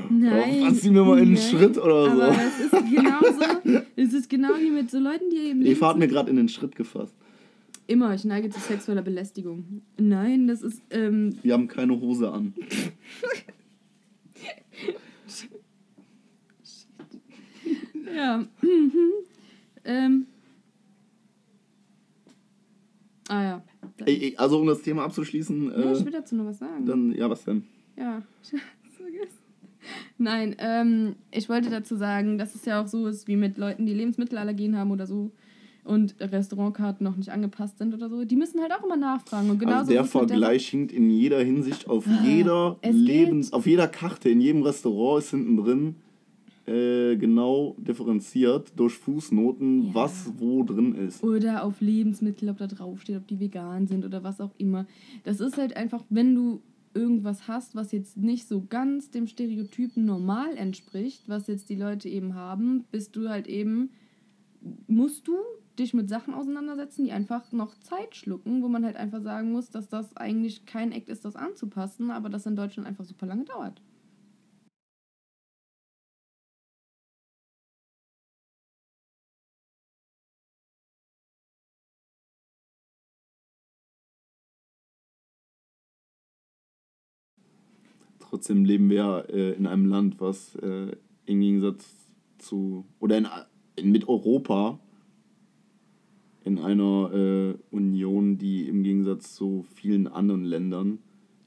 Nein. 0.09 0.61
Oh, 0.61 0.65
fass 0.65 0.81
sie 0.81 0.89
mir 0.89 1.03
mal 1.03 1.19
in 1.19 1.35
den 1.35 1.37
Schritt 1.37 1.77
oder 1.77 2.11
aber 2.11 2.33
so. 2.33 2.39
Es 2.41 2.59
ist 2.73 2.95
genauso. 2.95 3.81
es 3.95 4.13
ist 4.13 4.29
genau 4.29 4.49
wie 4.59 4.71
mit 4.71 4.89
so 4.89 4.97
Leuten, 4.97 5.29
die 5.29 5.49
eben. 5.49 5.65
Eva 5.65 5.89
hat 5.89 5.97
mir 5.97 6.07
gerade 6.07 6.31
in 6.31 6.37
den 6.37 6.49
Schritt 6.49 6.75
gefasst. 6.75 7.15
Immer, 7.87 8.15
ich 8.15 8.25
neige 8.25 8.49
zu 8.49 8.59
sexueller 8.59 9.03
Belästigung. 9.03 9.81
Nein, 9.97 10.47
das 10.47 10.63
ist. 10.63 10.81
Ähm 10.89 11.37
Wir 11.43 11.53
haben 11.53 11.67
keine 11.67 11.99
Hose 11.99 12.31
an. 12.31 12.53
Ja. 18.13 18.37
Mhm. 18.61 19.11
Ähm. 19.85 20.27
Ah 23.27 23.43
ja. 23.43 23.63
Also 24.37 24.59
um 24.59 24.67
das 24.67 24.81
Thema 24.81 25.03
abzuschließen. 25.03 25.71
Ja, 25.71 25.91
ich 25.91 26.01
äh, 26.01 26.05
will 26.05 26.11
dazu 26.11 26.35
noch 26.35 26.45
was 26.45 26.59
sagen. 26.59 26.85
Dann, 26.85 27.11
ja, 27.13 27.29
was 27.29 27.43
denn? 27.43 27.63
Ja, 27.97 28.21
ich 28.43 28.53
hab's 28.53 28.97
vergessen. 28.97 29.39
Nein, 30.17 30.55
ähm, 30.59 31.15
ich 31.31 31.47
wollte 31.49 31.69
dazu 31.69 31.95
sagen, 31.95 32.37
dass 32.37 32.55
es 32.55 32.65
ja 32.65 32.81
auch 32.81 32.87
so 32.87 33.07
ist 33.07 33.27
wie 33.27 33.35
mit 33.35 33.57
Leuten, 33.57 33.85
die 33.85 33.93
Lebensmittelallergien 33.93 34.77
haben 34.77 34.91
oder 34.91 35.05
so 35.05 35.31
und 35.83 36.15
Restaurantkarten 36.19 37.03
noch 37.03 37.15
nicht 37.15 37.29
angepasst 37.29 37.77
sind 37.77 37.93
oder 37.93 38.09
so. 38.09 38.25
Die 38.25 38.35
müssen 38.35 38.59
halt 38.59 38.71
auch 38.71 38.83
immer 38.83 38.97
nachfragen. 38.97 39.51
Und 39.51 39.59
genauso 39.59 39.79
also 39.79 39.93
der 39.93 40.05
Vergleich 40.05 40.67
hinkt 40.67 40.91
in 40.91 41.11
jeder 41.11 41.39
Hinsicht 41.43 41.87
auf 41.87 42.07
ah, 42.07 42.23
jeder 42.23 42.79
Lebens, 42.83 43.53
auf 43.53 43.67
jeder 43.67 43.87
Karte, 43.87 44.29
in 44.29 44.41
jedem 44.41 44.63
Restaurant 44.63 45.23
ist 45.23 45.29
hinten 45.29 45.57
drin 45.57 45.95
äh, 46.67 47.15
genau 47.17 47.75
differenziert 47.77 48.73
durch 48.75 48.93
Fußnoten, 48.93 49.87
ja. 49.87 49.93
was 49.93 50.31
wo 50.37 50.63
drin 50.63 50.95
ist. 50.95 51.23
Oder 51.23 51.63
auf 51.63 51.81
Lebensmittel, 51.81 52.49
ob 52.49 52.57
da 52.57 52.67
draufsteht, 52.67 53.17
ob 53.17 53.27
die 53.27 53.39
vegan 53.39 53.87
sind 53.87 54.03
oder 54.05 54.23
was 54.23 54.41
auch 54.41 54.51
immer. 54.57 54.85
Das 55.23 55.39
ist 55.39 55.57
halt 55.57 55.77
einfach, 55.77 56.03
wenn 56.09 56.33
du 56.33 56.61
irgendwas 56.95 57.47
hast, 57.47 57.75
was 57.75 57.91
jetzt 57.91 58.17
nicht 58.17 58.47
so 58.47 58.65
ganz 58.67 59.11
dem 59.11 59.27
Stereotypen 59.27 60.05
normal 60.05 60.55
entspricht, 60.57 61.27
was 61.27 61.47
jetzt 61.47 61.69
die 61.69 61.75
Leute 61.75 62.09
eben 62.09 62.33
haben, 62.35 62.85
bist 62.91 63.15
du 63.15 63.29
halt 63.29 63.47
eben, 63.47 63.91
musst 64.87 65.27
du 65.27 65.35
dich 65.77 65.93
mit 65.93 66.09
Sachen 66.09 66.33
auseinandersetzen, 66.33 67.03
die 67.03 67.11
einfach 67.11 67.51
noch 67.51 67.77
Zeit 67.79 68.15
schlucken, 68.15 68.63
wo 68.63 68.69
man 68.69 68.85
halt 68.85 68.95
einfach 68.95 69.21
sagen 69.21 69.51
muss, 69.51 69.69
dass 69.69 69.89
das 69.89 70.15
eigentlich 70.15 70.65
kein 70.65 70.93
Act 70.93 71.09
ist, 71.09 71.25
das 71.25 71.35
anzupassen, 71.35 72.11
aber 72.11 72.29
das 72.29 72.45
in 72.45 72.55
Deutschland 72.55 72.87
einfach 72.87 73.05
super 73.05 73.25
lange 73.25 73.43
dauert. 73.43 73.81
Trotzdem 88.29 88.65
leben 88.65 88.89
wir 88.89 89.25
äh, 89.29 89.53
in 89.53 89.67
einem 89.67 89.85
Land, 89.85 90.19
was 90.19 90.55
äh, 90.55 90.95
im 91.25 91.39
Gegensatz 91.39 91.95
zu, 92.37 92.85
oder 92.99 93.17
in, 93.17 93.27
in, 93.75 93.91
mit 93.91 94.07
Europa 94.07 94.79
in 96.43 96.59
einer 96.59 97.11
äh, 97.11 97.55
Union, 97.71 98.37
die 98.37 98.67
im 98.67 98.83
Gegensatz 98.83 99.33
zu 99.33 99.65
vielen 99.73 100.07
anderen 100.07 100.43
Ländern 100.43 100.99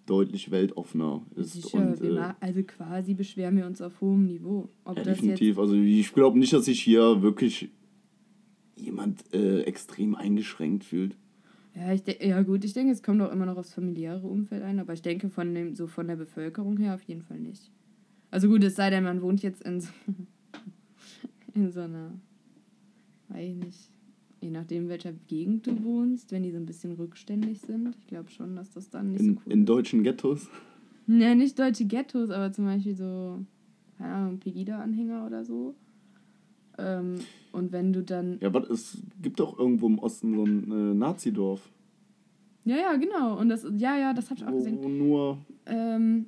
deutlich 0.07 0.51
weltoffener 0.51 1.23
ist. 1.37 1.53
Sicher, 1.53 1.79
und, 1.79 2.01
äh, 2.01 2.33
also 2.41 2.63
quasi 2.63 3.15
beschweren 3.15 3.57
wir 3.57 3.67
uns 3.67 3.81
auf 3.81 4.01
hohem 4.01 4.27
Niveau. 4.27 4.69
Ob 4.85 4.97
ja, 4.97 5.05
definitiv. 5.05 5.59
also 5.59 5.75
ich 5.75 6.13
glaube 6.13 6.39
nicht, 6.39 6.53
dass 6.53 6.65
sich 6.65 6.83
hier 6.83 7.23
wirklich 7.23 7.71
jemand 8.77 9.23
äh, 9.35 9.63
extrem 9.63 10.15
eingeschränkt 10.15 10.85
fühlt. 10.85 11.17
Ja, 11.79 11.93
ich 11.93 12.03
ja 12.21 12.43
gut, 12.43 12.65
ich 12.65 12.73
denke, 12.73 12.93
es 12.93 13.03
kommt 13.03 13.21
auch 13.23 13.31
immer 13.31 13.47
noch 13.47 13.57
aufs 13.57 13.75
familiäre 13.75 14.27
Umfeld 14.27 14.63
ein, 14.63 14.81
aber 14.81 14.95
ich 14.95 15.03
denke 15.03 15.29
von 15.29 15.55
dem, 15.55 15.75
so 15.75 15.87
von 15.87 16.09
der 16.09 16.17
Bevölkerung 16.17 16.77
her 16.79 16.95
auf 16.95 17.03
jeden 17.03 17.23
Fall 17.23 17.39
nicht. 17.39 17.71
Also 18.31 18.49
gut, 18.49 18.65
es 18.65 18.75
sei 18.75 18.91
denn, 18.91 19.05
man 19.05 19.23
wohnt 19.23 19.43
jetzt 19.43 19.63
in 19.63 19.81
so, 19.81 19.91
in 21.55 21.71
so 21.71 21.81
einer, 21.81 22.13
weiß 23.29 23.49
ich 23.49 23.57
nicht, 23.57 23.91
je 24.41 24.51
nachdem, 24.51 24.89
welcher 24.89 25.13
Gegend 25.29 25.67
du 25.67 25.85
wohnst, 25.85 26.33
wenn 26.33 26.43
die 26.43 26.51
so 26.51 26.57
ein 26.57 26.67
bisschen 26.67 26.93
rückständig 26.93 27.61
sind. 27.61 27.95
Ich 28.01 28.07
glaube 28.07 28.31
schon, 28.31 28.57
dass 28.57 28.73
das 28.73 28.91
dann 28.91 29.13
nicht 29.13 29.21
in, 29.21 29.35
so 29.35 29.41
cool 29.47 29.53
In 29.53 29.67
deutschen 29.67 30.03
Ghettos? 30.03 30.49
Ja, 31.07 31.35
nicht 31.35 31.59
deutsche 31.59 31.87
Ghettos, 31.87 32.31
aber 32.31 32.53
zum 32.53 32.65
Beispiel 32.65 32.95
so, 32.97 33.45
keine 33.97 34.13
Ahnung, 34.15 34.41
Pegida-Anhänger 34.41 35.27
oder 35.27 35.45
so. 35.45 35.75
Ähm, 36.79 37.17
und 37.53 37.73
wenn 37.73 37.93
du 37.93 38.03
dann. 38.03 38.39
Ja, 38.41 38.49
aber 38.49 38.71
es 38.71 38.99
gibt 39.21 39.41
doch 39.41 39.59
irgendwo 39.59 39.87
im 39.87 39.99
Osten 39.99 40.35
so 40.35 40.45
ein 40.45 40.71
äh, 40.71 40.95
Nazidorf. 40.95 41.69
Ja, 42.65 42.77
ja, 42.77 42.97
genau. 42.97 43.39
Und 43.39 43.49
das, 43.49 43.67
ja, 43.77 43.97
ja, 43.97 44.13
das 44.13 44.31
habe 44.31 44.41
ich 44.41 44.47
auch 44.47 44.53
gesehen. 44.53 44.79
Wo 44.83 44.89
nur. 44.89 45.39
Ähm, 45.67 46.27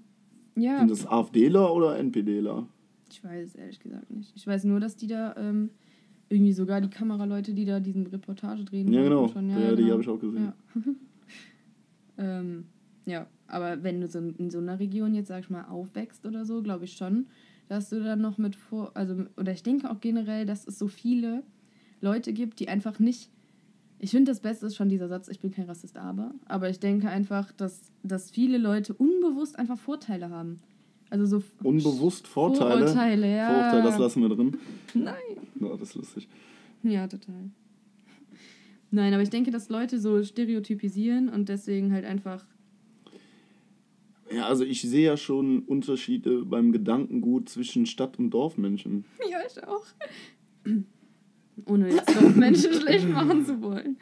ja. 0.57 0.79
Sind 0.79 0.91
das 0.91 1.07
AfDler 1.07 1.73
oder 1.73 1.99
NPDler? 1.99 2.67
Ich 3.11 3.23
weiß 3.23 3.49
es 3.49 3.55
ehrlich 3.55 3.81
gesagt 3.81 4.11
nicht. 4.11 4.33
Ich 4.37 4.47
weiß 4.47 4.65
nur, 4.65 4.81
dass 4.81 4.97
die 4.97 5.07
da 5.07 5.35
ähm, 5.37 5.71
irgendwie 6.29 6.53
sogar 6.53 6.81
die 6.81 6.89
Kameraleute, 6.89 7.53
die 7.53 7.65
da 7.65 7.81
diesen 7.81 8.07
Reportage 8.07 8.65
drehen. 8.65 8.93
Ja, 8.93 9.03
genau. 9.03 9.29
Schon, 9.29 9.51
ja, 9.51 9.59
ja, 9.59 9.71
genau. 9.71 9.77
die 9.77 9.93
habe 9.93 10.03
ich 10.03 10.09
auch 10.09 10.21
gesehen. 10.21 10.53
Ja. 10.75 10.83
ähm, 12.41 12.65
ja, 13.05 13.27
aber 13.47 13.83
wenn 13.83 14.01
du 14.01 14.09
so 14.09 14.19
in 14.19 14.51
so 14.51 14.59
einer 14.59 14.79
Region 14.79 15.15
jetzt, 15.15 15.29
sag 15.29 15.41
ich 15.41 15.51
mal, 15.51 15.65
aufwächst 15.65 16.25
oder 16.25 16.45
so, 16.45 16.63
glaube 16.63 16.85
ich 16.85 16.93
schon, 16.93 17.27
dass 17.71 17.89
du 17.89 18.03
dann 18.03 18.21
noch 18.21 18.37
mit 18.37 18.57
vor, 18.57 18.91
also, 18.95 19.15
oder 19.37 19.53
ich 19.53 19.63
denke 19.63 19.89
auch 19.89 20.01
generell, 20.01 20.45
dass 20.45 20.67
es 20.67 20.77
so 20.77 20.89
viele 20.89 21.45
Leute 22.01 22.33
gibt, 22.33 22.59
die 22.59 22.69
einfach 22.69 22.99
nicht. 22.99 23.31
Ich 24.01 24.11
finde, 24.11 24.33
das 24.33 24.41
Beste 24.41 24.67
ist 24.67 24.75
schon 24.75 24.89
dieser 24.89 25.07
Satz, 25.07 25.29
ich 25.29 25.39
bin 25.39 25.53
kein 25.53 25.67
Rassist, 25.67 25.97
aber. 25.97 26.35
Aber 26.47 26.69
ich 26.69 26.81
denke 26.81 27.09
einfach, 27.09 27.53
dass, 27.53 27.93
dass 28.03 28.33
viele 28.33 28.59
Leute 28.59 28.93
unbewusst 28.93 29.57
einfach 29.57 29.79
Vorteile 29.79 30.31
haben. 30.31 30.59
Also 31.11 31.27
so. 31.39 31.45
Unbewusst 31.63 32.27
Vorteile? 32.27 32.89
Vorurteile, 32.89 33.37
ja. 33.37 33.47
Vorurteile, 33.47 33.83
das 33.85 33.99
lassen 33.99 34.23
wir 34.23 34.31
drin. 34.31 34.59
Nein. 34.95 35.15
Ja, 35.61 35.69
das 35.77 35.91
ist 35.91 35.95
lustig. 35.95 36.29
Ja, 36.83 37.07
total. 37.07 37.51
Nein, 38.91 39.15
aber 39.15 39.23
ich 39.23 39.31
denke, 39.31 39.53
dass 39.53 39.69
Leute 39.69 40.01
so 40.01 40.25
stereotypisieren 40.25 41.29
und 41.29 41.49
deswegen 41.49 41.93
halt 41.93 42.05
einfach 42.05 42.45
ja, 44.33 44.47
also 44.47 44.65
ich 44.65 44.83
sehe 44.83 45.07
ja 45.07 45.17
schon 45.17 45.61
Unterschiede 45.61 46.45
beim 46.45 46.73
Gedankengut 46.73 47.49
zwischen 47.49 47.87
Stadt- 47.87 48.19
und 48.19 48.31
Dorfmenschen. 48.31 49.05
Ja, 49.29 49.39
ich 49.47 49.63
auch. 49.67 49.87
Ohne 51.67 51.91
jetzt 51.93 52.09
Dorfmenschen 52.09 52.73
schlecht 52.75 53.09
machen 53.09 53.45
zu 53.45 53.61
wollen. 53.61 53.99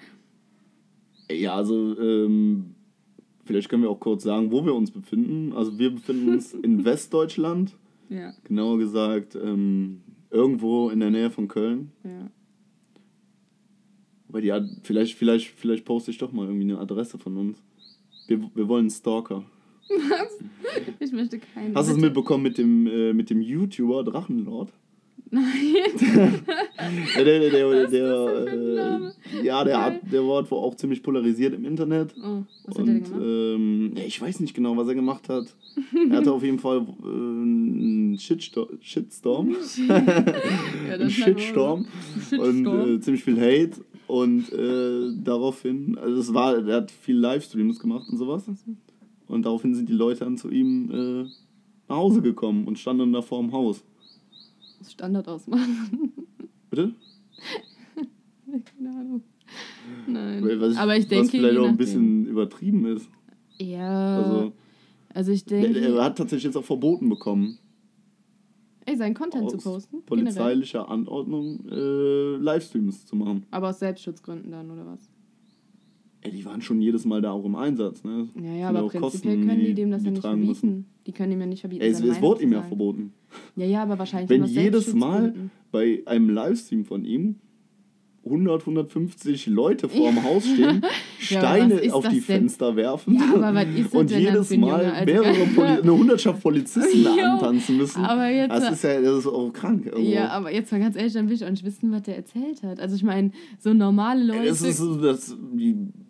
Ja, 1.31 1.55
also 1.55 1.99
ähm, 1.99 2.75
vielleicht 3.45 3.69
können 3.69 3.83
wir 3.83 3.91
auch 3.91 4.01
kurz 4.01 4.23
sagen, 4.25 4.51
wo 4.53 4.65
wir 4.65 4.75
uns 4.75 4.91
befinden. 4.91 5.53
Also 5.53 5.79
wir 5.79 5.91
befinden 5.91 6.31
uns 6.31 6.53
in 6.53 6.85
Westdeutschland. 6.85 7.75
Ja. 8.09 8.33
Genauer 8.45 8.79
gesagt 8.79 9.35
ähm, 9.35 10.01
irgendwo 10.31 10.91
in 10.91 11.01
der 11.01 11.11
Nähe 11.11 11.31
von 11.31 11.49
Köln. 11.49 11.93
Ja. 12.05 12.31
Aber 14.29 14.43
ja, 14.43 14.63
vielleicht, 14.83 15.15
vielleicht, 15.15 15.49
vielleicht 15.49 15.85
poste 15.85 16.11
ich 16.11 16.19
doch 16.19 16.33
mal 16.33 16.47
irgendwie 16.47 16.65
eine 16.65 16.79
Adresse 16.79 17.19
von 17.19 17.37
uns. 17.37 17.63
Wir, 18.27 18.39
wir 18.55 18.69
wollen 18.69 18.91
Stalker. 18.91 19.45
Was? 19.89 20.39
Ich 20.99 21.13
möchte 21.13 21.39
keinen. 21.39 21.75
Hast 21.75 21.89
du 21.89 21.95
es 21.95 22.01
mitbekommen 22.01 22.43
mit 22.43 22.59
dem, 22.59 22.87
äh, 22.87 23.13
mit 23.13 23.31
dem 23.31 23.41
YouTuber 23.41 24.05
Drachenlord? 24.05 24.71
Nein. 25.31 25.45
der, 27.17 27.25
der, 27.25 27.51
der, 27.51 27.87
der, 27.87 28.47
äh, 28.47 29.45
ja, 29.45 29.63
der, 29.65 29.85
hat, 29.85 30.01
der 30.11 30.23
war 30.23 30.51
auch 30.51 30.75
ziemlich 30.75 31.03
polarisiert 31.03 31.55
im 31.55 31.65
Internet. 31.65 32.15
Oh, 32.17 32.45
was 32.65 32.77
und, 32.77 32.89
hat 32.89 32.89
er 32.89 33.01
gemacht? 33.01 33.23
Ähm, 33.23 33.93
ja, 33.97 34.05
ich 34.05 34.21
weiß 34.21 34.41
nicht 34.41 34.55
genau, 34.55 34.77
was 34.77 34.89
er 34.89 34.95
gemacht 34.95 35.29
hat. 35.29 35.55
er 36.11 36.17
hatte 36.17 36.33
auf 36.33 36.43
jeden 36.43 36.59
Fall 36.59 36.79
äh, 36.79 37.07
einen 37.07 38.19
Shitstorm. 38.19 38.79
Shitstorm. 38.81 39.51
ja, 39.89 39.95
einen 40.95 41.11
Shitstorm. 41.11 41.87
Shitstorm. 42.15 42.41
Und 42.41 42.67
äh, 42.67 43.01
ziemlich 43.01 43.25
viel 43.25 43.39
Hate. 43.39 43.85
Und 44.07 44.51
äh, 44.53 45.13
daraufhin, 45.23 45.99
also 45.99 46.21
es 46.21 46.33
war, 46.33 46.67
er 46.67 46.77
hat 46.77 46.91
viel 46.91 47.17
Livestreams 47.17 47.79
gemacht 47.79 48.09
und 48.11 48.17
sowas. 48.17 48.45
Und 49.29 49.45
daraufhin 49.45 49.75
sind 49.75 49.89
die 49.89 49.95
Leute 49.95 50.25
dann 50.25 50.37
zu 50.37 50.51
ihm 50.51 50.91
äh, 50.91 51.23
nach 51.89 51.97
Hause 51.97 52.23
gekommen 52.23 52.67
und 52.67 52.79
standen 52.79 53.13
da 53.13 53.23
vor 53.23 53.41
dem 53.41 53.53
Haus. 53.53 53.85
Das 54.79 54.93
Standard 54.93 55.29
ausmachen. 55.29 56.13
Bitte? 56.71 56.95
Keine 58.47 58.91
Ahnung. 58.91 59.23
Nein. 60.07 60.61
Was, 60.61 60.77
Aber 60.77 60.97
ich 60.97 61.07
denke. 61.07 61.25
Was 61.25 61.31
vielleicht 61.31 61.59
auch 61.59 61.69
ein 61.69 61.77
bisschen 61.77 62.27
übertrieben 62.27 62.87
ist. 62.87 63.09
Ja. 63.59 64.23
Also, 64.23 64.53
also 65.15 65.33
ich 65.33 65.45
denke. 65.45 65.79
Er, 65.79 66.05
hat 66.05 66.19
tatsächlich 66.19 66.45
jetzt 66.45 66.57
auch 66.57 66.65
verboten 66.65 67.09
bekommen. 67.09 67.59
Ey, 68.87 68.97
seinen 68.97 69.15
Content 69.15 69.45
aus 69.45 69.53
zu 69.53 69.59
posten. 69.59 70.03
Polizeilicher 70.05 70.85
Generell. 70.85 71.01
Anordnung, 71.01 71.67
äh, 71.71 72.37
Livestreams 72.37 73.05
zu 73.05 73.17
machen. 73.17 73.45
Aber 73.51 73.69
aus 73.69 73.79
Selbstschutzgründen 73.81 74.51
dann, 74.51 74.71
oder 74.71 74.87
was? 74.87 75.08
Ey, 76.21 76.33
die 76.33 76.45
waren 76.45 76.61
schon 76.61 76.81
jedes 76.81 77.05
Mal 77.05 77.23
da 77.23 77.31
auch 77.31 77.45
im 77.45 77.55
Einsatz, 77.55 78.03
ne? 78.03 78.29
Ja, 78.43 78.53
ja, 78.53 78.69
aber 78.71 78.81
prinzipiell 78.89 79.01
Kosten, 79.03 79.47
können 79.47 79.61
die 79.65 79.75
dem 79.75 79.91
das 79.93 80.05
ja 80.05 80.11
nicht 80.11 80.21
verbieten. 80.21 80.47
müssen. 80.49 80.87
Die 81.07 81.13
können 81.13 81.33
ihm 81.33 81.41
ja 81.41 81.47
nicht 81.47 81.61
verbieten. 81.61 81.83
Ey, 81.83 81.91
es, 81.91 82.01
es 82.01 82.21
wurde 82.21 82.43
ihm 82.43 82.53
ja 82.53 82.63
verboten. 82.63 83.13
Ja, 83.57 83.67
ja, 83.67 83.83
aber 83.85 83.99
wahrscheinlich. 83.99 84.29
Wenn 84.29 84.45
jedes 84.45 84.93
Mal 84.95 85.33
bei 85.71 86.03
einem 86.07 86.31
Livestream 86.31 86.85
von 86.85 87.05
ihm 87.05 87.37
100, 88.25 88.61
150 88.61 89.47
Leute 89.47 89.89
vor 89.89 90.11
dem 90.11 90.23
Haus 90.23 90.45
stehen, 90.45 90.83
Steine 91.19 91.81
auf 91.95 92.07
die 92.09 92.17
denn? 92.17 92.23
Fenster 92.23 92.77
werfen 92.77 93.15
Ja, 93.15 93.51
und 93.93 94.11
jedes? 94.11 94.55
Mal 94.57 94.85
Also- 94.85 95.05
mehrere 95.07 95.47
Poli 95.55 95.69
eine 95.69 95.93
Hundertschaft 95.97 96.43
Polizisten 96.43 97.05
da 97.05 97.15
antanzen 97.35 97.79
müssen. 97.79 98.05
aber 98.05 98.29
jetzt- 98.29 98.51
das 98.51 98.73
ist 98.73 98.85
ja 98.85 99.01
das 99.01 99.21
ist 99.21 99.27
auch 99.29 99.51
krank. 99.53 99.87
irgendwo. 99.87 100.11
Ja, 100.11 100.29
aber 100.31 100.53
jetzt 100.53 100.71
mal 100.73 100.81
ganz 100.81 100.97
ehrlich, 100.97 101.15
dann 101.15 101.29
will 101.29 101.37
ich 101.37 101.45
auch 101.45 101.51
nicht 101.51 101.65
wissen, 101.65 101.91
was 101.91 102.03
der 102.03 102.17
erzählt 102.17 102.63
hat. 102.65 102.81
Also 102.81 102.97
ich 102.97 103.03
meine, 103.03 103.31
so 103.61 103.73
normale 103.73 104.25
Leute. 104.25 104.47
es 104.49 104.61
ist 104.61 104.77
so, 104.79 105.01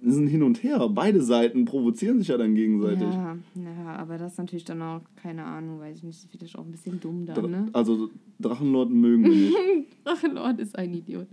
das, 0.00 0.08
die 0.08 0.10
sind 0.12 0.26
hin 0.28 0.42
und 0.42 0.62
her. 0.62 0.88
Beide 0.88 1.20
Seiten 1.22 1.64
provozieren 1.64 2.18
sich 2.18 2.28
ja 2.28 2.36
dann 2.36 2.54
gegenseitig. 2.54 3.02
ja, 3.02 3.36
ja, 3.56 3.96
aber 3.96 4.18
das 4.18 4.32
ist 4.32 4.38
natürlich 4.38 4.64
dann 4.64 4.80
auch, 4.82 5.00
keine 5.16 5.44
Ahnung, 5.44 5.80
weiß 5.80 5.98
ich 5.98 6.02
nicht, 6.04 6.24
das 6.24 6.32
wird 6.40 6.56
auch 6.56 6.64
ein 6.64 6.70
bisschen 6.70 7.00
dumm 7.00 7.26
dann, 7.26 7.36
Dra- 7.36 7.48
ne? 7.48 7.66
Also 7.72 8.10
Drachenlord 8.40 8.90
mögen 8.90 9.24
wir 9.24 9.30
nicht. 9.30 9.56
Drachenlord 10.04 10.58
ist 10.60 10.78
ein 10.78 10.94
Idiot. 10.94 11.26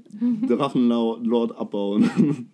Drachenlord 0.48 1.26
Lord 1.26 1.58
abbauen. 1.58 2.10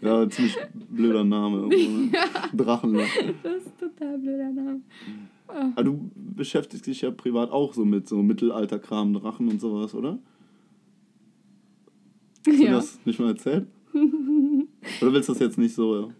ja, 0.00 0.28
ziemlich 0.28 0.56
blöder 0.90 1.24
Name. 1.24 1.68
Ne? 1.74 2.10
Drachenlord. 2.56 3.08
Das 3.42 3.56
ist 3.56 3.66
ein 3.66 3.78
total 3.78 4.18
blöder 4.18 4.50
Name. 4.52 4.80
Aber 5.46 5.84
du 5.84 6.10
beschäftigst 6.36 6.86
dich 6.86 7.00
ja 7.02 7.10
privat 7.10 7.50
auch 7.50 7.74
so 7.74 7.84
mit 7.84 8.08
so 8.08 8.22
Mittelalterkram, 8.22 9.12
Drachen 9.14 9.48
und 9.48 9.60
sowas, 9.60 9.94
oder? 9.94 10.18
Hast 12.46 12.58
du 12.58 12.64
Ja. 12.64 12.72
das 12.72 12.98
nicht 13.04 13.18
mal 13.20 13.28
erzählt? 13.28 13.66
Oder 15.00 15.12
willst 15.12 15.28
du 15.28 15.32
das 15.32 15.40
jetzt 15.40 15.58
nicht 15.58 15.74
so? 15.74 16.12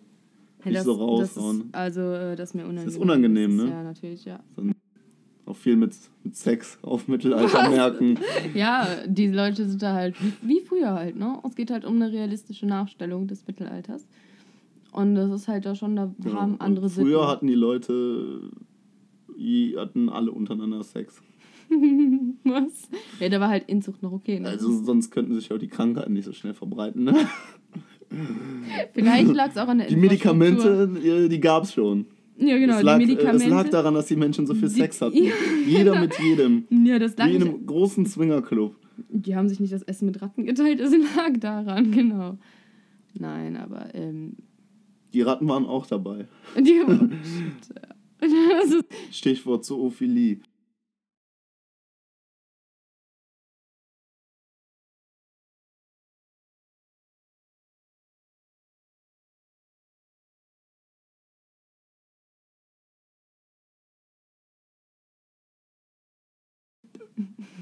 Hey, 0.62 0.72
nicht 0.72 0.78
das, 0.78 0.84
so 0.86 1.18
das 1.18 1.36
raushauen. 1.36 1.60
ist, 1.66 1.74
also, 1.74 2.00
äh, 2.00 2.36
das 2.36 2.50
ist 2.50 2.54
mir 2.54 2.66
unangenehm. 2.66 3.00
unangenehm, 3.00 3.56
das 3.58 3.64
ist, 3.66 3.70
ne? 3.70 3.76
Ja, 3.76 3.82
natürlich, 3.82 4.24
ja. 4.24 4.40
Auch 5.46 5.56
viel 5.56 5.76
mit, 5.76 5.94
mit 6.22 6.34
Sex 6.36 6.78
auf 6.80 7.06
Mittelaltermärkten. 7.06 8.18
Ja, 8.54 8.86
die 9.06 9.26
Leute 9.26 9.68
sind 9.68 9.82
da 9.82 9.92
halt 9.92 10.16
wie, 10.22 10.32
wie 10.48 10.60
früher 10.60 10.92
halt, 10.94 11.16
ne? 11.16 11.38
Es 11.46 11.54
geht 11.54 11.70
halt 11.70 11.84
um 11.84 11.96
eine 11.96 12.10
realistische 12.10 12.64
Nachstellung 12.66 13.26
des 13.26 13.46
Mittelalters. 13.46 14.06
Und 14.92 15.16
das 15.16 15.30
ist 15.30 15.48
halt 15.48 15.66
da 15.66 15.74
schon, 15.74 15.96
da 15.96 16.14
Ja, 16.24 16.32
haben 16.34 16.60
andere 16.60 16.88
Früher 16.88 17.04
Sitten. 17.04 17.26
hatten 17.26 17.46
die 17.48 17.54
Leute, 17.54 18.48
die 19.36 19.74
hatten 19.76 20.08
alle 20.08 20.30
untereinander 20.30 20.82
Sex. 20.82 21.20
Was? 22.44 22.88
Ja, 23.20 23.28
da 23.28 23.40
war 23.40 23.48
halt 23.48 23.68
Inzucht 23.68 24.02
noch 24.02 24.12
okay, 24.12 24.38
ne? 24.40 24.48
Also 24.48 24.72
sonst 24.84 25.10
könnten 25.10 25.34
sich 25.34 25.52
auch 25.52 25.58
die 25.58 25.68
Krankheiten 25.68 26.12
nicht 26.12 26.24
so 26.24 26.32
schnell 26.32 26.54
verbreiten. 26.54 27.04
Ne? 27.04 27.14
Vielleicht 28.94 29.32
lag 29.34 29.50
es 29.50 29.56
auch 29.56 29.68
an 29.68 29.78
der 29.78 29.88
Die. 29.88 29.96
Medikamente, 29.96 30.88
die, 30.88 31.28
die 31.28 31.40
gab 31.40 31.64
es 31.64 31.74
schon. 31.74 32.06
Ja, 32.36 32.58
genau, 32.58 32.78
es, 32.78 32.82
lag, 32.82 32.98
die 32.98 33.04
äh, 33.04 33.06
Medikamente. 33.06 33.44
es 33.44 33.50
lag 33.50 33.68
daran, 33.68 33.94
dass 33.94 34.06
die 34.06 34.16
Menschen 34.16 34.46
so 34.46 34.54
viel 34.54 34.68
Die- 34.68 34.74
Sex 34.74 35.00
hatten. 35.02 35.16
Ja, 35.22 35.32
Jeder 35.66 36.00
mit 36.00 36.18
jedem. 36.18 36.64
ja, 36.70 36.98
das 36.98 37.16
lag 37.16 37.28
Wie 37.28 37.36
in 37.36 37.42
einem 37.42 37.64
großen 37.66 38.06
Swingerclub. 38.06 38.76
Die 39.08 39.34
haben 39.36 39.48
sich 39.48 39.60
nicht 39.60 39.72
das 39.72 39.82
Essen 39.82 40.06
mit 40.06 40.20
Ratten 40.22 40.44
geteilt, 40.44 40.80
es 40.80 40.92
lag 41.16 41.32
daran, 41.38 41.90
genau. 41.92 42.38
Nein, 43.18 43.56
aber 43.56 43.94
ähm, 43.94 44.34
Die 45.12 45.22
Ratten 45.22 45.46
waren 45.48 45.66
auch 45.66 45.86
dabei. 45.86 46.26
die 46.58 46.80
Shit, 46.80 47.74
das 48.20 48.70
ist, 48.72 48.84
Stichwort 49.12 49.64
Zoophilie. 49.64 50.38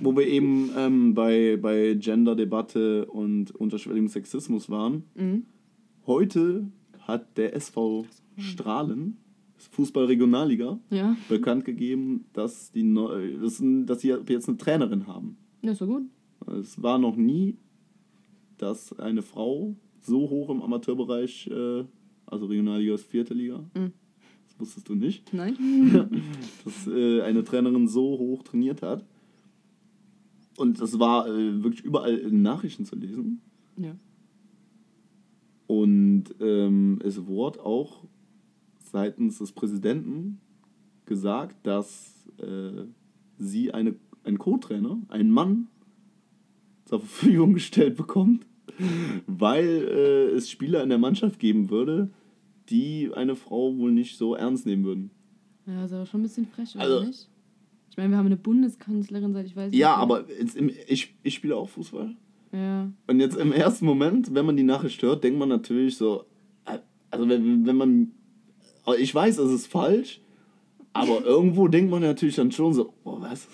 Wo 0.05 0.17
wir 0.17 0.27
eben 0.27 0.71
ähm, 0.77 1.15
bei, 1.15 1.57
bei 1.61 1.95
Gender-Debatte 1.95 3.07
und 3.07 3.53
unterschwelligem 3.55 4.09
Sexismus 4.09 4.69
waren. 4.71 5.05
mhm. 5.15 5.45
Heute 6.07 6.67
hat 7.01 7.37
der 7.39 7.55
SV 7.55 8.07
Strahlen, 8.37 9.19
Fußball-Regionalliga, 9.71 10.79
Ja, 10.91 11.17
bekannt 11.29 11.65
gegeben, 11.65 12.25
dass, 12.33 12.73
die 12.73 12.83
neu, 12.83 13.37
dass, 13.39 13.63
dass 13.87 14.01
sie 14.01 14.09
jetzt 14.29 14.49
eine 14.49 14.59
Trainerin 14.59 15.07
haben. 15.07 15.37
ja, 15.63 15.75
so 15.75 15.87
gut. 15.87 16.03
Es 16.61 16.83
war 16.83 16.99
noch 16.99 17.15
nie, 17.17 17.57
dass 18.59 18.99
eine 18.99 19.23
Frau 19.23 19.77
so 20.01 20.29
hoch 20.29 20.51
im 20.51 20.61
Amateurbereich, 20.63 21.49
äh, 21.49 21.85
also 22.27 22.47
Regionalliga 22.47 22.95
ist 22.95 23.05
vierte 23.07 23.35
Liga, 23.35 23.59
Mhm. 23.75 23.93
das 24.49 24.59
wusstest 24.59 24.89
du 24.89 24.95
nicht, 24.97 25.33
Nein? 25.33 25.57
dass 26.65 26.87
äh, 26.89 27.21
eine 27.23 27.45
Trainerin 27.45 27.87
so 27.87 28.19
hoch 28.19 28.43
trainiert 28.43 28.83
hat. 28.83 29.05
Und 30.57 30.81
das 30.81 30.99
war 30.99 31.27
äh, 31.29 31.63
wirklich 31.63 31.85
überall 31.85 32.17
in 32.17 32.43
Nachrichten 32.43 32.85
zu 32.85 32.97
lesen. 32.97 33.41
Ja. 33.77 33.97
Und 35.67 36.25
ähm, 36.41 37.01
es 37.03 37.27
wurde 37.27 37.65
auch 37.65 38.05
seitens 38.79 39.39
des 39.39 39.53
Präsidenten 39.53 40.41
gesagt, 41.07 41.67
dass 41.67 42.29
äh, 42.39 42.85
sie 43.39 43.73
eine, 43.73 43.95
einen 44.25 44.39
Co-Trainer, 44.39 44.99
einen 45.09 45.31
Mann, 45.31 45.69
zur 46.85 47.01
Verfügung 47.01 47.55
gestellt 47.55 47.97
bekommt, 47.97 48.47
weil 49.27 49.65
äh, 49.67 50.27
es 50.35 50.51
Spieler 50.51 50.83
in 50.83 50.91
der 50.91 50.99
Mannschaft 50.99 51.39
geben 51.39 51.71
würde, 51.71 52.11
die 52.69 53.11
eine 53.15 53.35
Frau 53.35 53.77
wohl 53.79 53.93
nicht 53.93 54.19
so 54.19 54.35
ernst 54.35 54.67
nehmen 54.67 54.85
würden. 54.85 55.11
Ja, 55.67 55.85
ist 55.85 55.93
aber 55.93 56.07
schon 56.07 56.21
ein 56.21 56.25
bisschen 56.25 56.47
frech, 56.47 56.75
oder 56.75 56.85
Also- 56.85 57.07
nicht? 57.07 57.29
Ich 57.93 57.99
meine, 57.99 58.09
wir 58.09 58.17
haben 58.17 58.25
eine 58.25 58.39
Bundeskanzlerin 58.39 59.35
seit 59.35 59.45
ich 59.45 59.55
weiß 59.55 59.71
nicht. 59.71 59.79
Ja, 59.79 59.99
wie- 59.99 60.03
aber 60.03 60.25
jetzt 60.41 60.57
im, 60.57 60.71
ich, 60.89 61.15
ich 61.23 61.35
spiele 61.35 61.57
auch 61.57 61.69
Fußball. 61.69 62.17
Ja. 62.51 62.91
Und 63.07 63.21
jetzt 63.21 63.37
im 63.37 63.53
ersten 63.53 63.85
Moment, 63.85 64.35
wenn 64.35 64.47
man 64.47 64.57
die 64.57 64.63
Nachricht 64.63 65.03
hört, 65.03 65.23
denkt 65.23 65.39
man 65.39 65.51
natürlich 65.51 65.99
so, 65.99 66.25
äh, 66.65 66.79
also 67.11 67.29
wenn, 67.29 67.67
wenn 67.67 67.77
man, 67.77 68.13
ich 68.99 69.15
weiß, 69.15 69.37
es 69.37 69.53
ist 69.53 69.67
falsch, 69.67 70.23
aber 70.95 71.21
irgendwo 71.27 71.69
denkt 71.69 71.91
man 71.91 72.01
natürlich 72.01 72.37
dann 72.37 72.51
schon 72.51 72.73
so, 72.73 72.95
oh 73.05 73.19
was, 73.21 73.47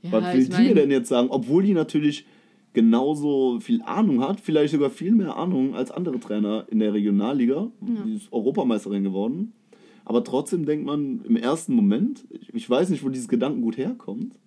ja 0.00 0.12
was 0.12 0.34
will 0.34 0.48
die 0.48 0.62
mir 0.68 0.74
denn 0.74 0.90
jetzt 0.90 1.10
sagen? 1.10 1.28
Obwohl 1.30 1.62
die 1.62 1.74
natürlich 1.74 2.24
genauso 2.72 3.60
viel 3.60 3.82
Ahnung 3.82 4.22
hat, 4.22 4.40
vielleicht 4.40 4.72
sogar 4.72 4.88
viel 4.88 5.12
mehr 5.12 5.36
Ahnung 5.36 5.74
als 5.74 5.90
andere 5.90 6.18
Trainer 6.18 6.64
in 6.70 6.78
der 6.78 6.94
Regionalliga. 6.94 7.70
Ja. 7.82 8.02
Die 8.06 8.14
ist 8.14 8.32
Europameisterin 8.32 9.04
geworden. 9.04 9.52
Aber 10.12 10.24
trotzdem 10.24 10.66
denkt 10.66 10.84
man 10.84 11.22
im 11.24 11.36
ersten 11.36 11.74
Moment, 11.74 12.26
ich- 12.52 12.68
weiß 12.68 12.90
nicht, 12.90 13.02
wo 13.02 13.08
dieses 13.08 13.28
Gedankengut 13.28 13.78
herkommt. 13.78 14.38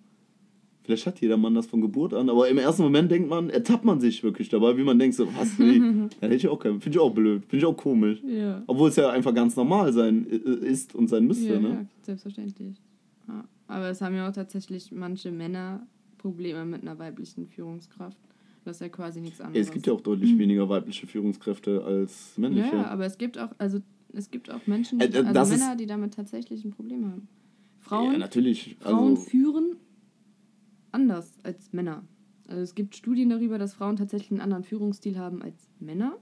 Vielleicht 0.84 1.04
hat 1.06 1.20
jeder 1.20 1.36
Mann 1.36 1.56
das 1.56 1.66
von 1.66 1.80
Geburt 1.80 2.14
an, 2.14 2.30
aber 2.30 2.48
im 2.48 2.58
ersten 2.58 2.82
Moment 2.84 3.10
denkt 3.10 3.28
man, 3.28 3.50
ertappt 3.50 3.84
man 3.84 3.98
sich 4.00 4.22
wirklich 4.22 4.48
dabei, 4.48 4.76
wie 4.76 4.84
man 4.84 4.96
denkt, 4.96 5.16
so, 5.16 5.26
was, 5.36 5.58
nee, 5.58 5.80
da 6.20 6.26
hätte 6.28 6.36
ich 6.36 6.46
auch 6.46 6.60
keinen, 6.60 6.80
finde 6.80 6.98
ich 6.98 7.02
auch 7.02 7.12
blöd, 7.12 7.42
finde 7.48 7.56
ich 7.56 7.64
auch 7.66 7.76
komisch. 7.76 8.22
Ja. 8.24 8.62
Obwohl 8.68 8.90
es 8.90 8.94
ja 8.96 9.10
einfach 9.10 9.34
ganz 9.34 9.56
normal 9.56 9.92
sein 9.92 10.24
ist 10.26 10.94
und 10.94 11.08
sein 11.08 11.26
müsste, 11.26 11.54
Ja, 11.54 11.58
ne? 11.58 11.68
ja, 11.70 11.86
selbstverständlich. 12.02 12.76
Ja. 13.26 13.44
Aber 13.66 13.88
es 13.88 14.00
haben 14.00 14.14
ja 14.14 14.28
auch 14.28 14.32
tatsächlich 14.32 14.92
manche 14.92 15.32
Männer 15.32 15.84
Probleme 16.18 16.64
mit 16.64 16.82
einer 16.82 16.96
weiblichen 17.00 17.48
Führungskraft. 17.48 18.16
Das 18.64 18.76
ist 18.76 18.80
ja 18.80 18.88
quasi 18.88 19.20
nichts 19.20 19.40
anderes. 19.40 19.66
es 19.66 19.72
gibt 19.72 19.88
ja 19.88 19.92
auch 19.92 20.00
deutlich 20.00 20.38
weniger 20.38 20.68
weibliche 20.68 21.08
Führungskräfte 21.08 21.82
als 21.84 22.38
männliche. 22.38 22.74
Ja, 22.76 22.86
aber 22.86 23.06
es 23.06 23.18
gibt 23.18 23.38
auch, 23.38 23.50
also 23.58 23.80
es 24.16 24.30
gibt 24.30 24.50
auch 24.50 24.66
Menschen, 24.66 25.00
Äh, 25.00 25.08
die, 25.08 25.16
äh, 25.16 25.20
also 25.20 25.32
das 25.32 25.50
Männer, 25.50 25.76
die 25.76 25.86
damit 25.86 26.14
tatsächlich 26.14 26.64
ein 26.64 26.70
Problem 26.70 27.04
haben. 27.06 27.28
Frauen, 27.78 28.12
Ja, 28.12 28.18
natürlich. 28.18 28.76
Frauen 28.80 29.10
Also, 29.10 29.22
führen 29.22 29.76
anders 30.92 31.34
als 31.42 31.72
Männer. 31.72 32.02
Also 32.48 32.62
es 32.62 32.74
gibt 32.74 32.96
Studien 32.96 33.28
darüber, 33.28 33.58
dass 33.58 33.74
Frauen 33.74 33.96
tatsächlich 33.96 34.30
einen 34.30 34.40
anderen 34.40 34.64
Führungsstil 34.64 35.18
haben 35.18 35.42
als 35.42 35.68
Männer. 35.80 36.16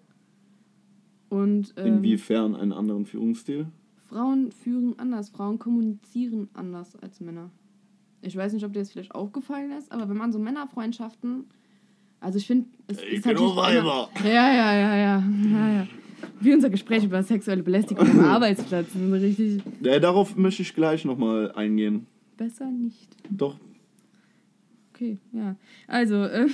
Und 1.28 1.74
ähm, 1.76 1.98
inwiefern 1.98 2.54
einen 2.54 2.72
anderen 2.72 3.06
Führungsstil? 3.06 3.66
Frauen 4.06 4.52
führen 4.52 4.98
anders, 4.98 5.30
Frauen 5.30 5.58
kommunizieren 5.58 6.48
anders 6.54 6.96
als 6.96 7.20
Männer. 7.20 7.50
Ich 8.22 8.36
weiß 8.36 8.52
nicht, 8.52 8.64
ob 8.64 8.72
dir 8.72 8.80
das 8.80 8.90
vielleicht 8.92 9.14
aufgefallen 9.14 9.70
ist, 9.72 9.92
aber 9.92 10.08
wenn 10.08 10.16
man 10.16 10.32
so 10.32 10.38
Männerfreundschaften, 10.38 11.44
also 12.20 12.38
ich 12.38 12.46
finde, 12.46 12.68
es 12.86 12.98
Ich 13.02 13.24
ist 13.24 13.26
nur 13.26 13.56
Weiber. 13.56 14.08
Ja, 14.24 14.30
ja, 14.30 14.74
ja, 14.74 14.96
ja, 14.96 15.22
ja, 15.26 15.72
ja. 15.72 15.86
Wie 16.40 16.52
unser 16.52 16.70
Gespräch 16.70 17.04
über 17.04 17.22
sexuelle 17.22 17.62
Belästigung 17.62 18.08
am 18.08 18.20
Arbeitsplatz. 18.24 18.88
Richtig 18.94 19.62
Ja, 19.80 19.98
darauf 19.98 20.36
möchte 20.36 20.62
ich 20.62 20.74
gleich 20.74 21.04
nochmal 21.04 21.52
eingehen. 21.52 22.06
besser 22.36 22.70
nicht. 22.70 23.16
Doch, 23.30 23.58
Okay, 24.94 25.18
ja. 25.32 25.56
Also, 25.88 26.24
ähm, 26.28 26.50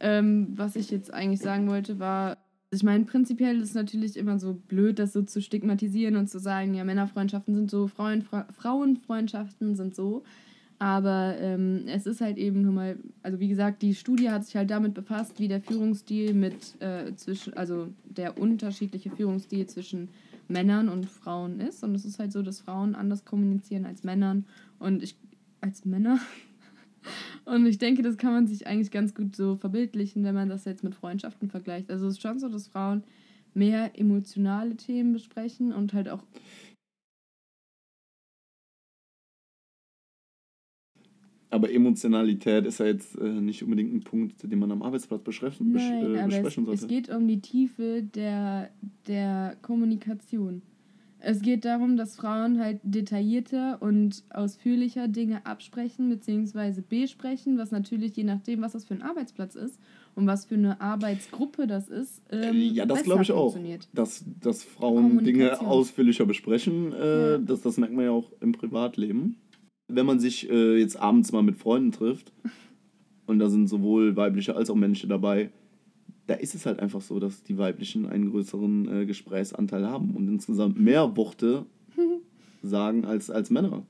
ähm, 0.00 0.48
was 0.56 0.76
ich 0.76 0.90
jetzt 0.90 1.12
eigentlich 1.12 1.40
sagen 1.40 1.68
wollte, 1.68 1.98
war, 1.98 2.36
ich 2.70 2.82
meine, 2.82 3.04
prinzipiell 3.04 3.56
ist 3.56 3.70
es 3.70 3.74
natürlich 3.74 4.16
immer 4.16 4.38
so 4.38 4.54
blöd, 4.54 4.98
das 4.98 5.12
so 5.12 5.22
zu 5.22 5.40
stigmatisieren 5.40 6.16
und 6.16 6.28
zu 6.28 6.38
sagen, 6.38 6.74
ja, 6.74 6.84
Männerfreundschaften 6.84 7.54
sind 7.54 7.70
so, 7.70 7.88
Frauen, 7.88 8.22
Fra 8.22 8.46
Frauenfreundschaften 8.52 9.74
sind 9.74 9.94
so. 9.96 10.22
Aber 10.80 11.36
ähm, 11.38 11.82
es 11.88 12.06
ist 12.06 12.22
halt 12.22 12.38
eben 12.38 12.62
nur 12.62 12.72
mal, 12.72 12.98
also 13.22 13.38
wie 13.38 13.48
gesagt, 13.48 13.82
die 13.82 13.94
Studie 13.94 14.30
hat 14.30 14.46
sich 14.46 14.56
halt 14.56 14.70
damit 14.70 14.94
befasst, 14.94 15.38
wie 15.38 15.46
der 15.46 15.60
Führungsstil 15.60 16.32
mit 16.32 16.80
äh, 16.80 17.14
zwischen, 17.16 17.52
also 17.52 17.88
der 18.04 18.38
unterschiedliche 18.38 19.10
Führungsstil 19.10 19.66
zwischen 19.66 20.08
Männern 20.48 20.88
und 20.88 21.04
Frauen 21.04 21.60
ist. 21.60 21.84
Und 21.84 21.94
es 21.94 22.06
ist 22.06 22.18
halt 22.18 22.32
so, 22.32 22.40
dass 22.40 22.62
Frauen 22.62 22.94
anders 22.94 23.26
kommunizieren 23.26 23.84
als 23.84 24.04
Männern 24.04 24.46
und 24.78 25.02
ich 25.02 25.16
als 25.60 25.84
Männer. 25.84 26.18
Und 27.46 27.64
ich 27.66 27.78
denke, 27.78 28.02
das 28.02 28.18
kann 28.18 28.32
man 28.32 28.46
sich 28.46 28.66
eigentlich 28.66 28.90
ganz 28.90 29.14
gut 29.14 29.34
so 29.34 29.56
verbildlichen, 29.56 30.22
wenn 30.22 30.34
man 30.34 30.50
das 30.50 30.66
jetzt 30.66 30.84
mit 30.84 30.94
Freundschaften 30.94 31.48
vergleicht. 31.48 31.90
Also 31.90 32.06
es 32.06 32.14
ist 32.14 32.22
schon 32.22 32.38
so, 32.38 32.48
dass 32.48 32.68
Frauen 32.68 33.02
mehr 33.54 33.98
emotionale 33.98 34.76
Themen 34.76 35.14
besprechen 35.14 35.72
und 35.72 35.94
halt 35.94 36.10
auch 36.10 36.22
Aber 41.50 41.70
Emotionalität 41.72 42.64
ist 42.64 42.78
ja 42.78 42.86
jetzt 42.86 43.16
äh, 43.18 43.24
nicht 43.24 43.62
unbedingt 43.64 43.92
ein 43.92 44.00
Punkt, 44.02 44.42
den 44.50 44.58
man 44.58 44.70
am 44.70 44.82
Arbeitsplatz 44.82 45.22
besprechen, 45.22 45.72
Nein, 45.72 46.14
äh, 46.14 46.18
aber 46.18 46.26
besprechen 46.28 46.62
es, 46.62 46.66
sollte. 46.66 46.82
es 46.82 46.86
geht 46.88 47.08
um 47.10 47.26
die 47.26 47.40
Tiefe 47.40 48.02
der, 48.02 48.70
der 49.08 49.56
Kommunikation. 49.62 50.62
Es 51.22 51.42
geht 51.42 51.66
darum, 51.66 51.98
dass 51.98 52.16
Frauen 52.16 52.58
halt 52.60 52.80
detaillierter 52.82 53.82
und 53.82 54.22
ausführlicher 54.30 55.06
Dinge 55.06 55.44
absprechen 55.44 56.08
bzw. 56.08 56.80
besprechen, 56.88 57.58
was 57.58 57.72
natürlich 57.72 58.16
je 58.16 58.24
nachdem, 58.24 58.62
was 58.62 58.72
das 58.72 58.86
für 58.86 58.94
ein 58.94 59.02
Arbeitsplatz 59.02 59.54
ist 59.54 59.78
und 60.14 60.26
was 60.26 60.46
für 60.46 60.54
eine 60.54 60.80
Arbeitsgruppe 60.80 61.66
das 61.66 61.88
ist. 61.88 62.22
Ähm, 62.30 62.54
Äh, 62.56 62.58
ja, 62.68 62.86
das 62.86 63.02
glaube 63.02 63.22
ich 63.22 63.32
auch. 63.32 63.52
funktioniert. 63.52 63.86
Dass, 63.92 64.24
dass 64.40 64.64
Frauen 64.64 65.22
Dinge 65.22 65.60
ausführlicher 65.60 66.24
besprechen, 66.24 66.92
äh, 66.94 67.32
Ja. 67.32 67.38
das, 67.38 67.60
das 67.60 67.76
merkt 67.76 67.92
man 67.94 68.04
ja 68.06 68.12
auch 68.12 68.30
im 68.40 68.52
Privatleben. 68.52 69.36
Wenn 69.94 70.06
man 70.06 70.20
sich 70.20 70.48
äh, 70.50 70.78
jetzt 70.78 70.96
abends 71.00 71.32
mal 71.32 71.42
mit 71.42 71.56
Freunden 71.56 71.92
trifft 71.92 72.32
und 73.26 73.38
da 73.38 73.48
sind 73.48 73.68
sowohl 73.68 74.16
weibliche 74.16 74.56
als 74.56 74.70
auch 74.70 74.74
männliche 74.76 75.06
dabei, 75.06 75.50
da 76.26 76.34
ist 76.34 76.54
es 76.54 76.64
halt 76.66 76.78
einfach 76.78 77.00
so, 77.00 77.18
dass 77.18 77.42
die 77.42 77.58
weiblichen 77.58 78.06
einen 78.06 78.30
größeren 78.30 79.02
äh, 79.02 79.06
Gesprächsanteil 79.06 79.86
haben 79.86 80.10
und 80.14 80.28
insgesamt 80.28 80.78
mehr 80.78 81.16
Worte 81.16 81.66
sagen 82.62 83.04
als, 83.04 83.30
als 83.30 83.50
Männer. 83.50 83.84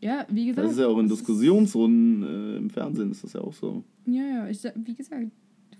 Ja, 0.00 0.26
wie 0.28 0.46
gesagt. 0.46 0.66
Das 0.66 0.72
ist 0.72 0.80
ja 0.80 0.88
auch 0.88 0.98
in 0.98 1.08
Diskussionsrunden 1.08 2.22
äh, 2.24 2.56
im 2.56 2.70
Fernsehen 2.70 3.10
ist 3.10 3.22
das 3.24 3.34
ja 3.34 3.40
auch 3.40 3.52
so. 3.52 3.84
Ja, 4.04 4.22
ja, 4.22 4.48
ich, 4.48 4.62
wie 4.84 4.94
gesagt, 4.94 5.28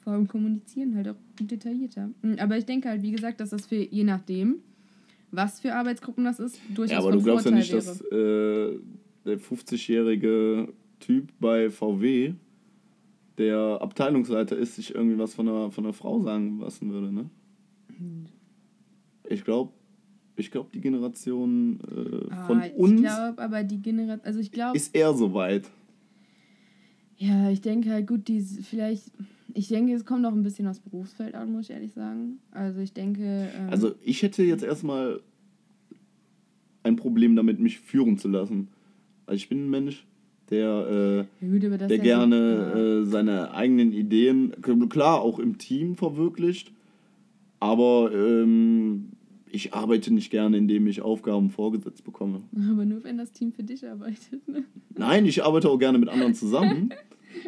Frauen 0.02 0.28
kommunizieren 0.28 0.94
halt 0.94 1.08
auch 1.08 1.16
detaillierter. 1.40 2.08
Mm, 2.22 2.34
Aber 2.38 2.56
ich 2.56 2.64
denke 2.64 2.88
halt, 2.88 3.02
wie 3.02 3.10
gesagt, 3.10 3.40
dass 3.40 3.50
das 3.50 3.66
für 3.66 3.76
je 3.76 4.04
nachdem, 4.04 4.56
was 5.30 5.60
für 5.60 5.74
Arbeitsgruppen 5.74 6.24
das 6.24 6.38
ist, 6.40 6.58
durchaus 6.74 6.92
Ja, 6.92 6.98
aber 6.98 7.10
von 7.10 7.18
du 7.18 7.24
glaubst 7.24 7.46
ja 7.46 7.50
Vorteil 7.52 7.58
nicht, 7.58 7.72
wäre. 7.72 7.84
dass 7.84 8.00
äh, 8.12 8.78
der 9.24 9.38
50-jährige 9.38 10.68
Typ 11.00 11.32
bei 11.40 11.70
VW, 11.70 12.34
der 13.38 13.78
Abteilungsleiter 13.80 14.56
ist, 14.56 14.76
sich 14.76 14.94
irgendwie 14.94 15.18
was 15.18 15.34
von 15.34 15.48
einer, 15.48 15.70
von 15.70 15.84
einer 15.84 15.92
Frau 15.94 16.20
sagen 16.22 16.58
lassen 16.60 16.90
würde, 16.92 17.12
ne? 17.12 17.30
Ich 19.28 19.44
glaube, 19.44 19.72
ich 20.36 20.50
glaube, 20.50 20.70
die 20.74 20.80
Generation 20.80 21.78
äh, 21.80 22.30
Ah, 22.32 22.46
von 22.46 22.62
ich 22.62 22.74
uns 22.74 23.00
glaube, 23.00 23.42
aber 23.42 23.62
die 23.64 23.80
Generation, 23.80 24.24
also 24.26 24.40
ich 24.40 24.50
glaube, 24.52 24.76
ist 24.76 24.94
eher 24.94 25.14
so 25.14 25.32
weit. 25.34 25.70
ja, 27.18 27.50
ich 27.50 27.60
denke 27.60 27.90
halt 27.90 28.06
gut, 28.06 28.28
die 28.28 28.40
vielleicht, 28.40 29.10
ich 29.54 29.68
denke, 29.68 29.92
es 29.94 30.04
kommt 30.04 30.24
auch 30.26 30.32
ein 30.32 30.42
bisschen 30.42 30.66
aufs 30.66 30.80
Berufsfeld 30.80 31.34
an, 31.34 31.52
muss 31.52 31.66
ich 31.66 31.70
ehrlich 31.70 31.92
sagen. 31.92 32.38
Also 32.50 32.80
ich 32.80 32.92
denke, 32.92 33.22
ähm, 33.56 33.68
Also 33.70 33.94
ich 34.02 34.22
hätte 34.22 34.42
jetzt 34.42 34.64
erstmal 34.64 35.20
ein 36.82 36.96
Problem 36.96 37.36
damit, 37.36 37.60
mich 37.60 37.78
führen 37.78 38.18
zu 38.18 38.28
lassen. 38.28 38.68
Also 39.26 39.36
ich 39.36 39.48
bin 39.48 39.66
ein 39.66 39.70
Mensch, 39.70 40.06
der, 40.50 41.26
äh, 41.40 41.46
gut, 41.46 41.62
der 41.62 41.88
ja 41.88 42.02
gerne 42.02 43.02
äh, 43.02 43.04
seine 43.04 43.52
eigenen 43.54 43.92
Ideen, 43.92 44.52
klar, 44.88 45.22
auch 45.22 45.38
im 45.38 45.58
Team 45.58 45.96
verwirklicht, 45.96 46.72
aber 47.60 48.10
ähm, 48.12 49.08
ich 49.50 49.74
arbeite 49.74 50.12
nicht 50.12 50.30
gerne, 50.30 50.56
indem 50.56 50.86
ich 50.86 51.02
Aufgaben 51.02 51.50
vorgesetzt 51.50 52.04
bekomme. 52.04 52.42
aber 52.70 52.84
nur 52.84 53.04
wenn 53.04 53.18
das 53.18 53.32
Team 53.32 53.52
für 53.52 53.62
dich 53.62 53.86
arbeitet. 53.86 54.46
Ne? 54.48 54.64
Nein, 54.96 55.26
ich 55.26 55.44
arbeite 55.44 55.68
auch 55.70 55.78
gerne 55.78 55.98
mit 55.98 56.08
anderen 56.08 56.34
zusammen 56.34 56.92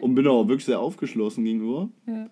und 0.00 0.14
bin 0.14 0.26
auch 0.26 0.46
wirklich 0.48 0.64
sehr 0.64 0.80
aufgeschlossen 0.80 1.44
gegenüber. 1.44 1.88
Ja. 2.06 2.28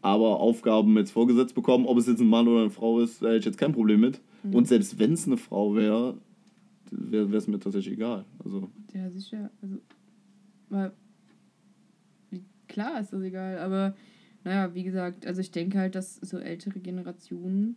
Aber 0.00 0.40
Aufgaben 0.40 0.96
jetzt 0.96 1.10
vorgesetzt 1.10 1.54
bekommen, 1.54 1.86
ob 1.86 1.98
es 1.98 2.06
jetzt 2.06 2.20
ein 2.20 2.28
Mann 2.28 2.46
oder 2.46 2.60
eine 2.60 2.70
Frau 2.70 3.00
ist, 3.00 3.20
da 3.20 3.28
hätte 3.28 3.38
ich 3.38 3.44
jetzt 3.46 3.58
kein 3.58 3.72
Problem 3.72 4.00
mit. 4.00 4.20
Mhm. 4.42 4.54
Und 4.54 4.68
selbst 4.68 4.98
wenn 4.98 5.12
es 5.12 5.26
eine 5.26 5.36
Frau 5.36 5.74
wäre, 5.74 6.16
wäre 6.90 7.36
es 7.36 7.46
mir 7.46 7.58
tatsächlich 7.58 7.94
egal. 7.94 8.24
Also, 8.44 8.68
Ja, 8.94 9.10
sicher. 9.10 9.50
Also, 9.62 9.76
weil, 10.70 10.92
klar 12.68 13.00
ist 13.00 13.12
das 13.12 13.22
egal, 13.22 13.58
aber 13.58 13.94
naja, 14.44 14.74
wie 14.74 14.82
gesagt, 14.84 15.26
also 15.26 15.40
ich 15.40 15.50
denke 15.50 15.78
halt, 15.78 15.94
dass 15.94 16.16
so 16.16 16.38
ältere 16.38 16.80
Generationen 16.80 17.76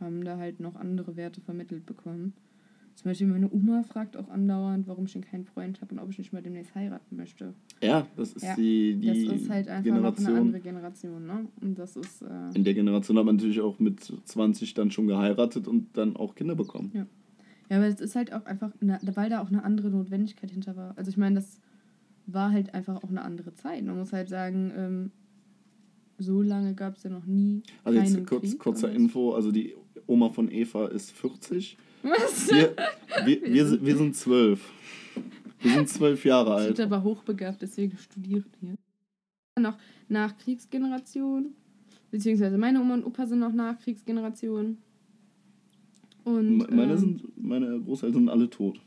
haben 0.00 0.24
da 0.24 0.36
halt 0.36 0.60
noch 0.60 0.76
andere 0.76 1.16
Werte 1.16 1.40
vermittelt 1.40 1.86
bekommen. 1.86 2.34
Zum 2.94 3.10
Beispiel 3.10 3.26
meine 3.26 3.50
Oma 3.50 3.82
fragt 3.84 4.16
auch 4.18 4.28
andauernd, 4.28 4.86
warum 4.86 5.06
ich 5.06 5.12
denn 5.14 5.22
keinen 5.22 5.44
Freund 5.46 5.80
habe 5.80 5.94
und 5.94 6.00
ob 6.00 6.10
ich 6.10 6.18
nicht 6.18 6.32
mal 6.32 6.42
demnächst 6.42 6.74
heiraten 6.74 7.16
möchte. 7.16 7.54
ja, 7.82 8.06
das 8.16 8.34
ist 8.34 8.42
Ja, 8.42 8.54
die, 8.56 8.96
die 8.96 9.06
das 9.06 9.40
ist 9.40 9.48
halt 9.48 9.68
einfach 9.68 9.84
Generation. 9.94 10.24
noch 10.24 10.30
eine 10.30 10.38
andere 10.40 10.60
Generation, 10.60 11.26
ne? 11.26 11.46
Und 11.62 11.78
das 11.78 11.96
ist, 11.96 12.20
äh, 12.22 12.50
In 12.54 12.64
der 12.64 12.74
Generation 12.74 13.16
hat 13.16 13.24
man 13.24 13.36
natürlich 13.36 13.60
auch 13.62 13.78
mit 13.78 14.00
20 14.24 14.74
dann 14.74 14.90
schon 14.90 15.06
geheiratet 15.06 15.66
und 15.66 15.96
dann 15.96 16.16
auch 16.16 16.34
Kinder 16.34 16.54
bekommen. 16.54 16.90
Ja. 16.92 17.06
Ja, 17.72 17.78
aber 17.78 17.86
es 17.86 18.00
ist 18.00 18.14
halt 18.16 18.34
auch 18.34 18.44
einfach, 18.44 18.70
eine, 18.82 18.98
weil 19.14 19.30
da 19.30 19.40
auch 19.40 19.48
eine 19.48 19.64
andere 19.64 19.88
Notwendigkeit 19.88 20.50
hinter 20.50 20.76
war. 20.76 20.92
Also 20.98 21.08
ich 21.10 21.16
meine, 21.16 21.36
das 21.36 21.58
war 22.26 22.52
halt 22.52 22.74
einfach 22.74 23.02
auch 23.02 23.08
eine 23.08 23.22
andere 23.22 23.54
Zeit. 23.54 23.82
Man 23.82 23.96
muss 23.96 24.12
halt 24.12 24.28
sagen, 24.28 24.70
ähm, 24.76 25.10
so 26.18 26.42
lange 26.42 26.74
gab 26.74 26.96
es 26.96 27.02
ja 27.04 27.08
noch 27.10 27.24
nie. 27.24 27.62
Also 27.82 27.98
jetzt 27.98 28.26
kurz, 28.26 28.42
Krieg 28.50 28.58
kurzer 28.58 28.88
oder. 28.88 28.96
Info, 28.96 29.32
also 29.32 29.50
die 29.50 29.74
Oma 30.06 30.28
von 30.28 30.50
Eva 30.50 30.88
ist 30.88 31.12
40. 31.12 31.78
Was? 32.02 32.50
Wir, 32.50 32.76
wir, 33.24 33.42
wir, 33.42 33.66
sind- 33.66 33.86
wir 33.86 33.96
sind 33.96 34.16
zwölf. 34.16 34.70
Wir 35.60 35.72
sind 35.72 35.88
zwölf 35.88 36.24
Jahre 36.26 36.50
Ich 36.60 36.66
alt. 36.68 36.76
bin 36.76 36.84
aber 36.84 37.02
hochbegabt, 37.02 37.62
deswegen 37.62 37.96
studiere 37.96 38.40
ich 38.40 38.44
hier. 38.60 38.74
Noch 39.58 39.78
Nachkriegsgeneration, 40.08 41.54
beziehungsweise 42.10 42.58
meine 42.58 42.80
Oma 42.82 42.94
und 42.94 43.04
Opa 43.04 43.26
sind 43.26 43.38
noch 43.38 43.52
Nachkriegsgeneration. 43.54 44.76
Und, 46.24 46.58
Me- 46.58 46.68
Meine, 46.70 46.92
ähm, 46.92 46.98
sind, 46.98 47.22
meine 47.42 47.80
Großeltern 47.80 48.22
sind 48.22 48.28
alle 48.28 48.48
tot. 48.48 48.80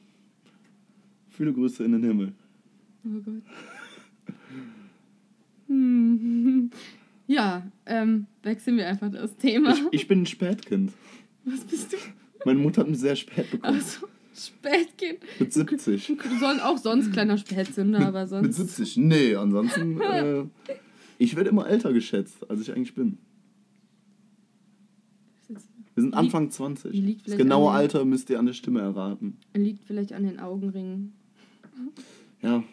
Viele 1.29 1.51
Grüße 1.53 1.83
in 1.83 1.91
den 1.93 2.03
Himmel. 2.03 2.33
Oh 3.05 3.19
Gott. 3.23 4.35
Hm. 5.67 6.69
Ja, 7.27 7.63
ähm, 7.87 8.27
wechseln 8.43 8.77
wir 8.77 8.87
einfach 8.87 9.09
das 9.11 9.35
Thema. 9.37 9.71
Ich, 9.73 9.81
ich 10.01 10.07
bin 10.07 10.21
ein 10.21 10.25
Spätkind. 10.27 10.91
Was 11.43 11.61
bist 11.61 11.91
du? 11.93 11.97
Meine 12.45 12.59
Mutter 12.59 12.81
hat 12.81 12.87
mich 12.87 12.99
sehr 12.99 13.15
spät 13.15 13.49
bekommen. 13.49 13.73
Also, 13.73 14.05
Spätkind. 14.35 15.17
Mit 15.39 15.51
70. 15.51 16.05
Du 16.05 16.37
sollst 16.39 16.61
auch 16.63 16.77
sonst 16.77 17.11
kleiner 17.13 17.39
Spätzünder, 17.39 18.05
aber 18.05 18.21
Mit 18.41 18.53
sonst. 18.53 18.75
70? 18.75 18.97
Nee, 18.97 19.33
ansonsten. 19.35 19.99
Äh, 20.01 20.43
ich 21.17 21.35
werde 21.35 21.49
immer 21.49 21.65
älter 21.67 21.93
geschätzt, 21.93 22.47
als 22.47 22.61
ich 22.61 22.71
eigentlich 22.71 22.93
bin. 22.93 23.17
Wir 25.95 26.01
sind 26.01 26.11
Liegt- 26.11 26.17
Anfang 26.17 26.51
20. 26.51 26.93
liegt 26.93 27.21
Das 27.21 27.23
vielleicht 27.25 27.37
genaue 27.39 27.69
den- 27.71 27.75
Alter 27.77 28.05
müsst 28.05 28.29
ihr 28.29 28.37
an 28.39 28.45
der 28.45 28.53
Stimme 28.53 28.81
erraten. 28.81 29.37
Liegt 29.55 29.85
vielleicht 29.85 30.13
an 30.13 30.23
den 30.23 30.39
Augenringen. 30.39 31.13
Ja, 32.41 32.63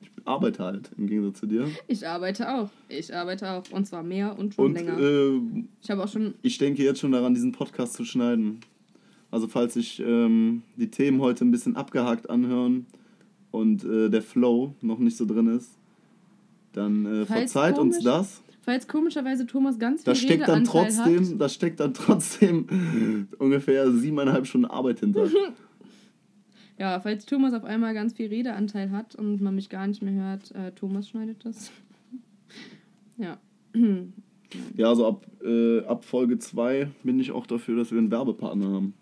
ich 0.00 0.10
arbeite 0.26 0.62
halt 0.62 0.90
im 0.96 1.06
Gegensatz 1.06 1.40
zu 1.40 1.46
dir. 1.46 1.66
Ich 1.88 2.06
arbeite 2.06 2.54
auch. 2.54 2.70
Ich 2.88 3.14
arbeite 3.14 3.50
auch. 3.50 3.64
Und 3.72 3.86
zwar 3.86 4.02
mehr 4.02 4.38
und 4.38 4.54
schon 4.54 4.66
Und 4.66 4.74
länger. 4.74 4.98
äh, 4.98 5.40
ich 5.82 5.90
habe 5.90 6.04
auch 6.04 6.08
schon. 6.08 6.34
ich 6.42 6.58
denke 6.58 6.82
jetzt 6.84 7.00
schon 7.00 7.12
daran, 7.12 7.34
diesen 7.34 7.52
Podcast 7.52 7.94
zu 7.94 8.04
schneiden. 8.04 8.60
Also 9.30 9.48
falls 9.48 9.74
sich 9.74 10.00
ähm, 10.04 10.62
die 10.76 10.88
Themen 10.90 11.20
heute 11.20 11.44
ein 11.44 11.50
bisschen 11.50 11.74
abgehakt 11.74 12.28
anhören 12.28 12.84
und 13.50 13.82
äh, 13.84 14.10
der 14.10 14.20
Flow 14.22 14.74
noch 14.82 14.98
nicht 14.98 15.16
so 15.16 15.24
drin 15.24 15.46
ist, 15.46 15.70
dann 16.74 17.06
äh, 17.06 17.24
verzeiht 17.26 17.78
uns 17.78 17.96
komisch- 17.96 18.04
das. 18.62 18.74
Falls 18.74 18.88
komischerweise 18.88 19.46
Thomas 19.46 19.78
ganz 19.78 20.02
viel 20.02 20.12
Da 20.12 20.14
steckt 20.14 20.48
dann 20.48 20.66
Redeanteil 20.66 20.84
trotzdem, 20.92 21.28
Hat, 21.32 21.40
da 21.40 21.48
steckt 21.48 21.80
dann 21.80 21.94
trotzdem 21.94 23.28
ungefähr 23.38 23.90
siebeneinhalb 23.92 24.46
Stunden 24.46 24.66
Arbeit 24.66 25.00
hinter. 25.00 25.28
ja, 26.78 27.00
falls 27.00 27.26
Thomas 27.26 27.54
auf 27.54 27.64
einmal 27.64 27.94
ganz 27.94 28.12
viel 28.14 28.28
Redeanteil 28.28 28.90
hat 28.90 29.14
und 29.14 29.40
man 29.40 29.54
mich 29.54 29.68
gar 29.68 29.86
nicht 29.86 30.02
mehr 30.02 30.14
hört, 30.14 30.52
äh, 30.52 30.72
Thomas 30.72 31.08
schneidet 31.08 31.44
das. 31.44 31.70
ja. 33.16 33.38
Ja, 34.76 34.88
also 34.88 35.06
ab, 35.06 35.26
äh, 35.42 35.80
ab 35.86 36.04
Folge 36.04 36.38
2 36.38 36.90
bin 37.04 37.18
ich 37.18 37.32
auch 37.32 37.46
dafür, 37.46 37.76
dass 37.76 37.90
wir 37.90 37.98
einen 37.98 38.10
Werbepartner 38.10 38.68
haben. 38.68 38.94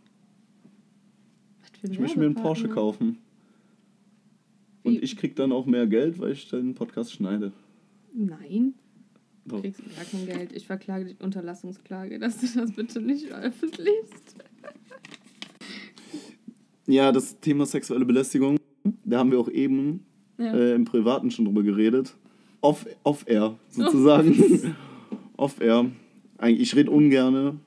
Ein 1.82 1.90
Ich 1.90 1.98
möchte 1.98 2.18
mir 2.20 2.26
einen. 2.26 2.34
Porsche 2.36 2.68
kaufen. 2.68 3.18
Und 4.84 4.92
Wie- 4.92 4.98
ich 5.00 5.16
krieg 5.16 5.34
dann 5.36 5.50
auch 5.50 5.66
mehr 5.66 5.86
Geld, 5.86 6.18
weil 6.20 6.30
ich 6.32 6.48
den 6.48 6.74
Podcast 6.74 7.12
schneide. 7.12 7.52
Nein, 8.14 8.74
du 9.56 9.60
kriegst 9.62 9.80
gar 9.96 10.04
kein 10.04 10.26
Geld. 10.26 10.52
Ich 10.52 10.66
verklage 10.66 11.04
dich 11.04 11.20
Unterlassungsklage, 11.20 12.18
dass 12.18 12.38
du 12.38 12.46
das 12.60 12.72
bitte 12.72 13.00
nicht 13.00 13.26
veröffentlichst. 13.26 14.36
Ja, 16.86 17.12
das 17.12 17.38
Thema 17.40 17.66
sexuelle 17.66 18.04
Belästigung, 18.04 18.56
da 19.04 19.18
haben 19.18 19.30
wir 19.30 19.38
auch 19.38 19.48
eben 19.48 20.04
Ja. 20.38 20.52
äh, 20.54 20.74
im 20.74 20.84
Privaten 20.84 21.30
schon 21.30 21.44
drüber 21.44 21.62
geredet. 21.62 22.16
Off, 22.62 22.86
off 23.04 23.24
air, 23.26 23.56
sozusagen. 23.70 24.74
off 25.36 25.60
air. 25.60 25.90
Eigentlich, 26.38 26.62
ich 26.62 26.76
rede 26.76 26.90
ungerne, 26.90 27.58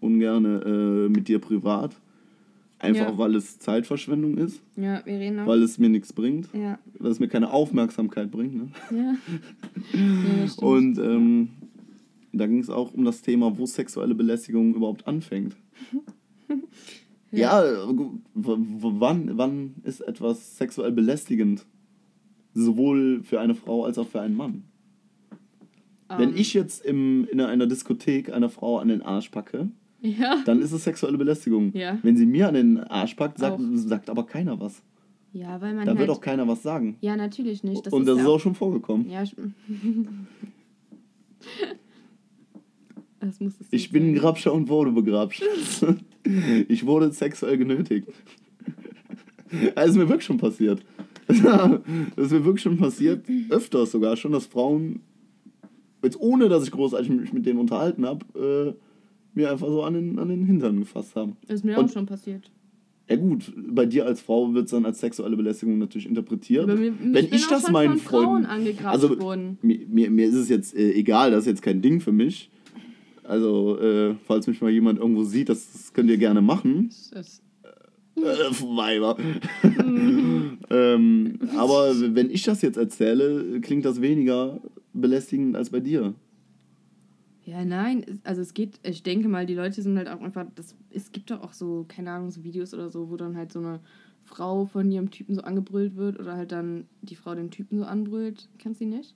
ungerne 0.00 0.60
äh, 0.64 1.08
mit 1.08 1.28
dir 1.28 1.38
privat. 1.38 1.96
Einfach 2.80 3.08
Ja. 3.10 3.18
weil 3.18 3.34
es 3.34 3.58
Zeitverschwendung 3.58 4.38
ist, 4.38 4.62
Ja, 4.76 5.04
wir 5.04 5.18
reden 5.18 5.40
auch. 5.40 5.46
weil 5.48 5.62
es 5.62 5.78
mir 5.78 5.88
nichts 5.88 6.12
bringt, 6.12 6.48
ja, 6.54 6.78
weil 6.98 7.10
es 7.10 7.18
mir 7.18 7.26
keine 7.28 7.50
Aufmerksamkeit 7.52 8.30
bringt. 8.30 8.54
Ne? 8.54 8.68
ja. 8.92 9.14
ja. 9.92 10.64
Und 10.64 10.96
ähm, 10.98 11.48
da 12.32 12.46
ging 12.46 12.60
es 12.60 12.70
auch 12.70 12.94
um 12.94 13.04
das 13.04 13.22
Thema, 13.22 13.58
wo 13.58 13.66
sexuelle 13.66 14.14
Belästigung 14.14 14.74
überhaupt 14.74 15.08
anfängt. 15.08 15.56
ja, 17.32 17.62
w- 17.62 18.16
wann, 18.34 19.36
wann 19.36 19.74
ist 19.84 20.00
etwas 20.00 20.56
sexuell 20.56 20.92
belästigend? 20.92 21.66
Sowohl 22.54 23.22
für 23.22 23.40
eine 23.40 23.54
Frau 23.54 23.84
als 23.84 23.98
auch 23.98 24.06
für 24.08 24.20
einen 24.20 24.36
Mann. 24.36 24.64
Wenn 26.08 26.30
Ähm, 26.30 26.36
ich 26.36 26.54
jetzt 26.54 26.84
im, 26.84 27.26
in 27.30 27.40
einer 27.40 27.66
Diskothek 27.66 28.32
einer 28.32 28.48
Frau 28.48 28.78
an 28.78 28.88
den 28.88 29.02
Arsch 29.02 29.28
packe, 29.28 29.68
Ja. 30.00 30.42
dann 30.44 30.60
ist 30.62 30.72
es 30.72 30.84
sexuelle 30.84 31.18
Belästigung. 31.18 31.72
Ja. 31.74 31.98
Wenn 32.02 32.16
sie 32.16 32.26
mir 32.26 32.48
an 32.48 32.54
den 32.54 32.78
Arsch 32.78 33.14
packt, 33.14 33.38
sagt, 33.38 33.60
sagt 33.74 34.08
aber 34.10 34.24
keiner 34.24 34.60
was. 34.60 34.82
Ja, 35.32 35.60
weil 35.60 35.74
man 35.74 35.84
Da 35.84 35.90
halt. 35.90 35.98
wird 36.00 36.10
auch 36.10 36.20
keiner 36.20 36.46
was 36.48 36.62
sagen. 36.62 36.96
ja, 37.00 37.16
natürlich 37.16 37.64
nicht. 37.64 37.84
Das 37.86 37.92
Und 37.92 38.02
ist 38.02 38.08
das 38.08 38.16
ja 38.18 38.22
ist 38.22 38.28
auch 38.28 38.38
schon 38.40 38.54
vorgekommen. 38.54 39.10
Ja, 39.10 39.22
ich, 39.22 39.34
das 43.20 43.40
muss 43.40 43.54
es 43.60 43.66
Ich 43.70 43.90
bin 43.90 44.10
ein. 44.10 44.14
Grabscher 44.14 44.52
und 44.54 44.68
wurde 44.68 44.92
begrabscht. 44.92 45.42
ich 46.68 46.86
wurde 46.86 47.10
sexuell 47.12 47.58
genötigt. 47.58 48.08
Das 49.74 49.86
ist 49.90 49.96
mir 49.96 50.08
wirklich 50.08 50.24
schon 50.24 50.38
passiert. 50.38 50.82
Das 51.26 51.36
ist 51.38 51.42
mir 52.32 52.44
wirklich 52.44 52.62
schon 52.62 52.78
passiert, 52.78 53.26
öfters 53.50 53.90
sogar 53.90 54.16
schon, 54.16 54.32
dass 54.32 54.46
Frauen, 54.46 55.00
jetzt 56.02 56.18
ohne 56.18 56.48
dass 56.48 56.64
ich 56.64 56.70
großartig 56.70 57.10
mich 57.10 57.32
mit 57.34 57.44
denen 57.44 57.58
unterhalten 57.58 58.06
habe, 58.06 58.74
äh, 58.74 58.87
mir 59.38 59.50
einfach 59.50 59.68
so 59.68 59.82
an 59.82 59.94
den, 59.94 60.18
an 60.18 60.28
den 60.28 60.44
Hintern 60.44 60.80
gefasst 60.80 61.14
haben. 61.16 61.36
Ist 61.46 61.64
mir 61.64 61.78
Und- 61.78 61.86
auch 61.86 61.92
schon 61.92 62.06
passiert. 62.06 62.50
Ja 63.10 63.16
gut, 63.16 63.50
bei 63.56 63.86
dir 63.86 64.04
als 64.04 64.20
Frau 64.20 64.52
wird 64.52 64.66
es 64.66 64.70
dann 64.72 64.84
als 64.84 65.00
sexuelle 65.00 65.34
Belästigung 65.34 65.78
natürlich 65.78 66.06
interpretiert. 66.06 66.66
Mir, 66.66 66.92
Wenn 67.00 67.24
ich, 67.24 67.32
ich 67.32 67.46
das 67.46 67.70
meinen 67.70 67.96
Freunden... 67.96 68.44
Also 68.84 69.08
mir, 69.62 69.78
mir, 69.88 70.10
mir 70.10 70.26
ist 70.26 70.34
es 70.34 70.50
jetzt 70.50 70.76
äh, 70.76 70.92
egal, 70.92 71.30
das 71.30 71.40
ist 71.44 71.46
jetzt 71.46 71.62
kein 71.62 71.80
Ding 71.80 72.00
für 72.02 72.12
mich. 72.12 72.50
Also, 73.24 73.78
äh, 73.80 74.14
falls 74.26 74.46
mich 74.46 74.60
mal 74.60 74.70
jemand 74.70 74.98
irgendwo 74.98 75.24
sieht, 75.24 75.48
das, 75.48 75.72
das 75.72 75.92
könnt 75.94 76.10
ihr 76.10 76.18
gerne 76.18 76.42
machen. 76.42 76.90
Das, 77.12 77.40
Äh, 78.16 78.20
Weiber. 78.76 79.16
ähm, 80.70 81.38
aber 81.56 81.94
wenn 82.14 82.30
ich 82.30 82.42
das 82.42 82.60
jetzt 82.62 82.76
erzähle, 82.76 83.60
klingt 83.60 83.84
das 83.86 84.00
weniger 84.02 84.60
belästigend 84.92 85.56
als 85.56 85.70
bei 85.70 85.80
dir. 85.80 86.14
Ja, 87.48 87.64
nein, 87.64 88.04
also 88.24 88.42
es 88.42 88.52
geht, 88.52 88.78
ich 88.82 89.02
denke 89.02 89.26
mal, 89.28 89.46
die 89.46 89.54
Leute 89.54 89.80
sind 89.80 89.96
halt 89.96 90.08
auch 90.08 90.20
einfach, 90.20 90.44
das, 90.54 90.74
es 90.90 91.12
gibt 91.12 91.30
doch 91.30 91.42
auch 91.42 91.54
so, 91.54 91.86
keine 91.88 92.10
Ahnung, 92.10 92.30
so 92.30 92.44
Videos 92.44 92.74
oder 92.74 92.90
so, 92.90 93.08
wo 93.10 93.16
dann 93.16 93.36
halt 93.36 93.52
so 93.52 93.58
eine 93.60 93.80
Frau 94.24 94.66
von 94.66 94.90
ihrem 94.90 95.10
Typen 95.10 95.34
so 95.34 95.40
angebrüllt 95.40 95.96
wird 95.96 96.20
oder 96.20 96.34
halt 96.36 96.52
dann 96.52 96.84
die 97.00 97.14
Frau 97.16 97.34
den 97.34 97.50
Typen 97.50 97.78
so 97.78 97.84
anbrüllt. 97.86 98.50
Kennst 98.58 98.80
du 98.82 98.84
die 98.84 98.90
nicht? 98.90 99.14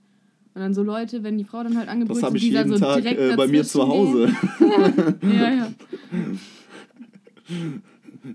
Und 0.54 0.62
dann 0.62 0.72
so 0.72 0.82
Leute, 0.82 1.22
wenn 1.22 1.36
die 1.36 1.44
Frau 1.44 1.62
dann 1.62 1.76
halt 1.76 1.88
angebrüllt 1.88 2.18
Das 2.18 2.22
habe 2.24 2.34
wird, 2.34 2.42
ich 2.42 2.48
die 2.48 2.54
dann 2.54 2.68
jeden 2.68 2.78
so 2.78 2.84
Tag 2.84 3.02
direkt 3.02 3.20
äh, 3.20 3.36
bei 3.36 3.46
mir 3.46 3.64
zu 3.64 3.86
Hause. 3.86 4.28
Ja, 5.22 5.50
ja. 5.52 5.72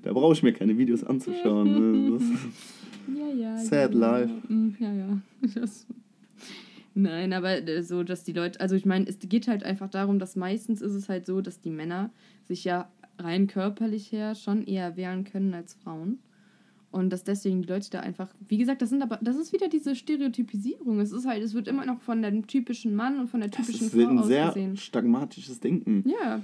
Da 0.04 0.14
brauche 0.14 0.34
ich 0.34 0.44
mir 0.44 0.54
keine 0.54 0.78
Videos 0.78 1.04
anzuschauen. 1.04 2.12
ne? 2.12 2.20
Ja, 3.18 3.34
ja. 3.34 3.58
Sad 3.58 3.94
ja, 3.94 4.00
life. 4.00 4.34
Ja, 4.50 4.56
Mm, 4.56 4.76
ja. 4.80 4.94
ja. 4.94 5.18
Das, 5.56 5.88
nein, 6.98 7.34
aber 7.34 7.68
äh, 7.68 7.84
so, 7.84 8.04
dass 8.04 8.24
die 8.24 8.34
Leute, 8.34 8.60
also 8.60 8.76
ich 8.76 8.86
meine, 8.86 9.08
es 9.08 9.20
geht 9.20 9.48
halt 9.48 9.64
einfach 9.64 9.90
darum, 9.90 10.20
dass 10.20 10.36
meistens 10.36 10.82
ist 10.82 10.94
es 10.94 11.10
halt 11.10 11.26
so, 11.26 11.42
dass 11.42 11.62
die 11.62 11.70
Männer 11.70 12.12
sich 12.44 12.64
ja 12.64 12.90
rein 13.20 13.48
körperlich 13.48 14.12
her 14.12 14.36
schon 14.36 14.64
eher 14.64 14.96
wehren 14.96 15.24
können 15.24 15.54
als 15.54 15.74
Frauen. 15.74 16.20
Und 16.90 17.12
dass 17.12 17.24
deswegen 17.24 17.62
die 17.62 17.68
Leute 17.68 17.90
da 17.90 18.00
einfach, 18.00 18.30
wie 18.48 18.58
gesagt, 18.58 18.82
das 18.82 18.90
sind 18.90 19.02
aber, 19.02 19.20
das 19.22 19.36
ist 19.36 19.52
wieder 19.52 19.68
diese 19.68 19.96
Stereotypisierung. 19.96 21.00
Es 21.00 21.12
ist 21.12 21.28
halt, 21.28 21.44
es 21.44 21.54
wird 21.54 21.68
immer 21.68 21.86
noch 21.86 22.00
von 22.00 22.22
dem 22.22 22.48
typischen 22.48 22.96
Mann 22.96 23.20
und 23.20 23.28
von 23.28 23.42
der 23.42 23.50
das 23.50 23.68
typischen 23.68 23.88
ist 23.88 23.94
Frau 23.94 24.10
ein 24.10 24.24
sehr 24.24 24.48
ausgesehen. 24.48 24.78
stagmatisches 24.78 25.60
Denken. 25.60 26.04
Ja. 26.08 26.42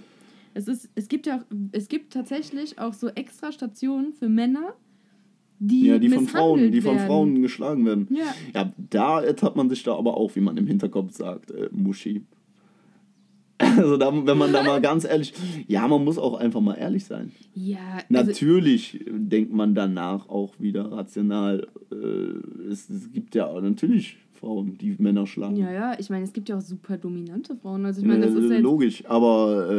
Es, 0.53 0.67
ist, 0.67 0.89
es 0.95 1.07
gibt 1.07 1.25
ja 1.25 1.43
es 1.71 1.87
gibt 1.87 2.13
tatsächlich 2.13 2.77
auch 2.77 2.93
so 2.93 3.07
extra 3.07 3.51
Stationen 3.51 4.13
für 4.13 4.29
Männer, 4.29 4.75
die, 5.67 5.87
Ja, 5.87 5.99
die 5.99 6.09
von 6.09 6.27
Frauen, 6.27 6.71
die 6.71 6.81
von 6.81 6.95
werden. 6.95 7.07
Frauen 7.07 7.41
geschlagen 7.41 7.85
werden. 7.85 8.07
Ja, 8.11 8.33
Ja, 8.53 8.73
da 8.89 9.21
ertappt 9.21 9.55
man 9.55 9.69
sich 9.69 9.83
da 9.83 9.95
aber 9.95 10.17
auch, 10.17 10.35
wie 10.35 10.41
man 10.41 10.57
im 10.57 10.67
Hinterkopf 10.67 11.13
sagt, 11.13 11.51
äh, 11.51 11.69
Muschi. 11.71 12.23
Also 13.77 13.97
da, 13.97 14.11
wenn 14.13 14.37
man 14.37 14.51
da 14.51 14.61
mal 14.63 14.81
ganz 14.81 15.05
ehrlich, 15.05 15.33
ja, 15.67 15.87
man 15.87 16.03
muss 16.03 16.17
auch 16.17 16.33
einfach 16.33 16.59
mal 16.59 16.73
ehrlich 16.73 17.05
sein. 17.05 17.31
ja 17.53 17.77
also, 17.95 18.05
Natürlich 18.09 19.05
denkt 19.09 19.53
man 19.53 19.73
danach 19.73 20.27
auch 20.27 20.59
wieder 20.59 20.91
rational. 20.91 21.67
Äh, 21.91 22.67
es, 22.69 22.89
es 22.89 23.11
gibt 23.13 23.35
ja 23.35 23.59
natürlich 23.61 24.17
Frauen, 24.33 24.77
die 24.77 24.95
Männer 24.99 25.25
schlagen. 25.25 25.55
ja, 25.55 25.71
ja, 25.71 25.95
ich 25.97 26.09
meine, 26.09 26.25
es 26.25 26.33
gibt 26.33 26.49
ja 26.49 26.57
auch 26.57 26.61
super 26.61 26.97
dominante 26.97 27.55
Frauen. 27.55 27.85
Also 27.85 28.01
ich 28.01 28.07
meine, 28.07 28.25
das 28.25 28.35
äh, 28.35 28.39
ist 28.39 28.49
ja 28.49 28.55
jetzt, 28.55 28.63
logisch, 28.63 29.05
aber 29.05 29.69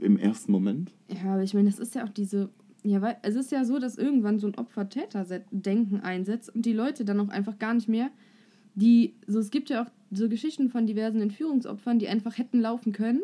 äh, 0.00 0.04
im 0.04 0.16
ersten 0.16 0.52
Moment. 0.52 0.92
ja, 1.08 1.34
aber 1.34 1.42
ich 1.42 1.52
meine, 1.52 1.68
das 1.68 1.78
ist 1.78 1.94
ja 1.94 2.04
auch 2.04 2.08
diese, 2.08 2.48
ja, 2.88 3.02
weil 3.02 3.16
es 3.22 3.34
ist 3.34 3.52
ja 3.52 3.64
so, 3.64 3.78
dass 3.78 3.96
irgendwann 3.96 4.38
so 4.38 4.46
ein 4.46 4.54
Opfer-Täter-Denken 4.54 6.00
einsetzt 6.00 6.54
und 6.54 6.64
die 6.64 6.72
Leute 6.72 7.04
dann 7.04 7.20
auch 7.20 7.28
einfach 7.28 7.58
gar 7.58 7.74
nicht 7.74 7.88
mehr, 7.88 8.10
die, 8.74 9.14
so 9.26 9.38
es 9.38 9.50
gibt 9.50 9.70
ja 9.70 9.82
auch 9.82 9.90
so 10.10 10.28
Geschichten 10.28 10.68
von 10.68 10.86
diversen 10.86 11.20
Entführungsopfern, 11.20 11.98
die 11.98 12.08
einfach 12.08 12.38
hätten 12.38 12.60
laufen 12.60 12.92
können, 12.92 13.22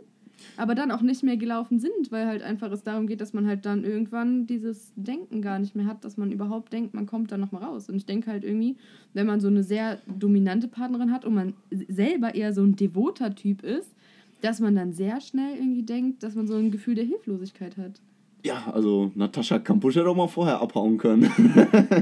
aber 0.56 0.74
dann 0.74 0.90
auch 0.90 1.02
nicht 1.02 1.22
mehr 1.22 1.36
gelaufen 1.36 1.78
sind, 1.78 2.10
weil 2.10 2.26
halt 2.26 2.42
einfach 2.42 2.72
es 2.72 2.82
darum 2.82 3.06
geht, 3.06 3.20
dass 3.20 3.32
man 3.32 3.46
halt 3.46 3.64
dann 3.64 3.84
irgendwann 3.84 4.46
dieses 4.46 4.92
Denken 4.96 5.42
gar 5.42 5.58
nicht 5.58 5.76
mehr 5.76 5.86
hat, 5.86 6.04
dass 6.04 6.16
man 6.16 6.32
überhaupt 6.32 6.72
denkt, 6.72 6.94
man 6.94 7.06
kommt 7.06 7.30
da 7.30 7.38
nochmal 7.38 7.62
raus. 7.62 7.88
Und 7.88 7.96
ich 7.96 8.06
denke 8.06 8.30
halt 8.30 8.44
irgendwie, 8.44 8.76
wenn 9.12 9.26
man 9.26 9.40
so 9.40 9.48
eine 9.48 9.62
sehr 9.62 9.98
dominante 10.06 10.68
Partnerin 10.68 11.12
hat 11.12 11.24
und 11.24 11.34
man 11.34 11.54
selber 11.70 12.34
eher 12.34 12.52
so 12.52 12.62
ein 12.62 12.76
devoter 12.76 13.34
Typ 13.34 13.62
ist, 13.62 13.94
dass 14.40 14.58
man 14.58 14.74
dann 14.74 14.92
sehr 14.92 15.20
schnell 15.20 15.56
irgendwie 15.56 15.84
denkt, 15.84 16.22
dass 16.22 16.34
man 16.34 16.48
so 16.48 16.56
ein 16.56 16.70
Gefühl 16.70 16.96
der 16.96 17.04
Hilflosigkeit 17.04 17.76
hat. 17.76 18.00
Ja, 18.44 18.70
also 18.72 19.12
Natascha 19.14 19.58
Kampusch 19.60 19.94
hätte 19.94 20.08
auch 20.08 20.16
mal 20.16 20.26
vorher 20.26 20.60
abhauen 20.60 20.98
können. 20.98 21.30
Oh 21.36 21.44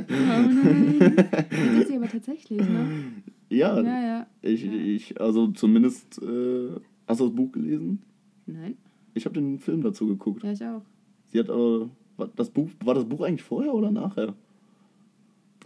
nein. 0.08 1.14
Das 1.16 1.80
ist 1.82 1.88
sie 1.88 1.96
aber 1.96 2.08
tatsächlich, 2.08 2.60
ne? 2.60 2.88
ja, 3.50 3.78
Ja, 3.80 4.00
ja. 4.02 4.26
Ich, 4.40 4.64
Ja. 4.64 4.72
ich, 4.72 5.20
also 5.20 5.48
zumindest, 5.48 6.20
äh, 6.22 6.70
hast 7.06 7.20
du 7.20 7.26
das 7.26 7.34
Buch 7.34 7.52
gelesen? 7.52 8.02
Nein, 8.46 8.76
Ich 9.14 9.26
habe 9.26 9.34
den 9.34 9.58
Film 9.58 9.82
dazu 9.82 10.06
geguckt. 10.06 10.42
ja, 10.42 10.52
ich 10.52 10.64
auch. 10.64 10.82
Sie 11.26 11.38
hat 11.38 11.50
aber, 11.50 11.90
war 12.16 12.28
das 12.36 12.48
Buch, 12.50 12.68
war 12.84 12.94
das 12.94 13.04
Buch 13.04 13.20
eigentlich 13.20 13.42
vorher 13.42 13.74
oder 13.74 13.90
nachher? 13.90 14.34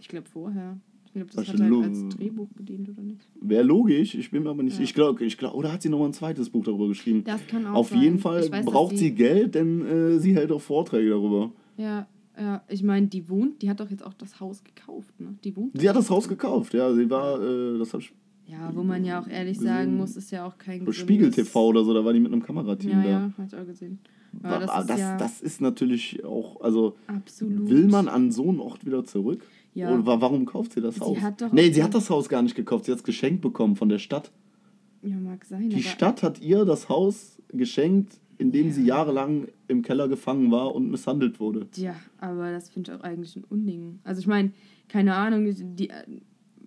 Ich 0.01 0.07
glaube 0.09 0.27
vorher. 0.27 0.77
Ich 1.15 1.21
glaube, 1.21 1.31
das 1.33 1.47
Was 1.47 1.53
hat 1.53 1.61
halt 1.61 1.83
als 1.85 2.09
Drehbuch 2.17 2.49
gedient, 2.57 2.89
oder 2.89 3.01
nicht? 3.01 3.21
Wäre 3.39 3.63
logisch, 3.63 4.15
ich 4.15 4.31
bin 4.31 4.43
mir 4.43 4.49
aber 4.49 4.63
nicht, 4.63 4.77
Ja. 4.77 4.83
ich 4.83 4.93
glaube, 4.93 5.23
ich 5.23 5.37
glaub, 5.37 5.53
oder 5.53 5.71
hat 5.71 5.81
sie 5.81 5.87
nochmal 5.87 6.09
ein 6.09 6.13
zweites 6.13 6.49
Buch 6.49 6.65
darüber 6.65 6.89
geschrieben? 6.89 7.23
Das 7.23 7.47
kann 7.47 7.65
auch 7.67 7.73
Auf 7.75 7.89
sein. 7.89 8.01
jeden 8.01 8.19
Fall 8.19 8.51
weiß, 8.51 8.65
braucht 8.65 8.97
sie 8.97 9.11
Geld, 9.11 9.55
denn 9.55 9.85
äh, 9.85 10.19
sie 10.19 10.35
hält 10.35 10.51
auch 10.51 10.59
Vorträge 10.59 11.11
darüber. 11.11 11.53
Ja, 11.77 12.05
ja. 12.37 12.63
Ich 12.67 12.83
meine, 12.83 13.07
die 13.07 13.29
wohnt, 13.29 13.61
die 13.61 13.69
hat 13.69 13.79
doch 13.79 13.89
jetzt 13.89 14.05
auch 14.05 14.13
das 14.13 14.41
Haus 14.41 14.61
gekauft, 14.65 15.17
ne? 15.21 15.35
Die 15.45 15.55
wohnt. 15.55 15.79
Sie 15.79 15.87
hat 15.89 15.95
das 15.95 16.09
Haus 16.09 16.27
gekauft, 16.27 16.73
ja, 16.73 16.93
sie 16.93 17.09
war, 17.09 17.41
äh, 17.41 17.79
das 17.79 17.93
hab 17.93 18.01
ich, 18.01 18.11
Ja, 18.47 18.71
wo 18.75 18.83
man 18.83 19.05
ja 19.05 19.21
auch 19.21 19.27
ehrlich 19.29 19.57
sagen 19.57 19.95
muss, 19.95 20.17
ist 20.17 20.31
ja 20.31 20.45
auch 20.45 20.57
kein 20.57 20.91
Spiegel 20.91 21.31
TV 21.31 21.65
oder 21.67 21.85
so, 21.85 21.93
da 21.93 22.03
war 22.03 22.11
die 22.11 22.19
mit 22.19 22.33
einem 22.33 22.43
Kamerateam 22.43 22.91
Ja, 22.91 23.03
da. 23.03 23.09
ja, 23.09 23.31
hab 23.37 23.47
ich 23.47 23.55
auch 23.55 23.65
gesehen. 23.65 23.99
Aber 24.43 24.59
das 24.59 24.67
das, 24.69 24.79
ist 24.81 24.89
das, 24.89 24.99
ja 24.99 25.17
das 25.17 25.41
ist 25.41 25.61
natürlich 25.61 26.25
auch, 26.25 26.59
also 26.59 26.97
absolut. 27.07 27.69
will 27.69 27.87
man 27.87 28.09
an 28.09 28.31
so 28.33 28.49
einen 28.49 28.59
Ort 28.59 28.85
wieder 28.85 29.05
zurück? 29.05 29.45
Ja. 29.75 29.93
Oder 29.93 30.05
wa- 30.05 30.21
warum 30.21 30.45
kauft 30.45 30.73
sie 30.73 30.81
das 30.81 30.95
Sie 30.95 31.01
Haus? 31.01 31.19
hat 31.21 31.53
nee, 31.53 31.69
sie 31.71 31.83
hat 31.83 31.93
das 31.93 32.09
Haus 32.09 32.27
gar 32.29 32.41
nicht 32.41 32.55
gekauft, 32.55 32.85
sie 32.85 32.91
hat 32.91 32.97
es 32.99 33.03
geschenkt 33.03 33.41
bekommen 33.41 33.75
von 33.75 33.89
der 33.89 33.99
Stadt. 33.99 34.31
Ja, 35.03 35.17
mag 35.17 35.45
sein. 35.45 35.69
Die 35.69 35.83
Stadt 35.83 36.23
hat 36.23 36.41
ihr 36.41 36.65
das 36.65 36.89
Haus 36.89 37.39
geschenkt, 37.49 38.19
in 38.37 38.51
dem 38.51 38.71
sie 38.71 38.85
jahrelang 38.85 39.47
im 39.67 39.81
Keller 39.83 40.07
gefangen 40.07 40.49
war 40.51 40.73
und 40.73 40.89
misshandelt 40.89 41.39
wurde. 41.39 41.67
Ja, 41.75 41.95
aber 42.17 42.51
das 42.51 42.69
finde 42.69 42.91
ich 42.91 42.97
auch 42.97 43.03
eigentlich 43.03 43.35
ein 43.35 43.43
Unding. 43.43 43.99
Also 44.03 44.19
ich 44.19 44.27
meine, 44.27 44.51
keine 44.89 45.13
Ahnung, 45.15 45.45
die, 45.45 45.53
die, 45.63 45.89
äh, 45.89 45.93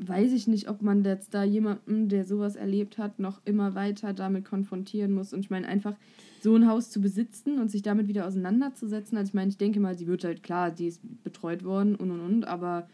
weiß 0.00 0.32
ich 0.32 0.46
nicht, 0.46 0.68
ob 0.68 0.82
man 0.82 1.02
jetzt 1.04 1.34
da 1.34 1.42
jemanden, 1.42 2.08
der 2.08 2.24
sowas 2.24 2.54
erlebt 2.56 2.96
hat, 2.98 3.18
noch 3.18 3.40
immer 3.44 3.74
weiter 3.74 4.12
damit 4.12 4.44
konfrontieren 4.44 5.12
muss. 5.12 5.32
Und 5.32 5.40
ich 5.40 5.50
meine, 5.50 5.66
einfach 5.66 5.96
so 6.40 6.54
ein 6.54 6.68
Haus 6.68 6.90
zu 6.90 7.00
besitzen 7.00 7.58
und 7.58 7.70
sich 7.70 7.82
damit 7.82 8.08
wieder 8.08 8.26
auseinanderzusetzen. 8.26 9.18
Also 9.18 9.30
ich 9.30 9.34
meine, 9.34 9.50
ich 9.50 9.56
denke 9.56 9.80
mal, 9.80 9.96
sie 9.96 10.06
wird 10.06 10.24
halt 10.24 10.42
klar, 10.42 10.70
die 10.70 10.86
ist 10.86 11.00
betreut 11.24 11.64
worden 11.64 11.94
und 11.94 12.10
und 12.10 12.20
und, 12.20 12.44
aber 12.46 12.88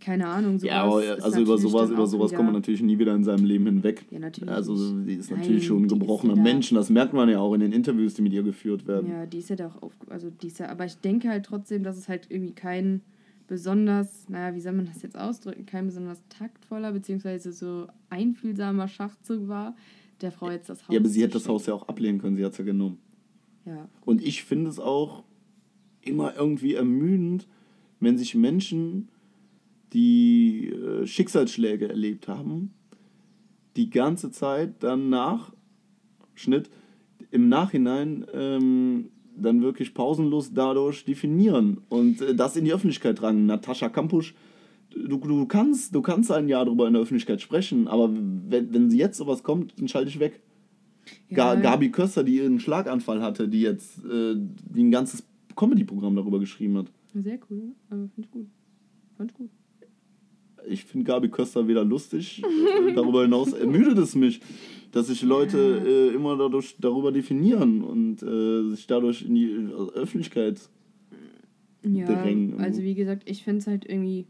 keine 0.00 0.26
Ahnung, 0.26 0.58
sowas 0.58 0.74
ja, 0.74 0.82
aber 0.82 1.24
also 1.24 1.40
über 1.40 1.58
sowas, 1.58 1.90
über 1.90 2.06
sowas 2.06 2.32
kommt 2.32 2.46
man 2.46 2.54
natürlich 2.54 2.82
nie 2.82 2.98
wieder 2.98 3.14
in 3.14 3.22
seinem 3.22 3.44
Leben 3.44 3.66
hinweg. 3.66 4.04
Ja, 4.10 4.18
natürlich. 4.18 4.50
Also 4.50 4.74
sie 4.74 5.14
ist 5.14 5.30
Nein, 5.30 5.40
natürlich 5.40 5.66
schon 5.66 5.84
ein 5.84 5.88
gebrochener 5.88 6.34
ja 6.34 6.42
Mensch 6.42 6.70
das 6.70 6.90
merkt 6.90 7.12
man 7.12 7.28
ja 7.28 7.38
auch 7.38 7.54
in 7.54 7.60
den 7.60 7.72
Interviews, 7.72 8.14
die 8.14 8.22
mit 8.22 8.32
ihr 8.32 8.42
geführt 8.42 8.86
werden. 8.88 9.08
Ja, 9.08 9.26
die 9.26 9.38
ist 9.38 9.48
ja 9.48 9.56
da 9.56 9.68
auch 9.68 9.80
auf, 9.80 9.92
also 10.08 10.30
die 10.30 10.48
ist 10.48 10.58
ja, 10.58 10.68
aber 10.68 10.84
ich 10.84 10.96
denke 10.96 11.28
halt 11.28 11.46
trotzdem, 11.46 11.84
dass 11.84 11.96
es 11.96 12.08
halt 12.08 12.26
irgendwie 12.30 12.52
kein 12.52 13.00
besonders, 13.46 14.28
naja, 14.28 14.54
wie 14.54 14.60
soll 14.60 14.72
man 14.72 14.86
das 14.86 15.02
jetzt 15.02 15.16
ausdrücken, 15.16 15.66
kein 15.66 15.86
besonders 15.86 16.22
taktvoller 16.28 16.92
beziehungsweise 16.92 17.52
so 17.52 17.86
einfühlsamer 18.10 18.88
Schachzug 18.88 19.46
war, 19.46 19.76
der 20.22 20.32
Frau 20.32 20.50
jetzt 20.50 20.68
das 20.68 20.82
Haus 20.82 20.92
Ja, 20.92 21.00
aber 21.00 21.08
sie 21.08 21.22
hätte 21.22 21.34
das 21.34 21.48
Haus 21.48 21.66
ja 21.66 21.74
auch 21.74 21.88
ablehnen 21.88 22.20
können, 22.20 22.36
sie 22.36 22.44
hat 22.44 22.52
es 22.52 22.58
ja 22.58 22.64
genommen. 22.64 22.98
Ja. 23.64 23.88
Und 24.04 24.22
ich 24.22 24.44
finde 24.44 24.70
es 24.70 24.78
auch 24.78 25.24
immer 26.00 26.34
irgendwie 26.36 26.74
ermüdend, 26.74 27.46
wenn 28.00 28.18
sich 28.18 28.34
Menschen, 28.34 29.08
die 29.92 30.68
äh, 30.68 31.06
Schicksalsschläge 31.06 31.88
erlebt 31.88 32.28
haben, 32.28 32.72
die 33.76 33.90
ganze 33.90 34.30
Zeit 34.30 34.82
dann 34.82 35.10
nach 35.10 35.52
Schnitt 36.34 36.70
im 37.30 37.48
Nachhinein 37.48 38.26
ähm, 38.32 39.10
dann 39.36 39.62
wirklich 39.62 39.94
pausenlos 39.94 40.52
dadurch 40.52 41.04
definieren 41.04 41.80
und 41.88 42.20
äh, 42.20 42.34
das 42.34 42.56
in 42.56 42.64
die 42.64 42.72
Öffentlichkeit 42.72 43.18
tragen. 43.18 43.46
Natascha 43.46 43.88
Kampusch, 43.88 44.34
du, 44.94 45.18
du, 45.18 45.46
kannst, 45.46 45.94
du 45.94 46.02
kannst 46.02 46.30
ein 46.30 46.48
Jahr 46.48 46.64
darüber 46.64 46.86
in 46.86 46.94
der 46.94 47.02
Öffentlichkeit 47.02 47.40
sprechen, 47.40 47.88
aber 47.88 48.10
wenn, 48.12 48.72
wenn 48.72 48.90
jetzt 48.90 49.18
sowas 49.18 49.42
kommt, 49.42 49.78
dann 49.78 49.88
schalte 49.88 50.08
ich 50.08 50.20
weg. 50.20 50.40
Ja. 51.28 51.54
Gabi 51.54 51.90
Köster, 51.90 52.24
die 52.24 52.40
einen 52.40 52.60
Schlaganfall 52.60 53.22
hatte, 53.22 53.48
die 53.48 53.60
jetzt 53.60 54.04
äh, 54.04 54.34
die 54.36 54.84
ein 54.84 54.90
ganzes 54.90 55.24
Comedy-Programm 55.56 56.14
darüber 56.14 56.38
geschrieben 56.38 56.78
hat. 56.78 56.86
Sehr 57.14 57.38
cool, 57.50 57.72
aber 57.90 58.08
finde 58.14 58.28
ich 58.28 58.30
gut. 58.30 58.46
Fand 59.16 59.30
ich 59.30 59.36
gut. 59.36 59.50
Ich 60.68 60.84
finde 60.84 61.04
Gabi 61.04 61.28
Köster 61.28 61.66
weder 61.66 61.84
lustig, 61.84 62.42
darüber 62.94 63.22
hinaus 63.22 63.52
ermüdet 63.52 63.98
es 63.98 64.14
mich, 64.14 64.40
dass 64.92 65.08
sich 65.08 65.22
Leute 65.22 65.58
äh, 65.84 66.14
immer 66.14 66.36
dadurch 66.36 66.76
darüber 66.78 67.10
definieren 67.10 67.82
und 67.82 68.22
äh, 68.22 68.70
sich 68.70 68.86
dadurch 68.86 69.22
in 69.22 69.34
die 69.34 69.50
Öffentlichkeit 69.94 70.60
ja, 71.82 72.06
drängen. 72.06 72.60
Also 72.60 72.82
wie 72.82 72.94
gesagt, 72.94 73.28
ich 73.28 73.42
finde 73.42 73.58
es 73.58 73.66
halt 73.66 73.84
irgendwie 73.84 74.26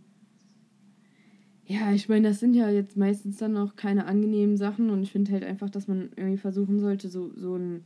ja, 1.66 1.92
ich 1.92 2.08
meine, 2.08 2.28
das 2.28 2.40
sind 2.40 2.54
ja 2.54 2.68
jetzt 2.68 2.96
meistens 2.96 3.38
dann 3.38 3.56
auch 3.56 3.76
keine 3.76 4.06
angenehmen 4.06 4.56
Sachen 4.56 4.90
und 4.90 5.02
ich 5.02 5.12
finde 5.12 5.32
halt 5.32 5.44
einfach, 5.44 5.70
dass 5.70 5.88
man 5.88 6.10
irgendwie 6.16 6.38
versuchen 6.38 6.80
sollte, 6.80 7.08
so, 7.08 7.30
so 7.36 7.56
ein 7.56 7.84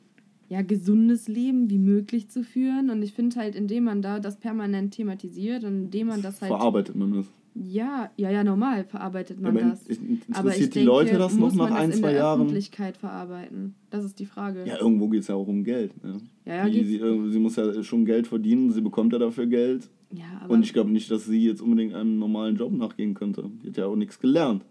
ja, 0.48 0.62
gesundes 0.62 1.28
Leben 1.28 1.70
wie 1.70 1.78
möglich 1.78 2.28
zu 2.28 2.44
führen. 2.44 2.90
Und 2.90 3.02
ich 3.02 3.12
finde 3.12 3.36
halt, 3.36 3.54
indem 3.54 3.84
man 3.84 4.02
da 4.02 4.20
das 4.20 4.38
permanent 4.38 4.94
thematisiert 4.94 5.64
und 5.64 5.84
indem 5.84 6.08
man 6.08 6.22
das 6.22 6.40
halt. 6.40 6.50
Verarbeitet 6.50 6.96
man 6.96 7.12
das. 7.12 7.26
Ja, 7.54 8.10
ja, 8.16 8.30
ja, 8.30 8.44
normal 8.44 8.84
verarbeitet 8.84 9.40
man 9.40 9.56
ja, 9.56 9.70
das. 9.70 9.86
Interessiert 9.86 10.36
aber 10.36 10.50
ich 10.50 10.56
die 10.56 10.68
denke, 10.68 10.86
Leute 10.86 11.18
das 11.18 11.36
noch 11.36 11.54
nach 11.54 11.70
ein, 11.70 11.90
zwei 11.92 12.12
Jahren? 12.12 12.42
Öffentlichkeit 12.42 12.98
verarbeiten. 12.98 13.74
Das 13.88 14.04
ist 14.04 14.18
die 14.18 14.26
Frage. 14.26 14.64
Ja, 14.66 14.78
irgendwo 14.78 15.08
geht 15.08 15.22
es 15.22 15.28
ja 15.28 15.36
auch 15.36 15.48
um 15.48 15.64
Geld. 15.64 15.92
Ne? 16.04 16.18
Ja, 16.44 16.56
ja, 16.56 16.68
die, 16.68 16.84
sie, 16.84 16.98
sie 16.98 17.38
muss 17.38 17.56
ja 17.56 17.82
schon 17.82 18.04
Geld 18.04 18.26
verdienen, 18.26 18.70
sie 18.72 18.82
bekommt 18.82 19.14
ja 19.14 19.18
dafür 19.18 19.46
Geld. 19.46 19.88
Ja, 20.12 20.40
aber 20.42 20.54
Und 20.54 20.62
ich 20.62 20.72
glaube 20.72 20.90
nicht, 20.90 21.10
dass 21.10 21.26
sie 21.26 21.44
jetzt 21.44 21.60
unbedingt 21.60 21.94
einem 21.94 22.18
normalen 22.18 22.56
Job 22.56 22.72
nachgehen 22.72 23.14
könnte. 23.14 23.50
Die 23.62 23.68
hat 23.68 23.76
ja 23.76 23.86
auch 23.86 23.96
nichts 23.96 24.18
gelernt. 24.18 24.64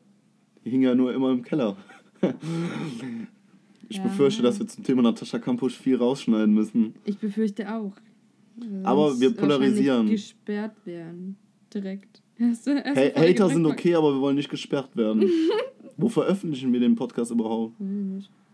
Die 0.63 0.69
hing 0.69 0.81
ja 0.81 0.95
nur 0.95 1.13
immer 1.13 1.31
im 1.31 1.43
Keller. 1.43 1.75
ich 3.89 3.97
ja. 3.97 4.03
befürchte, 4.03 4.41
dass 4.41 4.59
wir 4.59 4.67
zum 4.67 4.83
Thema 4.83 5.01
Natascha 5.01 5.39
Kampusch 5.39 5.77
viel 5.77 5.97
rausschneiden 5.97 6.53
müssen. 6.53 6.95
Ich 7.03 7.17
befürchte 7.17 7.71
auch. 7.73 7.93
aber 8.83 9.19
wir 9.19 9.36
polarisieren. 9.36 10.07
gesperrt 10.09 10.75
werden. 10.86 11.38
Direkt. 11.73 12.21
Du, 12.38 12.43
hast 12.49 12.67
hey, 12.67 13.11
Hater 13.11 13.47
sind 13.47 13.65
okay, 13.65 13.95
aber 13.95 14.13
wir 14.13 14.19
wollen 14.19 14.36
nicht 14.36 14.49
gesperrt 14.49 14.93
werden. 14.97 15.23
Wo 15.95 16.09
veröffentlichen 16.09 16.73
wir 16.73 16.81
den 16.81 16.93
Podcast 16.93 17.31
überhaupt? 17.31 17.75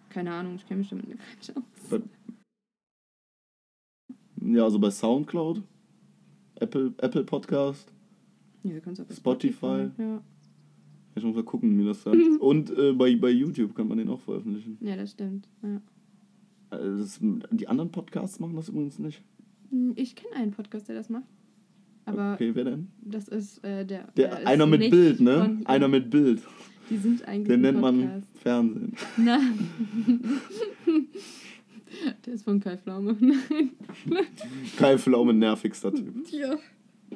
Keine 0.09 0.31
Ahnung, 0.31 0.53
ich 0.55 0.67
kenne 0.67 0.81
mich 0.81 0.89
damit 0.89 1.07
nicht 1.07 1.19
aus. 1.89 1.99
Ja, 4.39 4.63
also 4.63 4.77
bei 4.77 4.91
Soundcloud. 4.91 5.63
Apple, 6.61 6.93
Apple 6.97 7.23
Podcast. 7.23 7.91
Ja, 8.63 8.75
Spotify. 8.79 9.13
Spotify. 9.13 9.89
Ja. 9.97 10.21
Ich 11.15 11.23
muss 11.23 11.35
mal 11.35 11.43
gucken, 11.43 11.77
wie 11.77 11.85
das 11.85 12.03
da 12.03 12.11
Und 12.39 12.77
äh, 12.77 12.93
bei, 12.93 13.15
bei 13.15 13.29
YouTube 13.31 13.75
kann 13.75 13.87
man 13.87 13.97
den 13.97 14.09
auch 14.09 14.19
veröffentlichen. 14.19 14.77
Ja, 14.79 14.95
das 14.95 15.11
stimmt. 15.11 15.47
Ja. 15.63 15.81
Also 16.69 16.99
das, 16.99 17.19
die 17.51 17.67
anderen 17.67 17.91
Podcasts 17.91 18.39
machen 18.39 18.55
das 18.55 18.69
übrigens 18.69 18.99
nicht. 18.99 19.21
Hm, 19.71 19.93
ich 19.95 20.15
kenne 20.15 20.35
einen 20.35 20.51
Podcast, 20.51 20.87
der 20.87 20.95
das 20.95 21.09
macht. 21.09 21.25
Aber 22.05 22.33
okay, 22.33 22.51
wer 22.53 22.63
denn? 22.63 22.87
Das 23.01 23.27
ist 23.27 23.63
äh, 23.63 23.85
der. 23.85 24.07
der, 24.15 24.35
der 24.37 24.47
einer 24.47 24.65
mit 24.67 24.89
Bild, 24.89 25.19
ne? 25.19 25.59
Einer 25.65 25.87
mit 25.87 26.09
Bild. 26.09 26.41
Die 26.89 26.97
sind 26.97 27.27
eigentlich. 27.27 27.47
Den 27.47 27.61
nennt 27.61 27.81
man 27.81 28.23
Fernsehen. 28.35 28.93
Na. 29.17 29.39
Der 32.25 32.33
ist 32.33 32.43
von 32.43 32.59
Kai 32.59 32.77
Pflaume. 32.77 33.15
Nein. 33.19 33.71
Kai 34.77 34.97
Pflaume, 34.97 35.33
nervigster 35.33 35.93
Typ. 35.93 36.13
Ja. 36.31 36.57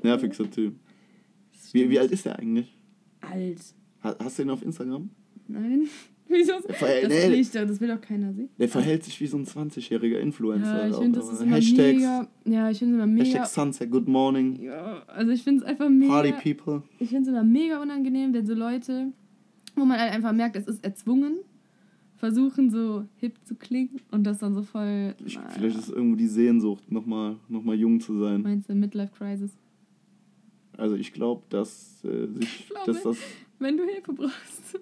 Nervigster 0.01 0.49
Typ. 0.49 0.75
Wie, 1.71 1.89
wie 1.89 1.99
alt 1.99 2.11
ist 2.11 2.25
der 2.25 2.39
eigentlich? 2.39 2.75
Alt. 3.21 3.59
Hast 4.01 4.39
du 4.39 4.43
ihn 4.43 4.49
auf 4.49 4.61
Instagram? 4.61 5.09
Nein. 5.47 5.87
Wieso? 6.27 6.53
Das, 6.67 6.81
nee, 7.07 7.29
nicht, 7.29 7.53
das 7.53 7.79
will 7.79 7.87
doch 7.87 8.01
keiner 8.01 8.33
sehen. 8.33 8.49
Der 8.57 8.67
verhält 8.67 9.03
sich 9.03 9.19
wie 9.21 9.27
so 9.27 9.37
ein 9.37 9.45
20-jähriger 9.45 10.17
Influencer. 10.17 10.87
Ja, 10.87 10.89
ich 10.89 10.95
finde, 10.95 11.19
das 11.19 11.29
ist 11.29 11.41
immer 11.41 11.57
Hashtags, 11.57 11.77
mega... 11.77 12.27
Ja, 12.45 12.69
ich 12.71 12.79
finde 12.79 12.95
es 12.95 12.97
immer 12.97 13.07
mega... 13.07 13.25
Hashtag 13.25 13.45
Sunset, 13.47 13.91
Good 13.91 14.07
Morning. 14.07 14.59
Ja, 14.59 15.03
also 15.05 15.31
ich 15.31 15.43
finde 15.43 15.63
es 15.63 15.69
einfach 15.69 15.87
mega... 15.87 16.11
Party 16.11 16.53
People. 16.53 16.81
Ich 16.97 17.09
finde 17.09 17.23
es 17.23 17.27
immer 17.27 17.43
mega 17.43 17.79
unangenehm, 17.79 18.33
wenn 18.33 18.45
so 18.45 18.55
Leute, 18.55 19.11
wo 19.75 19.85
man 19.85 19.99
halt 19.99 20.13
einfach 20.13 20.33
merkt, 20.33 20.55
es 20.55 20.67
ist 20.67 20.83
erzwungen, 20.83 21.37
versuchen 22.17 22.69
so 22.69 23.05
hip 23.17 23.35
zu 23.43 23.55
klingen 23.55 23.99
und 24.11 24.23
das 24.23 24.39
dann 24.39 24.53
so 24.53 24.61
voll... 24.61 25.15
Ich, 25.25 25.37
vielleicht 25.37 25.77
ist 25.77 25.89
es 25.89 25.89
irgendwo 25.89 26.15
die 26.15 26.27
Sehnsucht, 26.27 26.91
nochmal 26.91 27.35
noch 27.49 27.63
mal 27.63 27.75
jung 27.75 27.99
zu 27.99 28.17
sein. 28.19 28.41
Meinst 28.41 28.69
du 28.69 28.75
Midlife 28.75 29.13
Crisis? 29.17 29.51
Also 30.77 30.95
ich 30.95 31.13
glaube, 31.13 31.43
dass 31.49 32.03
äh, 32.03 32.27
sich... 32.27 32.43
Ich 32.61 32.69
glaube, 32.69 32.91
dass 32.93 33.03
das, 33.03 33.17
wenn 33.59 33.77
du 33.77 33.83
Hilfe 33.83 34.13
brauchst 34.13 34.79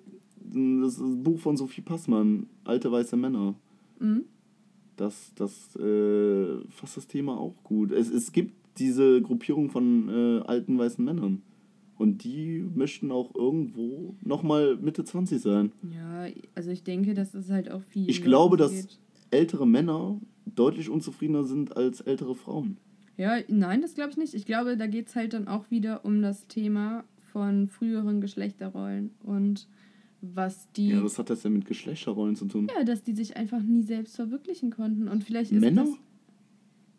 das, 0.53 0.97
das 0.97 1.17
Buch 1.17 1.39
von 1.39 1.57
Sophie 1.57 1.81
Passmann, 1.81 2.47
Alte 2.63 2.91
weiße 2.91 3.17
Männer. 3.17 3.55
Mhm. 3.99 4.23
Das, 4.95 5.34
das 5.36 5.75
äh, 5.75 6.59
fasst 6.69 6.97
das 6.97 7.07
Thema 7.07 7.38
auch 7.38 7.55
gut. 7.63 7.91
Es, 7.91 8.09
es 8.11 8.31
gibt 8.31 8.53
diese 8.77 9.21
Gruppierung 9.21 9.69
von 9.69 10.09
äh, 10.09 10.39
alten 10.45 10.77
weißen 10.77 11.03
Männern. 11.03 11.41
Und 11.97 12.23
die 12.23 12.65
möchten 12.73 13.11
auch 13.11 13.35
irgendwo 13.35 14.15
nochmal 14.21 14.77
Mitte 14.77 15.03
20 15.03 15.41
sein. 15.41 15.71
Ja, 15.93 16.27
also 16.55 16.71
ich 16.71 16.83
denke, 16.83 17.13
das 17.13 17.35
ist 17.35 17.49
halt 17.49 17.71
auch 17.71 17.81
viel. 17.81 18.09
Ich 18.09 18.23
glaube, 18.23 18.57
dass 18.57 18.71
geht. 18.71 18.99
ältere 19.31 19.67
Männer 19.67 20.19
deutlich 20.45 20.89
unzufriedener 20.89 21.43
sind 21.43 21.77
als 21.77 22.01
ältere 22.01 22.35
Frauen. 22.35 22.77
Ja, 23.15 23.37
nein, 23.47 23.81
das 23.81 23.93
glaube 23.93 24.09
ich 24.09 24.17
nicht. 24.17 24.33
Ich 24.33 24.45
glaube, 24.45 24.75
da 24.75 24.87
geht 24.87 25.07
es 25.07 25.15
halt 25.15 25.33
dann 25.33 25.47
auch 25.47 25.69
wieder 25.69 26.03
um 26.03 26.21
das 26.21 26.47
Thema 26.47 27.03
von 27.31 27.67
früheren 27.67 28.21
Geschlechterrollen. 28.21 29.11
Und 29.23 29.67
was 30.21 30.71
die. 30.71 30.89
Ja, 30.89 31.03
was 31.03 31.19
hat 31.19 31.29
das 31.29 31.41
denn 31.41 31.53
mit 31.53 31.65
Geschlechterrollen 31.65 32.35
zu 32.35 32.45
tun? 32.45 32.69
Ja, 32.75 32.83
dass 32.83 33.03
die 33.03 33.13
sich 33.13 33.37
einfach 33.37 33.61
nie 33.61 33.83
selbst 33.83 34.15
verwirklichen 34.15 34.71
konnten. 34.71 35.07
Und 35.07 35.23
vielleicht 35.23 35.51
ist 35.51 35.61
Männer? 35.61 35.83
das. 35.83 35.93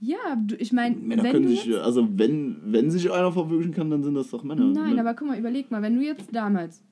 Ja, 0.04 0.36
du, 0.36 0.54
ich 0.56 0.72
meine. 0.72 0.96
Männer 0.96 1.30
können 1.30 1.48
sich, 1.48 1.64
jetzt, 1.64 1.78
also 1.78 2.06
wenn, 2.18 2.56
wenn 2.66 2.90
sich 2.90 3.10
einer 3.10 3.32
verwirklichen 3.32 3.72
kann, 3.72 3.90
dann 3.90 4.02
sind 4.02 4.14
das 4.14 4.28
doch 4.28 4.44
Männer. 4.44 4.66
Nein, 4.66 4.96
ne? 4.96 5.00
aber 5.00 5.14
guck 5.14 5.28
mal, 5.28 5.38
überleg 5.38 5.70
mal, 5.70 5.80
wenn 5.80 5.96
du 5.96 6.04
jetzt 6.04 6.28
damals, 6.34 6.82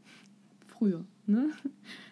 früher, 0.66 1.04
ne? 1.26 1.50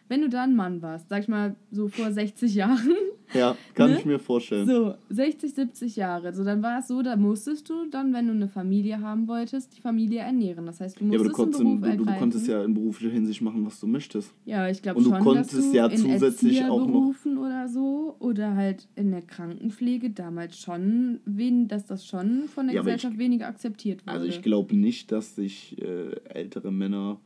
Wenn 0.08 0.22
du 0.22 0.28
da 0.28 0.42
ein 0.42 0.56
Mann 0.56 0.82
warst, 0.82 1.08
sag 1.08 1.22
ich 1.22 1.28
mal 1.28 1.54
so 1.70 1.86
vor 1.86 2.10
60 2.10 2.52
Jahren, 2.52 2.96
ja, 3.34 3.56
kann 3.74 3.90
ne? 3.90 3.98
ich 3.98 4.04
mir 4.04 4.18
vorstellen. 4.18 4.66
So, 4.66 4.94
60, 5.10 5.54
70 5.54 5.96
Jahre. 5.96 6.32
So, 6.32 6.44
dann 6.44 6.62
war 6.62 6.80
es 6.80 6.88
so, 6.88 7.02
da 7.02 7.16
musstest 7.16 7.68
du 7.68 7.88
dann, 7.90 8.12
wenn 8.12 8.26
du 8.26 8.32
eine 8.32 8.48
Familie 8.48 9.00
haben 9.00 9.28
wolltest, 9.28 9.76
die 9.76 9.80
Familie 9.80 10.20
ernähren. 10.20 10.66
Das 10.66 10.80
heißt, 10.80 11.00
du 11.00 11.04
musstest 11.04 11.38
ja, 11.38 11.44
aber 11.44 11.50
du, 11.50 11.58
einen 11.58 11.80
Beruf 11.80 11.92
in, 11.92 11.98
du, 11.98 12.04
du 12.04 12.18
konntest 12.18 12.46
ja 12.48 12.64
in 12.64 12.74
beruflicher 12.74 13.12
Hinsicht 13.12 13.42
machen, 13.42 13.64
was 13.66 13.80
du 13.80 13.86
möchtest. 13.86 14.32
Ja, 14.44 14.68
ich 14.68 14.82
glaube 14.82 15.02
schon, 15.02 15.18
konntest 15.20 15.54
dass 15.54 15.70
du 15.70 15.76
ja 15.76 15.90
zusätzlich 15.90 16.64
auch 16.64 16.86
noch 16.86 17.10
oder 17.36 17.68
so 17.68 18.16
oder 18.18 18.54
halt 18.54 18.88
in 18.96 19.10
der 19.10 19.22
Krankenpflege 19.22 20.10
damals 20.10 20.58
schon, 20.58 21.20
wen, 21.24 21.68
dass 21.68 21.86
das 21.86 22.06
schon 22.06 22.48
von 22.48 22.66
der 22.66 22.76
ja, 22.76 22.82
Gesellschaft 22.82 23.14
ich, 23.14 23.18
weniger 23.18 23.46
akzeptiert 23.46 24.02
wurde. 24.02 24.12
Also 24.12 24.26
ich 24.26 24.42
glaube 24.42 24.76
nicht, 24.76 25.12
dass 25.12 25.34
sich 25.36 25.80
äh, 25.80 26.14
ältere 26.28 26.72
Männer 26.72 27.20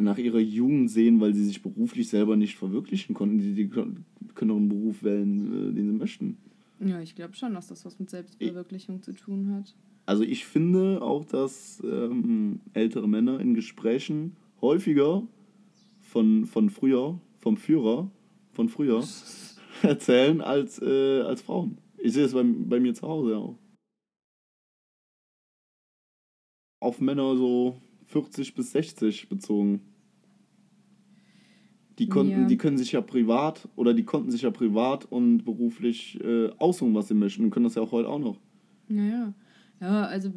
nach 0.00 0.18
ihrer 0.18 0.38
Jugend 0.38 0.90
sehen, 0.90 1.20
weil 1.20 1.34
sie 1.34 1.44
sich 1.44 1.62
beruflich 1.62 2.08
selber 2.08 2.36
nicht 2.36 2.56
verwirklichen 2.56 3.14
konnten. 3.14 3.38
Die, 3.38 3.54
die 3.54 3.68
können 3.68 4.04
auch 4.50 4.56
einen 4.56 4.68
Beruf 4.68 5.02
wählen, 5.02 5.70
äh, 5.70 5.72
den 5.72 5.86
sie 5.86 5.96
möchten. 5.96 6.36
Ja, 6.80 7.00
ich 7.00 7.14
glaube 7.14 7.34
schon, 7.34 7.54
dass 7.54 7.68
das 7.68 7.84
was 7.84 7.98
mit 7.98 8.10
Selbstverwirklichung 8.10 8.96
ich, 8.96 9.02
zu 9.02 9.12
tun 9.12 9.52
hat. 9.54 9.74
Also 10.06 10.22
ich 10.22 10.46
finde 10.46 11.02
auch, 11.02 11.24
dass 11.24 11.82
ähm, 11.84 12.60
ältere 12.72 13.08
Männer 13.08 13.38
in 13.38 13.54
Gesprächen 13.54 14.36
häufiger 14.60 15.22
von, 16.00 16.46
von 16.46 16.70
früher, 16.70 17.20
vom 17.38 17.56
Führer, 17.56 18.10
von 18.52 18.68
früher 18.68 19.04
erzählen 19.82 20.40
als, 20.40 20.80
äh, 20.80 21.20
als 21.20 21.42
Frauen. 21.42 21.78
Ich 21.98 22.14
sehe 22.14 22.24
es 22.24 22.32
bei, 22.32 22.42
bei 22.42 22.80
mir 22.80 22.94
zu 22.94 23.06
Hause 23.06 23.36
auch. 23.36 23.58
Auf 26.80 27.00
Männer 27.00 27.36
so 27.36 27.76
40 28.06 28.54
bis 28.54 28.72
60 28.72 29.28
bezogen. 29.28 29.80
Die 32.00 32.08
konnten, 32.08 32.32
ja. 32.32 32.46
die 32.46 32.56
können 32.56 32.78
sich 32.78 32.92
ja 32.92 33.02
privat 33.02 33.68
oder 33.76 33.92
die 33.92 34.04
konnten 34.04 34.30
sich 34.30 34.42
ja 34.42 34.50
privat 34.50 35.04
und 35.04 35.44
beruflich 35.44 36.18
äh, 36.24 36.48
aussuchen, 36.56 36.94
was 36.94 37.08
sie 37.08 37.14
möchten 37.14 37.44
und 37.44 37.50
können 37.50 37.64
das 37.64 37.74
ja 37.74 37.82
auch 37.82 37.92
heute 37.92 38.08
auch 38.08 38.18
noch. 38.18 38.38
Naja. 38.88 39.34
Ja, 39.82 40.04
also 40.06 40.32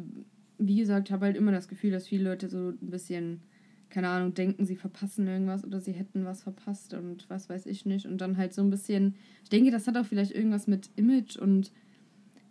wie 0.58 0.76
gesagt, 0.76 1.10
habe 1.10 1.24
halt 1.24 1.38
immer 1.38 1.52
das 1.52 1.68
Gefühl, 1.68 1.90
dass 1.90 2.06
viele 2.06 2.24
Leute 2.24 2.50
so 2.50 2.68
ein 2.68 2.90
bisschen, 2.90 3.40
keine 3.88 4.08
Ahnung, 4.08 4.34
denken, 4.34 4.66
sie 4.66 4.76
verpassen 4.76 5.26
irgendwas 5.26 5.64
oder 5.64 5.80
sie 5.80 5.92
hätten 5.92 6.26
was 6.26 6.42
verpasst 6.42 6.92
und 6.92 7.24
was 7.30 7.48
weiß 7.48 7.64
ich 7.64 7.86
nicht. 7.86 8.04
Und 8.04 8.20
dann 8.20 8.36
halt 8.36 8.52
so 8.52 8.60
ein 8.60 8.68
bisschen, 8.68 9.14
ich 9.42 9.48
denke, 9.48 9.70
das 9.70 9.86
hat 9.86 9.96
auch 9.96 10.04
vielleicht 10.04 10.32
irgendwas 10.32 10.66
mit 10.66 10.90
Image 10.96 11.38
und 11.38 11.72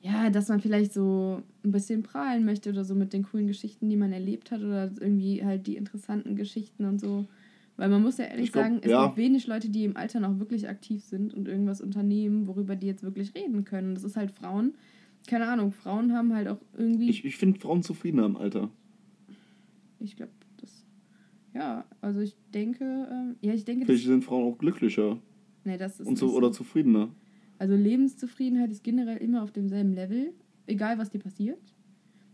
ja, 0.02 0.32
dass 0.32 0.50
man 0.50 0.60
vielleicht 0.60 0.92
so 0.92 1.44
ein 1.64 1.72
bisschen 1.72 2.02
prahlen 2.02 2.46
möchte 2.46 2.72
oder 2.72 2.84
so 2.84 2.96
mit 2.96 3.14
den 3.14 3.24
coolen 3.24 3.46
Geschichten, 3.46 3.90
die 3.90 3.96
man 3.96 4.12
erlebt 4.12 4.52
hat 4.52 4.62
oder 4.62 4.92
irgendwie 5.00 5.46
halt 5.46 5.68
die 5.68 5.78
interessanten 5.78 6.36
Geschichten 6.36 6.86
und 6.86 7.00
so. 7.00 7.28
Weil 7.76 7.90
man 7.90 8.04
muss 8.04 8.18
ja 8.18 8.26
ehrlich 8.26 8.52
glaub, 8.52 8.66
sagen, 8.66 8.80
es 8.82 8.92
ja. 8.92 9.06
gibt 9.06 9.18
wenig 9.18 9.48
Leute, 9.48 9.70
die 9.70 9.84
im 9.84 9.98
Alter 9.98 10.20
noch 10.20 10.38
wirklich 10.40 10.70
aktiv 10.70 11.04
sind 11.04 11.34
und 11.34 11.48
irgendwas 11.48 11.82
unternehmen, 11.82 12.48
worüber 12.48 12.76
die 12.76 12.88
jetzt 12.88 13.04
wirklich 13.04 13.34
reden 13.34 13.66
können. 13.66 13.96
Das 13.96 14.04
ist 14.04 14.16
halt 14.16 14.32
Frauen. 14.32 14.76
Keine 15.28 15.48
Ahnung, 15.48 15.72
Frauen 15.72 16.14
haben 16.14 16.36
halt 16.36 16.48
auch 16.48 16.60
irgendwie. 16.78 17.10
Ich, 17.10 17.26
ich 17.26 17.38
finde 17.38 17.60
Frauen 17.60 17.82
zufriedener 17.82 18.26
im 18.26 18.38
Alter. 18.38 18.70
Ich 20.00 20.16
glaube, 20.16 20.34
das. 20.58 20.86
Ja, 21.54 21.86
also 22.02 22.20
ich 22.20 22.36
denke, 22.54 22.84
ähm, 22.84 23.36
ja, 23.42 23.54
ich 23.54 23.66
denke, 23.66 23.86
Vielleicht 23.86 24.06
sind 24.06 24.24
Frauen 24.24 24.52
auch 24.52 24.58
glücklicher 24.58 25.18
nee, 25.64 25.78
das 25.78 26.00
ist 26.00 26.08
und 26.08 26.18
so 26.18 26.32
oder 26.36 26.52
zufriedener. 26.52 27.10
Also 27.58 27.76
Lebenszufriedenheit 27.76 28.72
ist 28.72 28.84
generell 28.84 29.18
immer 29.18 29.44
auf 29.44 29.52
demselben 29.52 29.94
Level, 29.94 30.34
egal 30.68 30.98
was 30.98 31.10
dir 31.10 31.20
passiert. 31.20 31.73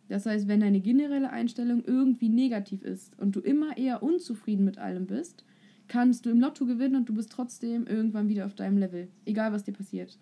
Das 0.10 0.26
heißt, 0.26 0.48
wenn 0.48 0.60
deine 0.60 0.82
generelle 0.82 1.30
Einstellung 1.30 1.84
irgendwie 1.86 2.30
negativ 2.30 2.82
ist 2.82 3.18
und 3.20 3.36
du 3.36 3.40
immer 3.40 3.78
eher 3.78 4.04
unzufrieden 4.04 4.66
mit 4.66 4.78
allem 4.78 5.06
bist, 5.06 5.46
kannst 5.88 6.26
du 6.26 6.30
im 6.30 6.40
Lotto 6.40 6.66
gewinnen 6.66 6.96
und 6.96 7.10
du 7.10 7.14
bist 7.14 7.32
trotzdem 7.32 7.88
irgendwann 7.88 8.28
wieder 8.28 8.46
auf 8.46 8.56
deinem 8.56 8.78
Level, 8.78 9.08
egal 9.26 9.54
was 9.54 9.64
dir 9.64 9.74
passiert. 9.74 10.18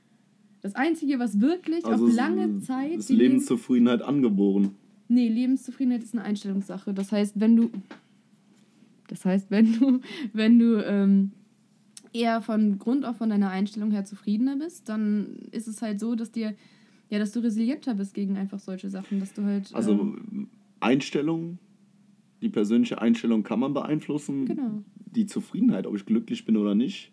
Das 0.61 0.75
Einzige, 0.75 1.19
was 1.19 1.39
wirklich 1.39 1.85
Also 1.85 2.05
auf 2.05 2.13
lange 2.13 2.59
Zeit 2.59 2.97
ist 2.97 3.09
Lebenszufriedenheit 3.09 4.01
angeboren. 4.01 4.71
Nee, 5.07 5.29
Lebenszufriedenheit 5.29 6.03
ist 6.03 6.13
eine 6.13 6.23
Einstellungssache. 6.23 6.93
Das 6.93 7.11
heißt, 7.11 7.39
wenn 7.39 7.55
du. 7.55 7.69
Das 9.07 9.23
heißt, 9.23 9.49
wenn 9.49 9.79
du, 9.79 10.01
wenn 10.33 10.59
du 10.59 10.83
ähm, 10.83 11.31
eher 12.11 12.41
von 12.41 12.77
Grund 12.79 13.05
auf 13.05 13.17
von 13.17 13.29
deiner 13.29 13.49
Einstellung 13.49 13.91
her 13.91 14.03
zufriedener 14.03 14.57
bist, 14.57 14.89
dann 14.89 15.38
ist 15.51 15.67
es 15.67 15.81
halt 15.81 15.99
so, 15.99 16.15
dass 16.15 16.31
dir, 16.31 16.53
ja, 17.10 17.20
dass 17.20 17.32
du 17.32 17.39
resilienter 17.39 17.95
bist 17.95 18.14
gegen 18.14 18.38
einfach 18.38 18.60
solche 18.60 18.89
Sachen, 18.89 19.20
dass 19.20 19.34
du 19.34 19.43
halt. 19.43 19.74
Also 19.74 19.93
ähm, 19.93 20.49
Einstellung, 20.80 21.58
die 22.41 22.49
persönliche 22.49 23.01
Einstellung 23.01 23.43
kann 23.43 23.60
man 23.60 23.74
beeinflussen. 23.74 24.45
Genau. 24.45 24.84
Die 25.05 25.26
Zufriedenheit, 25.26 25.88
ob 25.88 25.95
ich 25.95 26.05
glücklich 26.05 26.45
bin 26.45 26.58
oder 26.58 26.76
nicht, 26.76 27.12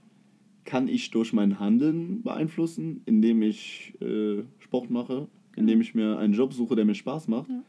kann 0.65 0.89
ich 0.89 1.11
durch 1.11 1.33
mein 1.33 1.61
Handeln 1.61 2.23
beeinflussen, 2.23 3.03
indem 3.07 3.43
ich 3.43 3.95
äh, 4.01 4.43
Sport 4.59 4.91
mache, 4.91 5.29
indem 5.57 5.81
ich 5.81 5.95
mir 5.95 6.19
einen 6.19 6.35
Job 6.35 6.53
suche, 6.53 6.75
der 6.75 6.85
mir 6.85 6.95
Spaß 6.95 7.29
macht. 7.29 7.49
Ja. 7.49 7.63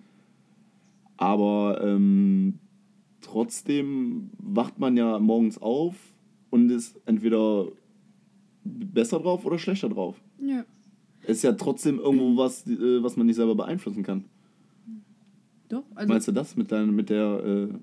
Aber 1.18 1.82
ähm, 1.84 2.56
trotzdem 3.22 4.32
wacht 4.38 4.80
man 4.80 4.98
ja 4.98 5.20
morgens 5.20 5.58
auf 5.58 5.96
und 6.50 6.70
ist 6.72 7.00
entweder 7.06 7.68
besser 8.64 9.20
drauf 9.20 9.46
oder 9.46 9.58
schlechter 9.58 9.90
drauf. 9.90 10.22
ja, 10.42 10.66
ist 11.28 11.44
ja 11.44 11.54
trotzdem 11.54 12.00
irgendwo 12.00 12.38
was, 12.44 12.68
äh, 12.68 13.04
was 13.04 13.18
man 13.18 13.28
nicht 13.28 13.36
selber 13.36 13.56
beeinflussen 13.56 14.04
kann. 14.04 14.26
doch. 15.70 15.84
Also, 15.96 16.12
Meinst 16.12 16.28
du 16.28 16.32
das 16.32 16.56
mit, 16.56 16.72
dein, 16.72 16.96
mit, 16.96 17.10
der, 17.10 17.44
äh, 17.44 17.74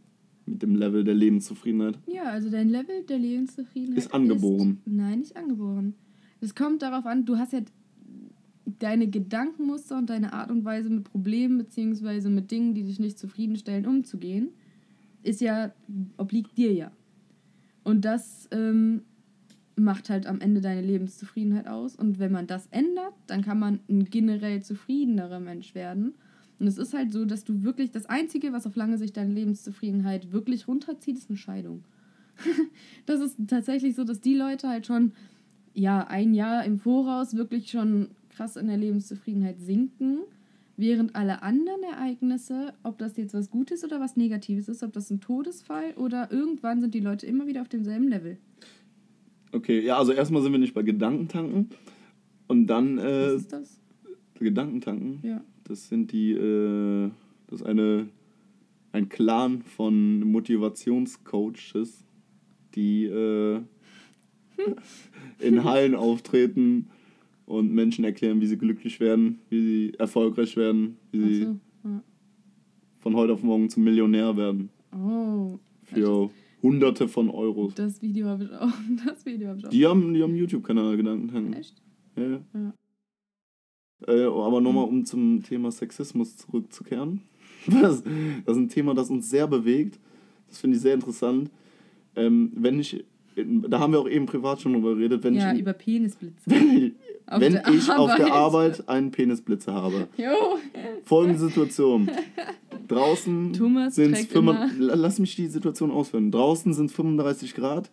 mit 0.46 0.62
dem 0.62 0.74
Level 0.76 1.04
der 1.04 1.14
Lebenszufriedenheit? 1.14 1.98
ja, 2.06 2.24
also 2.24 2.50
dein 2.50 2.68
Level 2.68 3.02
der 3.08 3.18
Lebenszufriedenheit. 3.18 3.98
Ist 3.98 4.14
angeboren. 4.14 4.80
Ist, 4.84 4.92
nein, 4.92 5.18
nicht 5.20 5.36
angeboren. 5.36 5.94
Es 6.40 6.54
kommt 6.54 6.82
darauf 6.82 7.06
an, 7.06 7.24
du 7.24 7.36
hast 7.36 7.52
ja 7.52 7.60
deine 8.78 9.08
Gedankenmuster 9.08 9.96
und 9.96 10.10
deine 10.10 10.32
Art 10.32 10.50
und 10.50 10.64
Weise 10.64 10.90
mit 10.90 11.04
Problemen 11.04 11.58
beziehungsweise 11.58 12.30
mit 12.30 12.50
Dingen, 12.50 12.74
die 12.74 12.84
dich 12.84 12.98
nicht 12.98 13.18
zufriedenstellen, 13.18 13.86
umzugehen, 13.86 14.50
ist 15.22 15.40
ja, 15.40 15.72
obliegt 16.16 16.56
dir 16.56 16.72
ja. 16.72 16.90
Und 17.84 18.04
das 18.04 18.48
ähm, 18.52 19.02
macht 19.76 20.10
halt 20.10 20.26
am 20.26 20.40
Ende 20.40 20.60
deine 20.60 20.82
Lebenszufriedenheit 20.82 21.66
aus. 21.66 21.96
Und 21.96 22.18
wenn 22.18 22.32
man 22.32 22.46
das 22.46 22.66
ändert, 22.70 23.14
dann 23.26 23.42
kann 23.42 23.58
man 23.58 23.80
ein 23.88 24.04
generell 24.04 24.62
zufriedenerer 24.62 25.40
Mensch 25.40 25.74
werden. 25.74 26.14
Und 26.58 26.66
es 26.66 26.78
ist 26.78 26.94
halt 26.94 27.12
so, 27.12 27.24
dass 27.24 27.44
du 27.44 27.62
wirklich, 27.64 27.90
das 27.90 28.06
Einzige, 28.06 28.52
was 28.52 28.66
auf 28.66 28.76
lange 28.76 28.98
Sicht 28.98 29.16
deine 29.16 29.32
Lebenszufriedenheit 29.32 30.32
wirklich 30.32 30.68
runterzieht, 30.68 31.18
ist 31.18 31.28
eine 31.28 31.38
Scheidung. 31.38 31.84
das 33.06 33.20
ist 33.20 33.36
tatsächlich 33.48 33.94
so, 33.94 34.04
dass 34.04 34.20
die 34.20 34.36
Leute 34.36 34.68
halt 34.68 34.86
schon, 34.86 35.12
ja, 35.74 36.06
ein 36.06 36.34
Jahr 36.34 36.64
im 36.64 36.78
Voraus 36.78 37.34
wirklich 37.34 37.70
schon 37.70 38.10
krass 38.28 38.56
in 38.56 38.66
der 38.66 38.76
Lebenszufriedenheit 38.76 39.60
sinken, 39.60 40.20
während 40.76 41.14
alle 41.16 41.42
anderen 41.42 41.82
Ereignisse, 41.82 42.74
ob 42.82 42.98
das 42.98 43.16
jetzt 43.16 43.34
was 43.34 43.50
Gutes 43.50 43.84
oder 43.84 44.00
was 44.00 44.16
Negatives 44.16 44.68
ist, 44.68 44.82
ob 44.82 44.92
das 44.92 45.10
ein 45.10 45.20
Todesfall 45.20 45.92
oder 45.94 46.30
irgendwann 46.30 46.80
sind 46.80 46.94
die 46.94 47.00
Leute 47.00 47.26
immer 47.26 47.46
wieder 47.46 47.62
auf 47.62 47.68
demselben 47.68 48.08
Level. 48.08 48.38
Okay, 49.52 49.84
ja, 49.84 49.98
also 49.98 50.12
erstmal 50.12 50.42
sind 50.42 50.52
wir 50.52 50.58
nicht 50.58 50.74
bei 50.74 50.82
Gedankentanken. 50.82 51.68
Und 52.48 52.66
dann 52.66 52.96
Was 52.96 53.04
äh, 53.04 53.36
ist 53.36 53.52
das? 53.52 53.80
Gedankentanken. 54.38 55.20
Ja. 55.22 55.44
Das 55.64 55.88
sind 55.88 56.12
die, 56.12 56.32
äh, 56.32 57.10
das 57.48 57.60
ist 57.60 57.66
eine, 57.66 58.08
ein 58.92 59.08
Clan 59.08 59.62
von 59.62 60.20
Motivationscoaches, 60.20 62.04
die 62.74 63.04
äh, 63.04 63.60
in 65.38 65.64
Hallen 65.64 65.94
auftreten 65.94 66.88
und 67.46 67.72
Menschen 67.72 68.04
erklären, 68.04 68.40
wie 68.40 68.46
sie 68.46 68.58
glücklich 68.58 69.00
werden, 69.00 69.38
wie 69.50 69.60
sie 69.60 69.94
erfolgreich 69.98 70.56
werden, 70.56 70.96
wie 71.10 71.34
sie 71.34 71.42
so. 71.44 71.58
ja. 71.84 72.02
von 73.00 73.16
heute 73.16 73.34
auf 73.34 73.42
morgen 73.42 73.68
zum 73.68 73.84
Millionär 73.84 74.36
werden. 74.36 74.70
Oh. 74.92 75.58
Für 75.84 76.30
Hunderte 76.62 77.08
von 77.08 77.28
Euros. 77.28 77.74
Das 77.74 78.00
Video 78.02 78.28
habe 78.28 78.44
ich 78.44 78.52
auch. 78.52 78.72
Das 79.06 79.26
Video 79.26 79.48
habe 79.48 79.58
ich 79.58 79.66
auch. 79.66 79.70
Die 79.70 79.86
haben, 79.86 80.14
die 80.14 80.22
haben 80.22 80.30
einen 80.30 80.38
YouTube-Kanal 80.38 80.96
Gedankentanken. 80.96 81.54
Echt? 81.54 81.74
Ja. 82.16 82.22
ja. 82.22 82.40
Ja. 82.54 82.72
Äh, 84.06 84.24
aber 84.24 84.60
nochmal, 84.60 84.84
um 84.84 85.04
zum 85.04 85.42
Thema 85.42 85.70
Sexismus 85.70 86.36
zurückzukehren. 86.36 87.22
Das, 87.80 88.02
das 88.02 88.56
ist 88.56 88.60
ein 88.60 88.68
Thema, 88.68 88.92
das 88.92 89.08
uns 89.08 89.30
sehr 89.30 89.46
bewegt. 89.46 90.00
Das 90.48 90.58
finde 90.58 90.76
ich 90.76 90.82
sehr 90.82 90.94
interessant. 90.94 91.48
Ähm, 92.16 92.50
wenn 92.56 92.80
ich, 92.80 93.04
da 93.36 93.78
haben 93.78 93.92
wir 93.92 94.00
auch 94.00 94.08
eben 94.08 94.26
privat 94.26 94.60
schon 94.60 94.72
drüber 94.72 94.96
geredet, 94.96 95.22
wenn 95.22 95.34
ja, 95.34 95.52
ich, 95.52 95.60
über 95.60 95.72
Penisblitze. 95.72 96.40
wenn 96.46 96.76
ich, 96.76 96.92
Auf 97.24 97.40
wenn 97.40 97.52
der 97.52 97.68
ich 97.68 97.88
auf 97.88 98.16
der 98.16 98.32
Arbeit. 98.32 98.88
Einen 98.88 99.12
Penisblitzer 99.12 99.72
habe. 99.72 100.08
Jo. 100.16 100.58
Folgende 101.04 101.38
Situation. 101.38 102.10
Draußen 102.88 103.54
sind 103.90 104.14
trägt 104.14 104.32
Lass 104.78 105.18
mich 105.18 105.36
die 105.36 105.46
Situation 105.46 105.90
ausführen. 105.90 106.30
Draußen 106.30 106.72
sind 106.72 106.90
35 106.90 107.54
Grad 107.54 107.90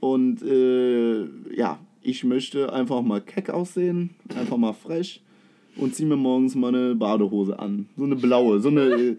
und 0.00 0.42
äh, 0.42 1.24
ja, 1.54 1.78
ich 2.02 2.24
möchte 2.24 2.72
einfach 2.72 3.02
mal 3.02 3.20
keck 3.20 3.50
aussehen, 3.50 4.10
einfach 4.34 4.56
mal 4.56 4.72
frech 4.72 5.22
und 5.76 5.94
ziehe 5.94 6.08
mir 6.08 6.16
morgens 6.16 6.54
mal 6.54 6.74
eine 6.74 6.94
Badehose 6.94 7.58
an. 7.58 7.88
So 7.96 8.04
eine 8.04 8.16
blaue, 8.16 8.60
so 8.60 8.68
eine, 8.68 8.82
äh, 8.82 9.16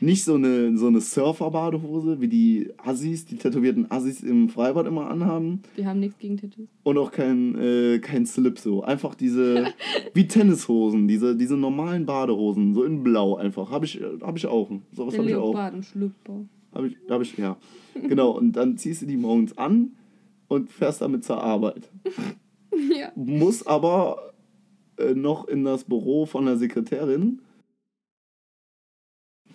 nicht 0.00 0.24
so 0.24 0.34
eine, 0.34 0.76
so 0.76 0.86
eine 0.86 1.00
Surfer-Badehose, 1.00 2.20
wie 2.20 2.28
die 2.28 2.70
Assis, 2.78 3.24
die 3.24 3.36
tätowierten 3.36 3.90
Assis 3.90 4.22
im 4.22 4.48
Freibad 4.48 4.86
immer 4.86 5.08
anhaben. 5.08 5.62
Wir 5.74 5.86
haben 5.86 6.00
nichts 6.00 6.18
gegen 6.18 6.36
Tattoos. 6.36 6.68
Und 6.82 6.98
auch 6.98 7.12
kein, 7.12 7.54
äh, 7.58 7.98
kein 7.98 8.26
Slip 8.26 8.58
so. 8.58 8.82
Einfach 8.82 9.14
diese, 9.14 9.72
wie 10.14 10.26
Tennishosen, 10.26 11.08
diese, 11.08 11.36
diese 11.36 11.56
normalen 11.56 12.06
Badehosen, 12.06 12.74
so 12.74 12.84
in 12.84 13.02
blau 13.02 13.36
einfach. 13.36 13.70
Habe 13.70 13.84
ich, 13.84 14.00
hab 14.20 14.36
ich 14.36 14.46
auch. 14.46 14.70
Sowas 14.92 15.14
Der 15.14 15.20
habe 15.20 15.30
ich 15.30 15.36
auch. 15.36 15.82
Schlüpper. 15.82 16.44
Habe 16.72 16.88
ich, 16.88 16.96
hab 17.08 17.22
ich, 17.22 17.36
ja. 17.36 17.56
Genau, 17.94 18.30
und 18.32 18.52
dann 18.52 18.76
ziehst 18.76 19.02
du 19.02 19.06
die 19.06 19.16
morgens 19.16 19.56
an 19.56 19.92
und 20.48 20.70
fährst 20.70 21.00
damit 21.00 21.24
zur 21.24 21.42
Arbeit. 21.42 21.88
Ja. 22.94 23.10
Muss 23.14 23.66
aber 23.66 24.34
äh, 24.98 25.14
noch 25.14 25.48
in 25.48 25.64
das 25.64 25.84
Büro 25.84 26.26
von 26.26 26.44
der 26.44 26.58
Sekretärin. 26.58 27.40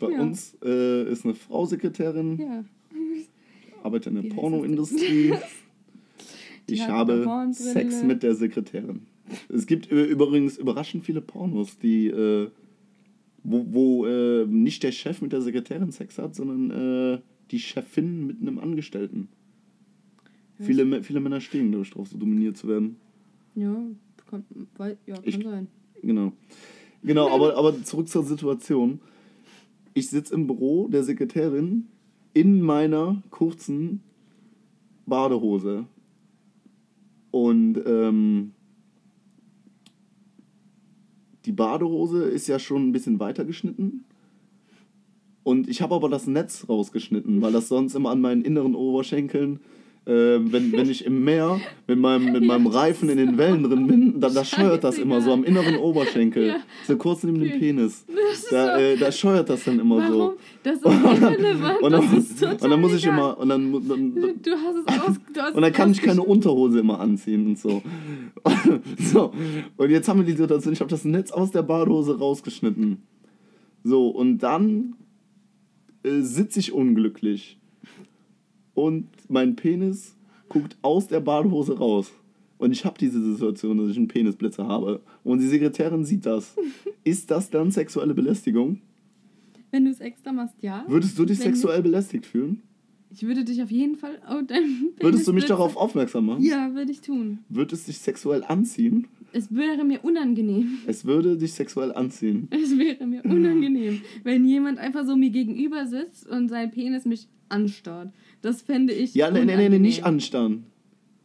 Bei 0.02 0.12
Ja. 0.12 0.22
uns 0.22 0.58
äh, 0.64 1.10
ist 1.10 1.24
eine 1.26 1.36
Frau 1.36 1.66
Sekretärin, 1.66 2.38
Ja. 2.38 2.66
arbeitet 3.84 4.14
in 4.16 4.22
der 4.22 4.30
Pornoindustrie. 4.36 5.34
Ich 6.68 6.88
habe. 6.88 7.26
Sex 7.54 8.04
mit 8.04 8.24
der 8.24 8.34
Sekretärin. 8.36 9.02
Es 9.50 9.66
gibt 9.66 9.92
ü- 9.92 10.06
übrigens 10.06 10.58
überraschend 10.58 11.04
viele 11.04 11.20
Pornos, 11.20 11.78
die 11.80 12.08
äh, 12.08 12.48
wo, 13.44 13.66
wo 13.72 14.06
äh, 14.06 14.46
nicht 14.46 14.84
der 14.84 14.92
Chef 14.94 15.22
mit 15.22 15.34
der 15.34 15.42
Sekretärin 15.42 15.92
Sex 15.92 16.18
hat, 16.18 16.34
sondern 16.36 17.16
äh, 17.16 17.20
die 17.50 17.60
Chefin 17.60 18.26
mit 18.28 18.42
einem 18.42 18.58
Angestellten. 18.60 19.28
Ja. 20.60 20.66
Viele, 20.66 21.04
viele 21.04 21.20
Männer 21.20 21.42
stehen, 21.42 21.72
glaube 21.72 21.84
ich, 21.84 21.90
drauf, 21.92 22.08
so 22.08 22.18
dominiert 22.18 22.56
zu 22.56 22.68
werden. 22.70 22.96
Ja, 23.56 23.76
kann, 24.30 24.46
weil, 24.78 24.98
ja, 25.08 25.16
kann 25.16 25.24
Ich- 25.26 25.44
sein. 25.44 25.68
Genau. 26.04 26.32
Genau, 27.04 27.30
aber, 27.36 27.58
aber 27.58 27.84
zurück 27.84 28.08
zur 28.08 28.24
Situation. 28.24 29.00
Ich 29.94 30.10
sitze 30.10 30.34
im 30.34 30.48
Büro 30.48 30.88
der 30.88 31.04
Sekretärin 31.04 31.88
in 32.34 32.62
meiner 32.62 33.22
kurzen 33.30 34.02
Badehose. 35.06 35.86
Und 37.32 37.82
ähm, 37.86 38.52
die 41.46 41.52
Badehose 41.52 42.24
ist 42.26 42.48
ja 42.48 42.60
schon 42.60 42.88
ein 42.88 42.92
bisschen 42.92 43.20
weiter 43.20 43.46
geschnitten. 43.46 44.06
Und 45.44 45.68
ich 45.68 45.82
habe 45.82 45.96
aber 45.96 46.08
das 46.08 46.28
Netz 46.28 46.68
rausgeschnitten, 46.70 47.42
weil 47.42 47.52
das 47.52 47.68
sonst 47.68 47.96
immer 47.96 48.12
an 48.12 48.22
meinen 48.22 48.44
inneren 48.44 48.76
Oberschenkeln, 48.76 49.60
äh, 50.06 50.12
wenn, 50.12 50.72
wenn 50.72 50.90
ich 50.90 51.06
im 51.06 51.24
Meer 51.24 51.62
mit 51.86 52.00
meinem, 52.00 52.32
mit 52.32 52.44
meinem 52.44 52.66
Reifen 52.66 53.08
in 53.10 53.18
den 53.18 53.38
Wellen 53.38 53.62
drin 53.62 53.86
bin, 53.86 54.20
da, 54.20 54.30
da 54.30 54.44
scheuert 54.44 54.84
das 54.84 54.98
immer 54.98 55.22
so 55.22 55.32
am 55.32 55.44
inneren 55.44 55.78
Oberschenkel. 55.78 56.48
Ja. 56.48 56.56
So 56.88 56.98
kurz 56.98 57.22
neben 57.24 57.40
dem 57.40 57.60
Penis. 57.60 58.04
Da, 58.50 58.80
äh, 58.80 58.98
da 58.98 59.12
scheuert 59.12 59.50
das 59.50 59.64
dann 59.64 59.80
immer 59.80 59.98
Warum? 59.98 60.12
so. 60.12 60.38
Das 60.64 60.76
ist 60.78 60.86
irrelevant. 60.86 61.82
Und 61.84 61.92
dann, 61.92 62.02
das 62.02 62.14
ist 62.14 62.40
total 62.40 62.56
und 62.56 62.70
dann 62.72 62.82
muss 62.82 62.94
ich 62.94 63.04
egal. 63.04 63.16
immer, 63.16 63.38
und 63.38 63.50
dann, 63.50 63.88
dann, 63.88 64.16
Du 64.42 64.52
hast 64.52 64.76
es 64.76 64.88
aus. 64.88 65.20
Hast 65.38 65.56
und 65.56 65.62
dann 65.62 65.74
kann 65.74 65.92
ich 65.92 66.02
keine 66.02 66.24
Unterhose 66.24 66.80
immer 66.80 67.00
anziehen 67.00 67.46
und 67.46 67.60
so. 67.60 67.84
so. 68.98 69.32
Und 69.78 69.90
jetzt 69.92 70.10
haben 70.10 70.20
wir 70.20 70.26
die 70.26 70.34
Situation, 70.34 70.74
ich 70.74 70.80
habe 70.80 70.90
das 70.90 71.06
Netz 71.06 71.32
aus 71.32 71.52
der 71.52 71.62
Badehose 71.62 72.18
rausgeschnitten. 72.18 73.04
So, 73.84 74.08
und 74.08 74.40
dann 74.40 74.96
äh, 76.04 76.22
sitze 76.22 76.60
ich 76.60 76.74
unglücklich. 76.74 77.61
Und 78.74 79.08
mein 79.30 79.56
Penis 79.56 80.16
guckt 80.50 80.78
aus 80.82 81.08
der 81.08 81.20
Badehose 81.20 81.78
raus. 81.78 82.12
Und 82.58 82.72
ich 82.72 82.86
habe 82.86 82.98
diese 83.00 83.22
Situation, 83.22 83.78
dass 83.78 83.90
ich 83.90 83.98
einen 83.98 84.08
Penisblitzer 84.08 84.68
habe. 84.68 85.02
Und 85.24 85.40
die 85.40 85.48
Sekretärin 85.48 86.06
sieht 86.06 86.26
das. 86.26 86.56
Ist 87.04 87.32
das 87.32 87.50
dann 87.50 87.72
sexuelle 87.72 88.14
Belästigung? 88.14 88.80
Wenn 89.72 89.86
du 89.86 89.92
es 89.92 90.00
extra 90.00 90.32
machst, 90.32 90.56
ja. 90.62 90.86
Würdest 90.88 91.18
du 91.18 91.26
dich 91.26 91.40
Wenn- 91.40 91.54
sexuell 91.54 91.82
belästigt 91.82 92.26
fühlen? 92.26 92.62
Ich 93.14 93.24
würde 93.24 93.44
dich 93.44 93.62
auf 93.62 93.72
jeden 93.72 93.98
Fall 93.98 94.22
auf 94.26 94.46
deinem 94.48 94.90
Würdest 95.00 95.28
du 95.28 95.34
mich 95.34 95.46
darauf 95.46 95.76
aufmerksam 95.76 96.28
machen? 96.28 96.44
Ja, 96.44 96.74
würde 96.74 96.92
ich 96.92 97.02
tun. 97.02 97.40
Würde 97.50 97.76
es 97.76 97.84
dich 97.86 97.98
sexuell 97.98 98.42
anziehen? 98.48 99.08
Es 99.34 99.54
wäre 99.54 99.84
mir 99.84 100.04
unangenehm. 100.04 100.78
Es 100.88 101.04
würde 101.04 101.36
dich 101.38 101.52
sexuell 101.54 101.92
anziehen. 101.94 102.48
Es 102.52 102.78
wäre 102.78 103.06
mir 103.06 103.24
unangenehm, 103.26 104.02
wenn 104.24 104.46
jemand 104.46 104.78
einfach 104.78 105.06
so 105.06 105.18
mir 105.18 105.30
gegenüber 105.30 105.88
sitzt 105.88 106.26
und 106.30 106.48
sein 106.48 106.72
Penis 106.72 107.04
mich 107.06 107.28
anstarrt. 107.50 108.14
Das 108.42 108.62
fände 108.62 108.94
ich. 108.94 109.14
Ja, 109.14 109.30
nee, 109.30 109.46
nee, 109.46 109.54
unangenehm. 109.54 109.82
nicht 109.82 110.04
anstarren. 110.04 110.66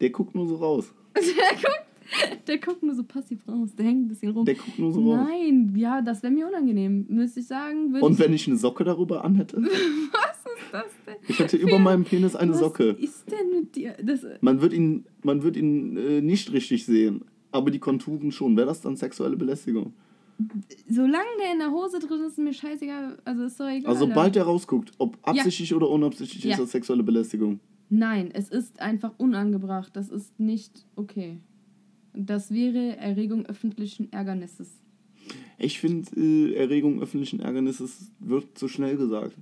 Der 0.01 0.11
guckt 0.11 0.35
nur 0.35 0.47
so 0.47 0.57
raus. 0.57 0.93
Der 1.17 1.23
guckt, 1.55 2.47
der 2.47 2.59
guckt 2.59 2.83
nur 2.85 2.95
so 2.95 3.03
passiv 3.03 3.41
raus. 3.49 3.75
Der 3.75 3.85
hängt 3.87 4.05
ein 4.05 4.09
bisschen 4.09 4.31
rum. 4.31 4.45
Der 4.45 4.55
guckt 4.55 4.79
nur 4.79 4.93
so 4.93 5.01
raus. 5.13 5.27
Nein, 5.29 5.75
ja, 5.77 6.03
das 6.03 6.23
wäre 6.23 6.33
mir 6.33 6.47
unangenehm. 6.47 7.07
Müsste 7.09 7.41
ich 7.41 7.47
sagen. 7.49 7.93
Und 8.01 8.19
wenn 8.21 8.33
ich 8.33 8.47
eine 8.47 8.57
Socke 8.57 8.85
darüber 8.85 9.25
anhätte? 9.25 9.57
was 9.63 9.67
ist 9.67 10.73
das 10.73 10.85
denn? 11.07 11.15
Ich 11.27 11.39
hätte 11.39 11.57
über 11.57 11.79
meinem 11.81 12.05
Penis 12.05 12.37
eine 12.37 12.53
was 12.53 12.61
Socke. 12.61 12.91
ist 13.01 13.25
denn 13.31 13.51
mit 13.51 13.75
dir? 13.75 13.97
Das, 14.03 14.25
Man 14.41 14.61
wird 14.61 14.73
ihn, 14.73 15.07
man 15.25 15.43
wird 15.43 15.57
ihn 15.57 15.97
äh, 15.97 16.21
nicht 16.21 16.53
richtig 16.53 16.85
sehen. 16.87 17.25
Aber 17.51 17.71
die 17.73 17.81
Konturen 17.81 18.31
schon. 18.31 18.57
Wäre 18.57 18.67
das 18.69 18.83
dann 18.83 18.95
sexuelle 18.95 19.37
Belästigung? 19.37 19.93
Solange 20.89 21.27
der 21.41 21.53
in 21.53 21.59
der 21.59 21.71
Hose 21.71 21.99
drin 21.99 22.21
ist, 22.23 22.33
ist 22.33 22.39
mir 22.39 22.53
scheißegal. 22.53 23.19
Also 23.25 23.45
ist 23.45 23.59
doch 23.59 23.69
egal. 23.69 23.93
Also 23.93 24.07
sobald 24.07 24.35
der 24.35 24.45
rausguckt, 24.45 24.93
ob 24.99 25.19
absichtlich 25.23 25.75
oder 25.75 25.89
unabsichtlich, 25.89 26.45
Ja. 26.45 26.53
ist 26.53 26.61
das 26.61 26.71
sexuelle 26.73 27.03
Belästigung. 27.03 27.61
Nein, 27.89 28.31
es 28.33 28.49
ist 28.49 28.81
einfach 28.81 29.13
unangebracht. 29.19 29.95
Das 29.95 30.09
ist 30.09 30.39
nicht 30.41 30.85
okay. 30.97 31.39
Das 32.15 32.51
wäre 32.51 32.97
Erregung 32.97 33.47
öffentlichen 33.47 34.13
Ärgernisses. 34.13 34.71
Ich 35.59 35.81
finde, 35.81 36.09
äh, 36.17 36.55
Erregung 36.55 37.01
öffentlichen 37.01 37.41
Ärgernisses 37.41 38.11
wird 38.21 38.59
zu 38.59 38.69
schnell 38.69 38.97
gesagt. 38.97 39.37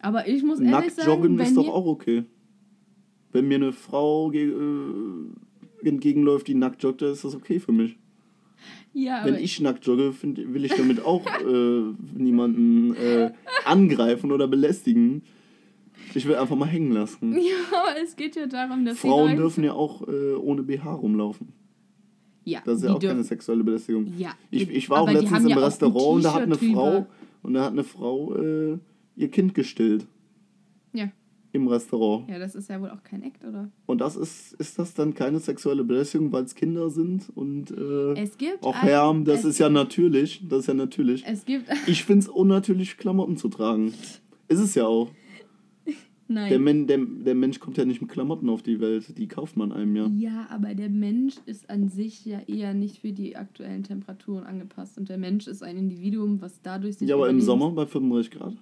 Aber 0.00 0.26
ich 0.26 0.42
muss 0.42 0.58
ehrlich 0.58 0.72
Nackt 0.72 0.90
sagen, 0.92 1.08
joggen 1.08 1.38
wenn 1.38 1.46
ist 1.46 1.56
doch 1.56 1.68
auch 1.68 1.86
okay. 1.86 2.24
Wenn 3.32 3.48
mir 3.48 3.56
eine 3.56 3.72
Frau 3.72 4.32
äh, 4.32 4.50
entgegenläuft, 5.82 6.48
die 6.48 6.54
nackt 6.54 6.82
joggt, 6.82 7.02
dann 7.02 7.12
ist 7.12 7.24
das 7.24 7.34
okay 7.34 7.60
für 7.60 7.72
mich. 7.72 7.96
Ja, 8.92 9.24
Wenn 9.24 9.36
ich 9.36 9.60
nackt 9.60 9.86
jogge, 9.86 10.12
find, 10.12 10.38
will 10.52 10.64
ich 10.64 10.74
damit 10.74 11.04
auch 11.04 11.24
äh, 11.26 11.82
niemanden 12.16 12.94
äh, 12.96 13.32
angreifen 13.64 14.32
oder 14.32 14.48
belästigen. 14.48 15.22
Ich 16.14 16.26
will 16.26 16.34
einfach 16.34 16.56
mal 16.56 16.66
hängen 16.66 16.92
lassen. 16.92 17.32
ja, 17.38 17.40
aber 17.70 18.00
es 18.02 18.16
geht 18.16 18.34
ja 18.36 18.46
darum, 18.46 18.84
dass 18.84 18.98
Frauen 18.98 19.36
dürfen 19.36 19.62
ja 19.64 19.72
auch 19.72 20.06
äh, 20.08 20.34
ohne 20.34 20.62
BH 20.62 20.92
rumlaufen. 20.92 21.52
ja, 22.44 22.62
Das 22.64 22.78
ist 22.78 22.84
ja 22.84 22.94
auch 22.94 23.00
keine 23.00 23.22
sexuelle 23.22 23.62
Belästigung. 23.62 24.12
ja, 24.18 24.34
Ich, 24.50 24.68
ich 24.68 24.90
war 24.90 25.02
auch 25.02 25.10
letztens 25.10 25.44
im 25.44 25.50
ja 25.50 25.58
Restaurant 25.58 26.16
und 26.16 26.24
da 26.24 26.34
hat 26.34 26.42
eine 26.42 26.56
Frau 26.56 27.06
und 27.42 27.54
da 27.54 27.64
hat 27.64 27.72
eine 27.72 27.84
Frau 27.84 28.34
ihr 29.16 29.30
Kind 29.30 29.54
gestillt 29.54 30.06
Ja, 30.92 31.10
im 31.52 31.66
Restaurant. 31.68 32.28
ja, 32.28 32.38
das 32.38 32.54
ist 32.54 32.68
ja 32.70 32.80
wohl 32.80 32.90
auch 32.90 33.02
kein 33.02 33.22
Act, 33.22 33.44
oder? 33.44 33.70
Und 33.86 34.00
das 34.00 34.16
ist, 34.16 34.54
ist 34.54 34.78
das 34.78 34.94
dann 34.94 35.14
keine 35.14 35.40
sexuelle 35.40 35.84
Belästigung, 35.84 36.32
weil 36.32 36.44
es 36.44 36.54
Kinder 36.54 36.90
sind 36.90 37.30
und 37.34 37.70
äh, 37.70 38.20
Es 38.20 38.38
gibt 38.38 38.62
auch 38.62 38.74
Herren, 38.74 39.24
das 39.24 39.44
ist 39.44 39.58
ja 39.58 39.68
natürlich. 39.68 40.42
Das 40.48 40.60
ist 40.60 40.66
ja 40.66 40.74
natürlich. 40.74 41.24
Es 41.26 41.44
gibt. 41.44 41.68
Ich 41.86 42.04
finde 42.04 42.20
es 42.20 42.28
unnatürlich, 42.28 42.96
Klamotten 42.98 43.36
zu 43.36 43.48
tragen. 43.48 43.92
Ist 44.48 44.60
es 44.60 44.74
ja 44.74 44.86
auch. 44.86 45.10
Der, 46.28 46.36
Nein. 46.36 46.62
Men, 46.62 46.86
der, 46.86 46.98
der 46.98 47.34
Mensch 47.34 47.58
kommt 47.58 47.76
ja 47.76 47.84
nicht 47.84 48.00
mit 48.00 48.08
Klamotten 48.08 48.48
auf 48.48 48.62
die 48.62 48.78
Welt, 48.78 49.18
die 49.18 49.26
kauft 49.26 49.56
man 49.56 49.72
einem 49.72 49.96
ja. 49.96 50.06
Ja, 50.16 50.46
aber 50.48 50.76
der 50.76 50.88
Mensch 50.88 51.34
ist 51.46 51.68
an 51.68 51.88
sich 51.88 52.24
ja 52.24 52.38
eher 52.46 52.72
nicht 52.72 52.98
für 52.98 53.10
die 53.10 53.34
aktuellen 53.34 53.82
Temperaturen 53.82 54.44
angepasst. 54.44 54.96
Und 54.96 55.08
der 55.08 55.18
Mensch 55.18 55.48
ist 55.48 55.64
ein 55.64 55.76
Individuum, 55.76 56.40
was 56.40 56.62
dadurch 56.62 56.98
sich. 56.98 57.08
Ja, 57.08 57.16
aber 57.16 57.28
im 57.28 57.40
Sommer 57.40 57.72
bei 57.72 57.84
35 57.84 58.30
Grad. 58.30 58.54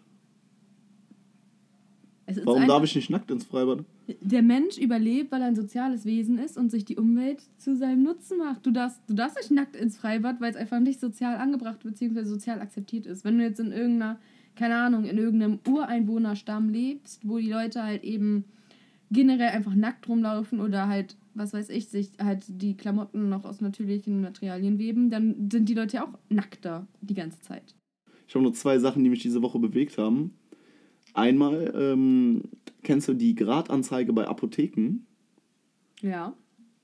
Warum 2.45 2.67
darf 2.67 2.85
ich 2.85 2.95
nicht 2.95 3.11
nackt 3.11 3.31
ins 3.31 3.45
Freibad? 3.45 3.85
Der 4.21 4.43
Mensch 4.43 4.77
überlebt, 4.79 5.33
weil 5.33 5.41
er 5.41 5.49
ein 5.49 5.57
soziales 5.57 6.05
Wesen 6.05 6.39
ist 6.39 6.59
und 6.59 6.71
sich 6.71 6.85
die 6.85 6.97
Umwelt 6.97 7.43
zu 7.57 7.75
seinem 7.75 8.03
Nutzen 8.03 8.39
macht. 8.39 8.67
Du 8.67 8.71
darfst, 8.71 9.01
du 9.09 9.15
darfst 9.15 9.37
nicht 9.39 9.51
nackt 9.51 9.77
ins 9.77 9.97
Freibad, 9.97 10.41
weil 10.41 10.51
es 10.51 10.57
einfach 10.57 10.81
nicht 10.81 11.01
sozial 11.01 11.37
angebracht 11.37 11.83
bzw. 11.83 12.25
sozial 12.25 12.61
akzeptiert 12.61 13.07
ist. 13.07 13.25
Wenn 13.25 13.39
du 13.39 13.45
jetzt 13.45 13.61
in 13.61 13.73
irgendeiner, 13.73 14.19
keine 14.57 14.77
Ahnung, 14.77 15.05
in 15.05 15.17
irgendeinem 15.17 15.59
Ureinwohnerstamm 15.67 16.69
lebst, 16.69 17.27
wo 17.27 17.39
die 17.39 17.51
Leute 17.51 17.83
halt 17.83 18.05
eben 18.05 18.45
generell 19.11 19.51
einfach 19.51 19.75
nackt 19.75 20.09
rumlaufen 20.09 20.61
oder 20.61 20.89
halt, 20.89 21.17
was 21.35 21.53
weiß 21.55 21.71
ich, 21.71 21.89
sich 21.89 22.11
halt 22.19 22.45
die 22.49 22.77
Klamotten 22.77 23.29
noch 23.29 23.45
aus 23.45 23.61
natürlichen 23.61 24.21
Materialien 24.21 24.79
weben, 24.79 25.11
dann 25.11 25.49
sind 25.51 25.69
die 25.69 25.75
Leute 25.75 25.97
ja 25.97 26.05
auch 26.05 26.19
nackter 26.29 26.87
die 27.01 27.15
ganze 27.15 27.41
Zeit. 27.41 27.75
Ich 28.27 28.35
habe 28.35 28.43
nur 28.43 28.53
zwei 28.53 28.79
Sachen, 28.79 29.03
die 29.03 29.09
mich 29.11 29.23
diese 29.23 29.41
Woche 29.41 29.59
bewegt 29.59 29.97
haben. 29.97 30.35
Einmal, 31.19 31.73
ähm, 31.77 32.43
kennst 32.83 33.09
du 33.09 33.15
die 33.15 33.35
Gradanzeige 33.35 34.13
bei 34.13 34.27
Apotheken? 34.27 35.01
Ja. 36.01 36.33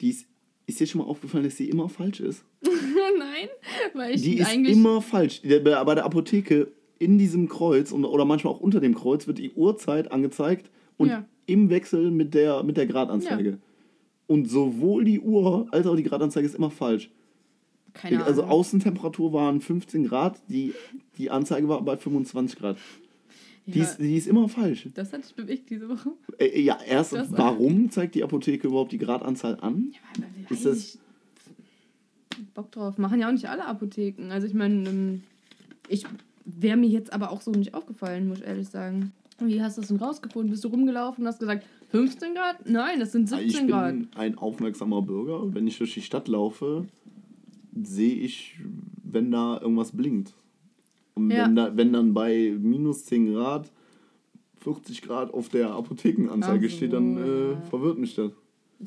Die 0.01 0.11
ist, 0.11 0.27
ist 0.67 0.81
dir 0.81 0.87
schon 0.87 1.01
mal 1.01 1.07
aufgefallen, 1.07 1.45
dass 1.45 1.57
die 1.57 1.69
immer 1.71 1.89
falsch 1.89 2.21
ist? 2.21 2.45
Nein, 2.63 3.49
weil 3.95 4.15
ich 4.15 4.23
Die 4.23 4.39
ist 4.39 4.53
immer 4.55 5.01
falsch. 5.03 5.43
Bei 5.43 5.95
der 5.95 6.05
Apotheke 6.05 6.73
in 6.99 7.19
diesem 7.19 7.49
Kreuz 7.49 7.93
und, 7.93 8.05
oder 8.05 8.25
manchmal 8.25 8.55
auch 8.55 8.61
unter 8.61 8.81
dem 8.81 8.95
Kreuz 8.95 9.27
wird 9.27 9.39
die 9.39 9.53
Uhrzeit 9.53 10.11
angezeigt 10.13 10.71
und 10.97 11.09
Ja. 11.09 11.25
im 11.47 11.71
Wechsel 11.71 12.11
mit 12.11 12.35
der, 12.35 12.63
mit 12.63 12.77
der 12.77 12.87
Gradanzeige. 12.87 13.59
Und 14.27 14.49
sowohl 14.51 15.05
die 15.05 15.21
Uhr 15.21 15.67
als 15.71 15.87
auch 15.87 15.97
die 15.97 16.03
Gradanzeige 16.03 16.47
ist 16.47 16.55
immer 16.55 16.71
falsch. 16.71 17.11
keine 17.93 18.17
Ahnung. 18.17 18.27
Also 18.29 18.43
Außentemperatur 18.45 19.33
waren 19.33 19.61
15 19.61 20.05
Grad, 20.09 20.41
die, 20.49 20.73
die 21.19 21.31
Anzeige 21.31 21.69
war 21.69 21.83
bei 21.83 21.97
25 21.97 22.59
Grad. 22.59 22.79
Die, 23.67 23.79
Ja. 23.79 23.85
ist, 23.85 23.97
die 23.99 24.17
ist 24.17 24.27
immer 24.27 24.49
falsch. 24.49 24.89
Das 24.95 25.13
hat 25.13 25.25
dich 25.25 25.35
bewegt 25.35 25.71
diese 25.71 25.89
Woche. 25.89 26.11
Äh, 26.39 26.61
ja, 26.61 26.79
erst, 26.87 27.13
Das- 27.15 27.33
warum 27.33 27.91
zeigt 27.91 28.15
die 28.15 28.23
Apotheke 28.23 28.67
überhaupt 28.69 28.93
die 28.93 28.99
Gradanzahl 28.99 29.59
an? 29.61 29.93
Ja, 29.93 30.25
wer 30.49 30.51
Ist 30.51 30.67
das- 30.67 30.79
ich 30.95 30.99
Bock 32.55 32.71
drauf. 32.73 32.99
Machen 32.99 33.21
ja 33.21 33.29
auch 33.29 33.33
nicht 33.33 33.49
alle 33.49 33.65
Apotheken. 33.65 34.31
Also 34.31 34.47
ich 34.47 34.55
meine, 34.55 34.89
ähm, 34.89 35.23
ich 35.89 36.05
wäre 36.45 36.77
mir 36.77 36.89
jetzt 36.89 37.13
aber 37.13 37.31
auch 37.31 37.41
so 37.41 37.51
nicht 37.53 37.75
aufgefallen, 37.75 38.29
muss 38.29 38.39
ich 38.41 38.45
ehrlich 38.47 38.69
sagen. 38.69 39.13
Wie 39.39 39.61
hast 39.63 39.77
du 39.77 39.81
das 39.81 39.89
denn 39.89 39.97
rausgefunden? 39.99 40.51
Bist 40.51 40.63
du 40.65 40.69
rumgelaufen 40.69 41.23
und 41.23 41.29
hast 41.29 41.41
gesagt, 41.41 41.65
15 41.91 42.35
Grad? 42.35 42.69
Nein, 42.69 43.01
das 43.01 43.13
sind 43.13 43.25
Ich 43.33 43.39
17 43.55 43.67
bin 43.67 43.69
Grad. 43.69 43.95
ein 44.17 44.39
aufmerksamer 44.39 45.03
Bürger. 45.03 45.53
Wenn 45.55 45.67
ich 45.67 45.79
durch 45.79 45.95
die 45.95 46.03
Stadt 46.03 46.29
laufe, 46.29 46.87
sehe 47.83 48.15
ich, 48.15 48.59
wenn 49.03 49.31
da 49.31 49.59
irgendwas 49.61 49.93
blinkt. 49.93 50.35
Und 51.15 51.31
Ja. 51.31 51.47
wenn, 51.47 51.57
da, 51.57 51.77
wenn 51.77 51.93
dann 51.93 52.15
bei 52.15 52.55
minus 52.61 53.05
10 53.07 53.33
Grad 53.33 53.71
40 54.59 55.03
Grad 55.03 55.33
auf 55.35 55.49
der 55.49 55.71
Apothekenanzeige 55.71 56.67
Ach 56.67 56.71
so, 56.71 56.77
steht, 56.77 56.93
dann 56.93 57.17
äh, 57.17 57.51
ja. 57.53 57.61
verwirrt 57.63 57.99
mich 57.99 58.15
das. 58.15 58.33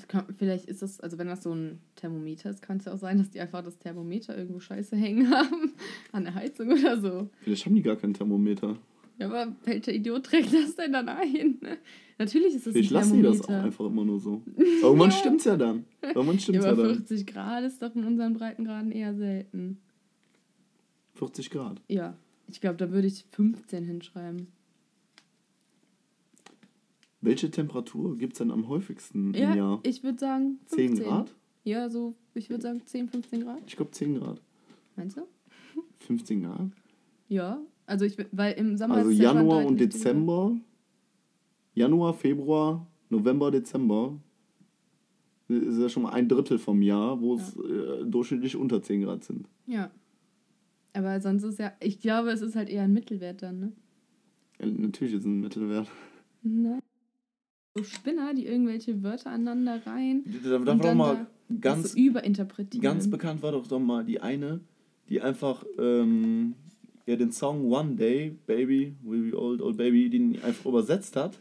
Kann, 0.08 0.26
vielleicht 0.38 0.66
ist 0.66 0.82
das, 0.82 1.00
also 1.00 1.18
wenn 1.18 1.28
das 1.28 1.44
so 1.44 1.54
ein 1.54 1.80
Thermometer 1.96 2.50
ist, 2.50 2.62
kann 2.62 2.78
es 2.78 2.86
ja 2.86 2.94
auch 2.94 2.98
sein, 2.98 3.18
dass 3.18 3.30
die 3.30 3.40
einfach 3.40 3.64
das 3.64 3.78
Thermometer 3.80 4.38
irgendwo 4.38 4.60
scheiße 4.60 4.96
hängen 4.96 5.30
haben. 5.32 5.74
An 6.12 6.24
der 6.26 6.36
Heizung 6.36 6.72
oder 6.72 7.00
so. 7.00 7.30
Vielleicht 7.42 7.66
haben 7.66 7.76
die 7.76 7.82
gar 7.82 7.96
kein 7.96 8.14
Thermometer. 8.14 8.76
Ja, 9.20 9.28
aber 9.28 9.56
welcher 9.66 9.94
Idiot 9.94 10.26
trägt 10.26 10.54
das 10.54 10.76
denn 10.76 10.94
dann 10.94 11.10
ein? 11.10 11.58
Natürlich 12.20 12.56
ist 12.56 12.68
das 12.68 12.76
ein 12.76 12.84
lassen 12.90 13.18
die 13.18 13.22
das 13.24 13.42
auch 13.44 13.50
einfach 13.50 13.86
immer 13.86 14.04
nur 14.06 14.20
so. 14.20 14.42
Irgendwann 14.82 15.12
stimmt's 15.22 15.46
ja 15.46 15.56
dann. 15.56 15.86
Irgendwann 16.02 16.40
stimmt's 16.40 16.66
ja, 16.66 16.72
Aber 16.72 16.84
dann. 16.84 16.96
40 16.98 17.26
Grad 17.28 17.64
ist 17.64 17.82
doch 17.82 17.96
in 17.96 18.04
unseren 18.04 18.34
Breitengraden 18.34 18.92
eher 18.92 19.16
selten. 19.16 19.80
40 21.18 21.50
Grad. 21.50 21.82
Ja, 21.88 22.16
ich 22.48 22.62
glaube, 22.62 22.78
da 22.78 22.92
würde 22.92 23.08
ich 23.08 23.26
15 23.32 23.84
hinschreiben. 23.84 24.48
Welche 27.22 27.50
Temperatur 27.50 28.16
gibt 28.18 28.34
es 28.34 28.40
denn 28.40 28.52
am 28.52 28.68
häufigsten 28.68 29.34
im 29.34 29.42
Ja, 29.42 29.56
Jahr? 29.56 29.80
ich 29.84 30.04
würde 30.04 30.20
sagen 30.20 30.60
10 30.68 30.88
15. 30.90 31.06
Grad? 31.08 31.36
Ja, 31.64 31.90
so, 31.90 32.14
ich 32.36 32.50
würde 32.50 32.62
sagen 32.64 32.82
10, 32.86 33.10
15 33.10 33.42
Grad. 33.44 33.60
Ich 33.66 33.76
glaube 33.76 33.92
10 33.92 34.16
Grad. 34.20 34.40
Meinst 34.96 35.18
du? 35.18 35.22
15 36.00 36.44
Grad? 36.44 36.70
Ja, 37.28 37.60
Also 37.86 38.06
ich 38.06 38.18
weil 38.32 38.54
im 38.54 38.78
Sommer 38.78 38.96
Also 38.96 39.10
ja 39.12 39.34
Januar 39.34 39.66
und 39.66 39.80
Dezember. 39.80 40.56
Januar, 41.74 42.14
Februar, 42.14 42.88
November, 43.10 43.52
Dezember. 43.52 44.14
Das 45.50 45.58
ist 45.64 45.80
ja 45.80 45.90
schon 45.90 46.04
mal 46.04 46.12
ein 46.14 46.28
Drittel 46.30 46.58
vom 46.60 46.82
Jahr, 46.82 47.20
wo 47.20 47.36
es 47.36 47.56
äh, 47.58 48.06
durchschnittlich 48.06 48.56
unter 48.56 48.82
10 48.82 49.02
Grad 49.02 49.24
sind. 49.24 49.48
Ja. 49.66 49.90
Aber 50.98 51.22
sonst 51.22 51.44
ist 51.44 51.60
ja, 51.60 51.74
ich 51.80 52.00
glaube, 52.00 52.32
es 52.32 52.42
ist 52.42 52.56
halt 52.56 52.70
eher 52.70 52.82
ein 52.84 52.92
Mittelwert 52.94 53.44
dann, 53.44 53.60
ne? 53.60 53.72
Ja, 54.60 54.66
natürlich 54.66 55.14
ist 55.14 55.20
es 55.22 55.26
ein 55.28 55.42
Mittelwert. 55.42 55.88
Nein. 56.42 56.82
So 57.76 57.84
Spinner, 57.84 58.34
die 58.34 58.48
irgendwelche 58.48 59.04
Wörter 59.04 59.30
aneinander 59.30 59.86
rein 59.86 60.24
Da, 60.44 60.58
da 60.58 60.80
war 60.80 60.96
mal 60.96 61.28
ganz, 61.62 61.84
das 61.84 61.92
so 61.92 62.00
überinterpretieren. 62.00 62.82
ganz 62.82 63.08
bekannt 63.12 63.44
war 63.44 63.52
doch 63.52 63.68
doch 63.68 63.80
mal 63.80 64.04
die 64.04 64.20
eine, 64.20 64.62
die 65.10 65.22
einfach 65.22 65.64
ähm, 65.78 66.56
ja, 67.06 67.16
den 67.16 67.32
Song 67.32 67.66
One 67.72 67.96
Day, 67.96 68.36
Baby, 68.48 68.96
We 69.04 69.18
Be 69.30 69.40
Old, 69.40 69.62
Old 69.62 69.78
Baby, 69.78 70.10
den 70.10 70.42
einfach 70.44 70.66
übersetzt 70.66 71.16
hat 71.16 71.38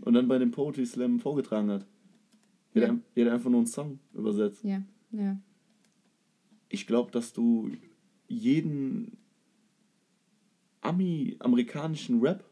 und 0.00 0.14
dann 0.14 0.26
bei 0.26 0.38
dem 0.38 0.50
Poetry 0.52 0.86
Slam 0.86 1.20
vorgetragen 1.20 1.70
hat. 1.70 1.86
Die, 2.74 2.78
Ja. 2.80 2.88
hat 3.26 3.32
einfach 3.32 3.50
nur 3.50 3.58
einen 3.60 3.66
Song 3.66 3.98
übersetzt. 4.14 4.64
Ja, 4.64 4.80
ja. 5.12 5.38
Ich 6.70 6.86
glaube, 6.86 7.10
dass 7.12 7.34
du 7.34 7.70
jeden 8.28 9.16
Ami, 10.80 11.36
amerikanischen 11.40 12.20
Rap 12.20 12.44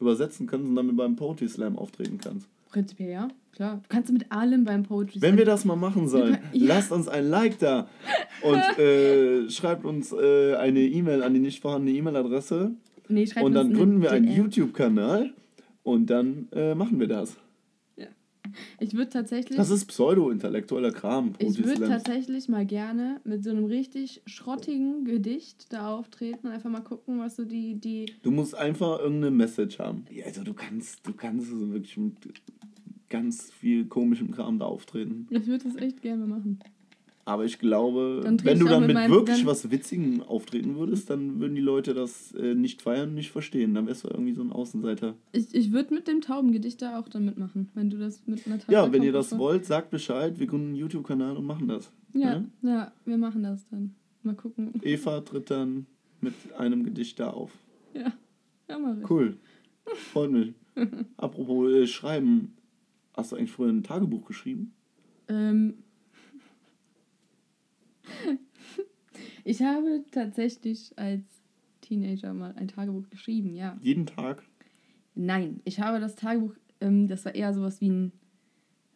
übersetzen 0.00 0.46
kannst 0.46 0.66
und 0.66 0.74
damit 0.76 0.96
beim 0.96 1.16
Poetry 1.16 1.48
Slam 1.48 1.76
auftreten 1.78 2.18
kannst. 2.22 2.48
Prinzipiell 2.70 3.10
ja, 3.10 3.28
klar. 3.52 3.80
Du 3.82 3.88
kannst 3.88 4.12
mit 4.12 4.30
allem 4.30 4.64
beim 4.64 4.84
Poetry 4.84 5.20
Wenn 5.20 5.36
wir 5.36 5.44
das 5.44 5.64
mal 5.64 5.76
machen 5.76 6.08
sollen, 6.08 6.38
Ja. 6.52 6.66
lasst 6.66 6.92
uns 6.92 7.08
ein 7.08 7.28
Like 7.28 7.58
da 7.58 7.88
und 8.42 8.56
äh, 8.78 9.50
schreibt 9.50 9.84
uns 9.84 10.12
äh, 10.12 10.54
eine 10.56 10.80
E-Mail 10.80 11.22
an 11.22 11.34
die 11.34 11.40
nicht 11.40 11.60
vorhandene 11.60 11.96
E-Mail-Adresse 11.98 12.72
nee, 13.08 13.28
und 13.40 13.54
dann 13.54 13.72
gründen 13.74 14.02
wir 14.02 14.12
einen. 14.12 14.30
YouTube-Kanal 14.30 15.32
und 15.82 16.06
dann 16.10 16.48
äh, 16.52 16.74
machen 16.74 17.00
wir 17.00 17.08
das. 17.08 17.36
Ich 18.78 18.94
würde 18.94 19.10
tatsächlich. 19.10 19.56
Das 19.56 19.70
ist 19.70 19.86
pseudo-intellektueller 19.86 20.92
Kram. 20.92 21.32
Ich 21.38 21.62
würde 21.64 21.88
tatsächlich 21.88 22.48
mal 22.48 22.66
gerne 22.66 23.20
mit 23.24 23.44
so 23.44 23.50
einem 23.50 23.64
richtig 23.64 24.22
schrottigen 24.26 25.04
Gedicht 25.04 25.72
da 25.72 25.94
auftreten 25.94 26.46
und 26.46 26.52
einfach 26.52 26.70
mal 26.70 26.80
gucken, 26.80 27.18
was 27.18 27.36
so 27.36 27.44
die, 27.44 27.74
die. 27.74 28.06
Du 28.22 28.30
musst 28.30 28.54
einfach 28.54 29.00
irgendeine 29.00 29.30
Message 29.30 29.78
haben. 29.78 30.04
Ja, 30.10 30.26
also 30.26 30.42
du 30.42 30.54
kannst, 30.54 31.06
du 31.06 31.12
kannst 31.12 31.50
so 31.50 31.72
wirklich 31.72 31.96
mit 31.96 32.14
ganz 33.08 33.50
viel 33.50 33.86
komischem 33.86 34.30
Kram 34.30 34.58
da 34.58 34.66
auftreten. 34.66 35.26
Ich 35.30 35.46
würde 35.46 35.64
das 35.64 35.76
echt 35.76 36.00
gerne 36.00 36.26
machen. 36.26 36.60
Aber 37.26 37.44
ich 37.44 37.58
glaube, 37.58 38.22
Dann 38.24 38.42
wenn 38.44 38.58
du 38.58 38.66
dann 38.66 38.86
mit 38.86 38.94
meinem- 38.94 39.10
wirklich 39.12 39.38
dann- 39.38 39.46
was 39.46 39.70
Witzigem 39.70 40.22
auftreten 40.22 40.76
würdest, 40.76 41.10
dann 41.10 41.38
würden 41.38 41.54
die 41.54 41.60
Leute 41.60 41.94
das 41.94 42.32
äh, 42.34 42.54
nicht 42.54 42.82
feiern 42.82 43.10
und 43.10 43.14
nicht 43.14 43.30
verstehen. 43.30 43.74
Dann 43.74 43.86
wärst 43.86 44.04
du 44.04 44.08
irgendwie 44.08 44.32
so 44.32 44.42
ein 44.42 44.50
Außenseiter. 44.50 45.14
Ich, 45.32 45.54
ich 45.54 45.70
würde 45.72 45.94
mit 45.94 46.08
dem 46.08 46.22
Taubengedicht 46.22 46.80
da 46.82 46.98
auch 46.98 47.08
dann 47.08 47.26
mitmachen, 47.26 47.68
wenn 47.74 47.90
du 47.90 47.98
das 47.98 48.26
mit 48.26 48.46
einer 48.46 48.58
Taube 48.58 48.72
Ja, 48.72 48.90
wenn 48.92 49.02
ihr 49.02 49.12
das 49.12 49.36
wollt, 49.38 49.64
sagt 49.66 49.90
Bescheid. 49.90 50.40
Wir 50.40 50.46
gründen 50.46 50.68
einen 50.68 50.76
YouTube-Kanal 50.76 51.36
und 51.36 51.44
machen 51.46 51.68
das. 51.68 51.92
Ja, 52.14 52.40
Ne? 52.40 52.50
ja, 52.62 52.92
wir 53.04 53.18
machen 53.18 53.42
das 53.44 53.68
dann. 53.68 53.94
Mal 54.22 54.34
gucken. 54.34 54.72
Eva 54.82 55.20
tritt 55.20 55.50
dann 55.50 55.86
mit 56.20 56.34
einem 56.58 56.84
Gedicht 56.84 57.20
da 57.20 57.30
auf. 57.30 57.52
Ja, 57.94 58.12
ja 58.68 58.78
mach 58.78 58.96
ich. 58.98 59.08
Cool. 59.10 59.36
Freut 60.12 60.30
mich. 60.32 60.54
Apropos 61.16 61.70
äh, 61.72 61.86
Schreiben. 61.86 62.54
Hast 63.14 63.32
du 63.32 63.36
eigentlich 63.36 63.52
früher 63.52 63.68
ein 63.70 63.82
Tagebuch 63.82 64.24
geschrieben? 64.24 64.72
Ähm, 65.28 65.74
ich 69.44 69.62
habe 69.62 70.04
tatsächlich 70.10 70.92
als 70.96 71.22
Teenager 71.80 72.32
mal 72.34 72.54
ein 72.56 72.68
Tagebuch 72.68 73.08
geschrieben, 73.10 73.54
ja. 73.54 73.76
Jeden 73.80 74.06
Tag? 74.06 74.42
Nein, 75.14 75.60
ich 75.64 75.80
habe 75.80 76.00
das 76.00 76.14
Tagebuch, 76.16 76.54
ähm, 76.80 77.08
das 77.08 77.24
war 77.24 77.34
eher 77.34 77.52
sowas 77.52 77.80
wie 77.80 77.88
ein, 77.90 78.12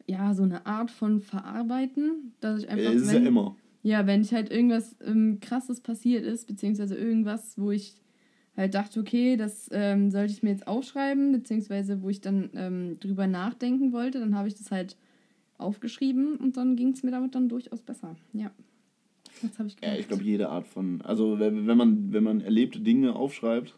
ja, 0.07 0.35
so 0.35 0.43
eine 0.43 0.67
Art 0.67 0.91
von 0.91 1.21
Verarbeiten, 1.21 2.33
dass 2.41 2.63
ich 2.63 2.69
einfach, 2.69 2.93
Äh, 2.93 2.95
ist 2.97 3.07
ja 3.09 3.15
wenn, 3.15 3.27
immer. 3.27 3.57
ja, 3.83 4.07
wenn 4.07 4.21
ich 4.21 4.33
halt 4.33 4.51
irgendwas 4.51 4.97
ähm, 5.05 5.39
krasses 5.41 5.81
passiert 5.81 6.25
ist, 6.25 6.47
beziehungsweise 6.47 6.95
irgendwas, 6.97 7.59
wo 7.59 7.71
ich 7.71 7.95
halt 8.57 8.75
dachte, 8.75 9.01
okay, 9.01 9.37
das 9.37 9.69
ähm, 9.73 10.11
sollte 10.13 10.33
ich 10.33 10.43
mir 10.45 10.51
jetzt 10.51 10.69
aufschreiben, 10.69 11.33
beziehungsweise 11.33 12.03
wo 12.03 12.09
ich 12.09 12.21
dann 12.21 12.51
ähm, 12.55 13.01
drüber 13.01 13.27
nachdenken 13.27 13.93
wollte, 13.93 14.21
dann 14.21 14.37
habe 14.37 14.47
ich 14.47 14.55
das 14.55 14.71
halt 14.71 14.97
aufgeschrieben 15.59 16.37
und 16.37 16.57
dann 16.57 16.77
ging 16.77 16.91
es 16.91 17.03
mir 17.03 17.11
damit 17.11 17.35
dann 17.35 17.49
durchaus 17.49 17.83
besser. 17.83 18.15
Ja. 18.33 18.53
Das 19.49 19.59
habe 19.59 19.69
ich 19.69 19.75
Ja, 19.75 19.81
gemacht. 19.81 20.01
ich 20.01 20.09
glaube, 20.09 20.23
jede 20.25 20.49
Art 20.49 20.67
von. 20.67 21.01
Also, 21.03 21.39
wenn 21.39 21.67
wenn 21.67 21.77
man, 21.77 22.13
wenn 22.13 22.25
man 22.25 22.41
erlebte 22.41 22.81
Dinge 22.81 23.15
aufschreibt, 23.15 23.75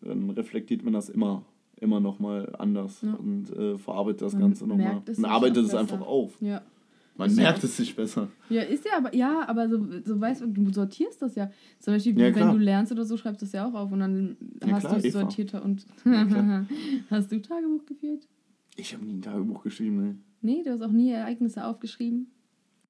dann 0.00 0.30
reflektiert 0.30 0.82
man 0.82 0.92
das 0.92 1.08
immer, 1.08 1.44
immer 1.80 2.00
nochmal 2.00 2.54
anders 2.58 3.02
Ja. 3.02 3.14
und 3.14 3.50
äh, 3.56 3.78
verarbeitet 3.78 4.22
das 4.22 4.32
Man 4.32 4.42
Ganze 4.42 4.66
nochmal. 4.66 5.02
Und 5.06 5.24
arbeitet 5.24 5.64
es 5.66 5.74
einfach 5.74 6.00
auf. 6.00 6.40
Ja. 6.40 6.62
Man 7.16 7.28
Ist 7.28 7.36
ja 7.36 7.42
merkt 7.42 7.64
es 7.64 7.76
sich 7.76 7.94
besser. 7.94 8.28
Ja, 8.48 8.62
ist 8.62 8.86
ja, 8.86 8.92
aber 8.96 9.14
ja, 9.14 9.46
aber 9.46 9.68
so, 9.68 9.84
so 10.06 10.18
weißt 10.18 10.40
du, 10.40 10.46
du 10.46 10.72
sortierst 10.72 11.20
das 11.20 11.34
ja. 11.34 11.50
Zum 11.78 11.92
Beispiel, 11.92 12.18
Ja, 12.18 12.34
wenn 12.34 12.52
du 12.52 12.56
lernst 12.56 12.92
oder 12.92 13.04
so, 13.04 13.18
schreibst 13.18 13.42
du 13.42 13.44
das 13.46 13.52
ja 13.52 13.68
auch 13.68 13.74
auf 13.74 13.92
und 13.92 14.00
dann 14.00 14.36
Ja, 14.64 14.72
hast 14.72 14.90
du 14.90 14.96
es 15.06 15.12
sortierter 15.12 15.62
und 15.62 15.84
Ja, 16.06 16.64
hast 17.10 17.30
du 17.30 17.42
Tagebuch 17.42 17.84
geführt? 17.84 18.26
Ich 18.76 18.94
habe 18.94 19.04
nie 19.04 19.14
ein 19.14 19.22
Tagebuch 19.22 19.62
geschrieben, 19.64 19.96
ne. 19.96 20.16
Nee, 20.40 20.62
du 20.64 20.70
hast 20.70 20.80
auch 20.80 20.92
nie 20.92 21.10
Ereignisse 21.10 21.66
aufgeschrieben. 21.66 22.28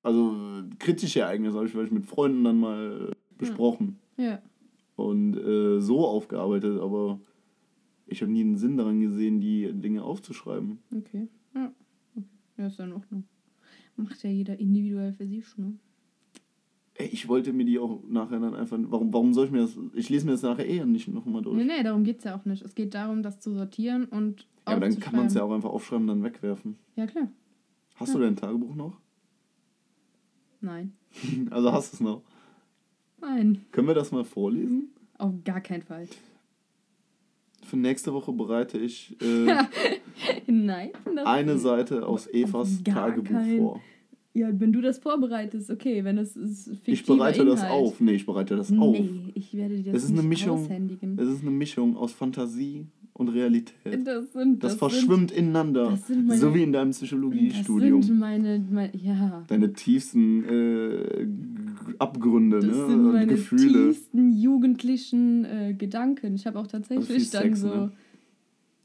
Also, 0.03 0.35
kritische 0.79 1.21
Ereignisse 1.21 1.57
habe 1.57 1.67
ich 1.67 1.73
vielleicht 1.73 1.93
mit 1.93 2.07
Freunden 2.07 2.43
dann 2.45 2.59
mal 2.59 3.11
äh, 3.11 3.15
besprochen 3.37 3.99
Ja. 4.17 4.41
und 4.97 5.37
äh, 5.37 5.81
so 5.81 6.07
aufgearbeitet, 6.07 6.81
aber 6.81 7.21
ich 8.07 8.23
habe 8.23 8.33
nie 8.33 8.41
einen 8.41 8.57
Sinn 8.57 8.77
daran 8.77 9.01
gesehen, 9.01 9.41
die 9.41 9.71
Dinge 9.73 10.03
aufzuschreiben. 10.03 10.79
Okay. 10.97 11.29
Ja. 11.55 11.73
okay. 12.17 12.25
Ja, 12.57 12.67
ist 12.67 12.79
ja 12.79 12.85
in 12.87 12.93
Ordnung. 12.93 13.25
Macht 13.97 14.23
ja 14.23 14.31
jeder 14.31 14.59
individuell 14.59 15.13
für 15.13 15.27
sich, 15.27 15.45
ne? 15.59 15.75
Ey, 16.95 17.09
ich 17.09 17.29
wollte 17.29 17.53
mir 17.53 17.65
die 17.65 17.79
auch 17.79 18.03
nachher 18.09 18.41
dann 18.41 18.55
einfach. 18.55 18.79
Warum, 18.83 19.13
warum 19.13 19.33
soll 19.33 19.47
ich 19.47 19.53
mir 19.53 19.61
das. 19.61 19.79
Ich 19.95 20.09
lese 20.09 20.27
mir 20.27 20.33
das 20.33 20.43
nachher 20.43 20.67
eh 20.69 20.85
nicht 20.85 21.09
nochmal 21.09 21.43
durch. 21.43 21.57
Nee, 21.57 21.65
nee, 21.65 21.83
darum 21.83 22.05
geht 22.05 22.19
es 22.19 22.25
ja 22.25 22.37
auch 22.37 22.45
nicht. 22.45 22.63
Es 22.63 22.75
geht 22.75 22.95
darum, 22.95 23.23
das 23.23 23.41
zu 23.41 23.53
sortieren 23.53 24.05
und 24.07 24.41
Ja, 24.67 24.73
aber 24.77 24.81
dann 24.81 24.99
kann 24.99 25.17
man 25.17 25.27
es 25.27 25.35
ja 25.35 25.43
auch 25.43 25.53
einfach 25.53 25.71
aufschreiben 25.71 26.09
und 26.09 26.09
dann 26.09 26.23
wegwerfen. 26.23 26.77
Ja, 26.97 27.07
klar. 27.07 27.29
Hast 27.97 28.15
du 28.15 28.19
dein 28.19 28.37
Tagebuch 28.37 28.75
noch? 28.75 28.99
Nein. 30.61 30.93
Also 31.51 31.73
hast 31.73 31.93
du 31.93 31.97
es 31.97 32.01
noch. 32.01 32.23
Nein. 33.21 33.65
Können 33.73 33.89
wir 33.89 33.95
das 33.95 34.13
mal 34.13 34.25
vorlesen? 34.25 34.91
Auf 35.19 35.35
gar 35.45 35.61
keinen 35.61 35.83
Fall. 35.83 36.07
Für 37.63 37.77
nächste 37.77 38.13
Woche 38.15 38.33
bereite 38.33 38.79
ich 38.79 39.17
äh, 39.21 39.65
Nein. 40.47 40.91
Das 41.15 41.27
eine 41.27 41.59
Seite 41.59 42.07
aus 42.07 42.27
Evas 42.29 42.83
Tagebuch 42.83 43.31
kein- 43.31 43.59
vor. 43.59 43.81
Ja, 44.33 44.49
wenn 44.61 44.73
du 44.73 44.81
das 44.81 44.99
vorbereitest, 44.99 45.71
okay, 45.71 46.05
wenn 46.05 46.17
es 46.17 46.37
ist 46.37 46.71
Ich 46.87 47.05
bereite 47.05 47.45
das 47.45 47.61
Inhalt. 47.63 47.73
auf. 47.75 48.01
Nee, 48.01 48.13
ich 48.13 48.25
bereite 48.27 48.55
das 48.55 48.71
auf. 48.71 48.97
Nee, 48.97 49.25
ich 49.35 49.53
werde 49.57 49.77
dir 49.83 49.93
das 49.93 49.97
Es 49.97 50.05
ist 50.05 50.11
eine 50.13 50.21
nicht 50.21 50.29
Mischung- 50.29 50.65
aushändigen. 50.65 51.19
Es 51.19 51.29
ist 51.29 51.43
eine 51.43 51.51
Mischung 51.51 51.97
aus 51.97 52.13
Fantasie 52.13 52.87
und 53.21 53.29
Realität. 53.29 53.75
Das, 54.05 54.33
sind, 54.33 54.63
Das, 54.65 54.73
das 54.73 54.79
verschwimmt 54.79 55.31
ineinander. 55.31 55.91
das 55.91 56.07
sind 56.09 56.27
meine- 56.27 56.41
so 56.41 56.55
wie 56.55 56.63
in 56.63 56.73
deinem 56.73 56.93
Sind, 56.93 57.03
das 57.03 57.09
Psychologiestudium. 57.11 58.03
sind 58.03 58.19
meine, 58.19 58.65
meine 58.71 58.91
ja. 58.97 59.45
Deine 59.47 59.73
tiefsten 59.73 60.45
äh, 60.45 61.27
Abgründe 61.99 62.61
Das 62.61 62.67
ne? 62.77 62.87
sind 62.87 63.05
und 63.05 63.13
meine 63.13 63.27
Gefühle. 63.27 63.89
tiefsten 63.93 64.33
jugendlichen 64.33 65.45
äh, 65.45 65.75
Gedanken. 65.75 66.35
Ich 66.35 66.47
habe 66.47 66.59
auch 66.59 66.67
tatsächlich 66.67 67.09
Also 67.11 67.33
dann 67.39 67.43
Sex, 67.43 67.61
so. 67.61 67.67
ne? 67.69 67.93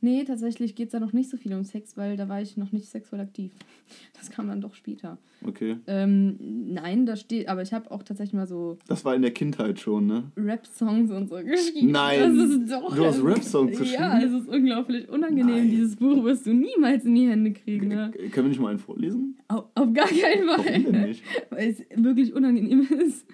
Nee, 0.06 0.24
tatsächlich 0.24 0.76
geht 0.76 0.89
es 0.89 0.91
da 0.91 0.99
noch 0.99 1.14
nicht 1.14 1.32
so 1.32 1.36
viel 1.36 1.51
um 1.56 1.64
Sex, 1.64 1.97
weil 1.97 2.16
da 2.16 2.30
war 2.30 2.39
ich 2.39 2.58
noch 2.58 2.72
nicht 2.72 2.88
sexuell 2.88 3.22
aktiv. 3.22 3.51
Das 4.18 4.32
kam 4.32 4.47
dann 4.47 4.62
doch 4.62 4.74
später. 4.74 5.20
Okay. 5.45 5.78
Ähm, 5.86 6.38
nein, 6.39 7.06
da 7.06 7.16
steht, 7.16 7.47
aber 7.47 7.62
ich 7.62 7.74
habe 7.74 7.91
auch 7.91 8.01
tatsächlich 8.01 8.34
mal 8.34 8.47
so 8.47 8.78
Das 8.88 9.06
war 9.06 9.14
in 9.14 9.22
der 9.22 9.30
Kindheit 9.30 9.80
schon, 9.80 10.08
ne? 10.08 10.32
Rap-Songs 10.36 11.12
und 11.12 11.30
so 11.30 11.36
geschrieben. 11.36 11.91
Nein, 11.91 12.38
das 12.38 12.49
ist 12.49 12.72
doch. 12.72 12.95
du 12.95 13.06
hast 13.06 13.24
Rap-Songs 13.24 13.78
geschrieben? 13.78 14.01
Ja, 14.01 14.20
es 14.20 14.32
ist 14.32 14.47
unglaublich 14.47 15.08
unangenehm. 15.10 15.58
Nein. 15.58 15.70
Dieses 15.70 15.95
Buch 15.95 16.24
wirst 16.24 16.47
du 16.47 16.53
niemals 16.53 17.06
in 17.06 17.14
die 17.14 17.28
Hände 17.28 17.51
kriegen. 17.51 17.89
Ne? 17.89 18.12
Können 18.32 18.45
wir 18.47 18.49
nicht 18.49 18.62
mal 18.62 18.70
einen 18.70 18.80
vorlesen? 18.80 19.38
Auf, 19.47 19.66
auf 19.76 19.93
gar 19.93 20.08
keinen 20.08 20.47
Warum 20.47 20.66
denn 20.66 20.84
Fall. 20.84 21.08
nicht? 21.08 21.24
Weil 21.51 21.70
es 21.70 21.84
wirklich 21.95 22.34
unangenehm 22.34 22.88
ist. 23.06 23.28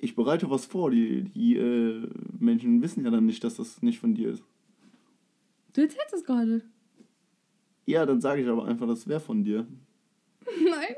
Ich 0.00 0.14
bereite 0.14 0.48
was 0.48 0.64
vor. 0.64 0.90
Die, 0.90 1.24
die 1.24 1.56
äh, 1.56 2.08
Menschen 2.38 2.80
wissen 2.82 3.04
ja 3.04 3.10
dann 3.10 3.26
nicht, 3.26 3.44
dass 3.44 3.56
das 3.56 3.82
nicht 3.82 3.98
von 3.98 4.14
dir 4.14 4.30
ist. 4.30 4.44
Du 5.78 5.82
erzählst 5.84 6.12
es 6.12 6.24
gerade. 6.24 6.62
Ja, 7.86 8.04
dann 8.04 8.20
sage 8.20 8.42
ich 8.42 8.48
aber 8.48 8.64
einfach, 8.64 8.88
das 8.88 9.06
wäre 9.06 9.20
von 9.20 9.44
dir. 9.44 9.64
Nein. 10.44 10.96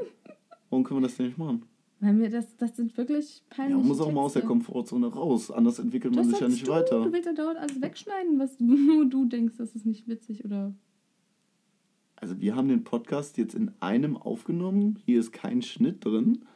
Warum 0.70 0.84
können 0.84 1.00
wir 1.02 1.06
das 1.08 1.18
denn 1.18 1.26
nicht 1.26 1.36
machen? 1.36 1.66
Weil 2.00 2.14
mir 2.14 2.30
das, 2.30 2.56
das 2.56 2.74
sind 2.78 2.96
wirklich 2.96 3.42
Ja, 3.50 3.56
peinliche 3.56 3.78
man 3.78 3.88
muss 3.88 4.00
auch 4.00 4.10
mal 4.10 4.22
aus 4.22 4.32
der. 4.32 4.40
Komfortzone 4.42 5.08
raus. 5.08 5.50
Anders 5.50 5.80
entwickelt 5.80 6.14
man 6.14 6.24
Das 6.24 6.30
sich 6.32 6.40
ja 6.40 6.48
nicht 6.48 6.66
du. 6.66 6.70
weiter. 6.72 7.04
Du 7.04 7.12
willst 7.12 7.26
ja 7.26 7.34
dauernd 7.34 7.58
alles 7.58 7.82
wegschneiden, 7.82 8.38
was 8.38 8.58
nur 8.58 9.04
du 9.10 9.26
denkst, 9.26 9.56
das 9.58 9.74
ist 9.74 9.84
nicht 9.84 10.08
witzig 10.08 10.46
oder. 10.46 10.72
Also 12.16 12.40
wir 12.40 12.56
haben 12.56 12.68
den 12.68 12.82
Podcast 12.82 13.36
jetzt 13.36 13.54
in 13.54 13.72
einem 13.80 14.16
aufgenommen. 14.16 14.98
Hier 15.04 15.20
ist 15.20 15.32
kein 15.32 15.60
Schnitt 15.60 16.06
drin. 16.06 16.46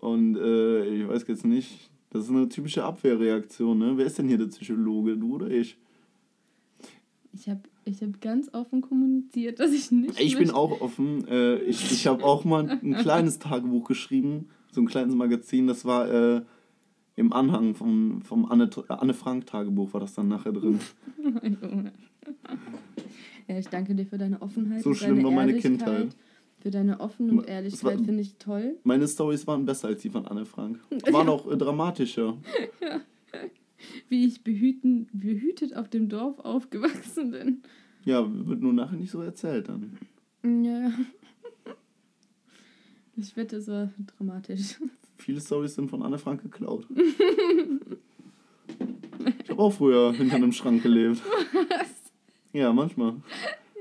Und 0.00 0.36
äh, 0.38 0.86
ich 0.86 1.06
weiß 1.08 1.24
jetzt 1.28 1.46
nicht, 1.46 1.88
Das 2.10 2.24
ist 2.24 2.30
eine 2.30 2.48
typische 2.48 2.82
Abwehrreaktion, 2.82 3.78
ne? 3.78 3.92
Wer 3.96 4.06
ist 4.06 4.18
denn 4.18 4.26
hier 4.26 4.38
der 4.38 4.46
Psychologe? 4.46 5.16
Du 5.16 5.36
oder 5.36 5.48
ich? 5.48 5.78
Ich 7.32 7.48
habe 7.48 7.60
ich 7.84 8.02
hab 8.02 8.20
ganz 8.20 8.52
offen 8.52 8.80
kommuniziert, 8.80 9.60
dass 9.60 9.72
ich 9.72 9.90
nicht. 9.90 10.20
Ich 10.20 10.36
bin 10.36 10.50
auch 10.50 10.80
offen. 10.80 11.26
Äh, 11.28 11.58
ich 11.58 11.92
ich 11.92 12.06
habe 12.06 12.24
auch 12.24 12.44
mal 12.44 12.68
ein 12.68 12.94
kleines 12.94 13.38
Tagebuch 13.38 13.84
geschrieben, 13.86 14.48
so 14.72 14.80
ein 14.80 14.86
kleines 14.86 15.14
Magazin. 15.14 15.66
Das 15.66 15.84
war 15.84 16.10
äh, 16.10 16.42
im 17.16 17.32
Anhang 17.32 17.74
vom, 17.74 18.22
vom 18.22 18.46
Anne, 18.46 18.68
Anne 18.88 19.14
Frank 19.14 19.46
Tagebuch, 19.46 19.92
war 19.92 20.00
das 20.00 20.14
dann 20.14 20.28
nachher 20.28 20.52
drin. 20.52 20.80
Ja, 23.46 23.58
ich 23.58 23.68
danke 23.68 23.94
dir 23.96 24.06
für 24.06 24.16
deine 24.16 24.40
Offenheit. 24.42 24.82
So 24.82 24.94
schlimm 24.94 25.16
deine 25.16 25.24
war 25.24 25.32
meine 25.32 25.52
Ehrlichkeit. 25.52 25.78
Kindheit. 25.78 26.16
Für 26.60 26.70
deine 26.70 27.00
Offen- 27.00 27.30
und 27.30 27.48
Ehrlichkeit 27.48 28.00
finde 28.00 28.20
ich 28.20 28.36
toll. 28.36 28.76
Meine 28.84 29.08
Stories 29.08 29.46
waren 29.46 29.64
besser 29.64 29.88
als 29.88 30.02
die 30.02 30.10
von 30.10 30.26
Anne 30.26 30.44
Frank. 30.44 30.78
Waren 31.10 31.28
auch 31.28 31.50
äh, 31.50 31.56
dramatischer. 31.56 32.36
Wie 34.08 34.24
ich 34.26 34.42
behüten, 34.44 35.08
behütet 35.12 35.74
auf 35.76 35.88
dem 35.88 36.08
Dorf 36.08 36.38
aufgewachsen 36.40 37.30
bin. 37.30 37.62
Ja, 38.04 38.26
wird 38.46 38.60
nur 38.60 38.72
nachher 38.72 38.96
nicht 38.96 39.10
so 39.10 39.20
erzählt 39.20 39.68
dann. 39.68 39.98
Ja. 40.64 40.92
Ich 43.16 43.36
wette, 43.36 43.56
es 43.56 43.68
war 43.68 43.90
dramatisch. 44.16 44.80
Viele 45.18 45.40
Stories 45.40 45.74
sind 45.74 45.90
von 45.90 46.02
Anne 46.02 46.18
Frank 46.18 46.42
geklaut. 46.42 46.86
Ich 49.44 49.50
habe 49.50 49.60
auch 49.60 49.72
früher 49.72 50.12
hinter 50.14 50.36
einem 50.36 50.52
Schrank 50.52 50.82
gelebt. 50.82 51.20
Ja, 52.52 52.72
manchmal. 52.72 53.16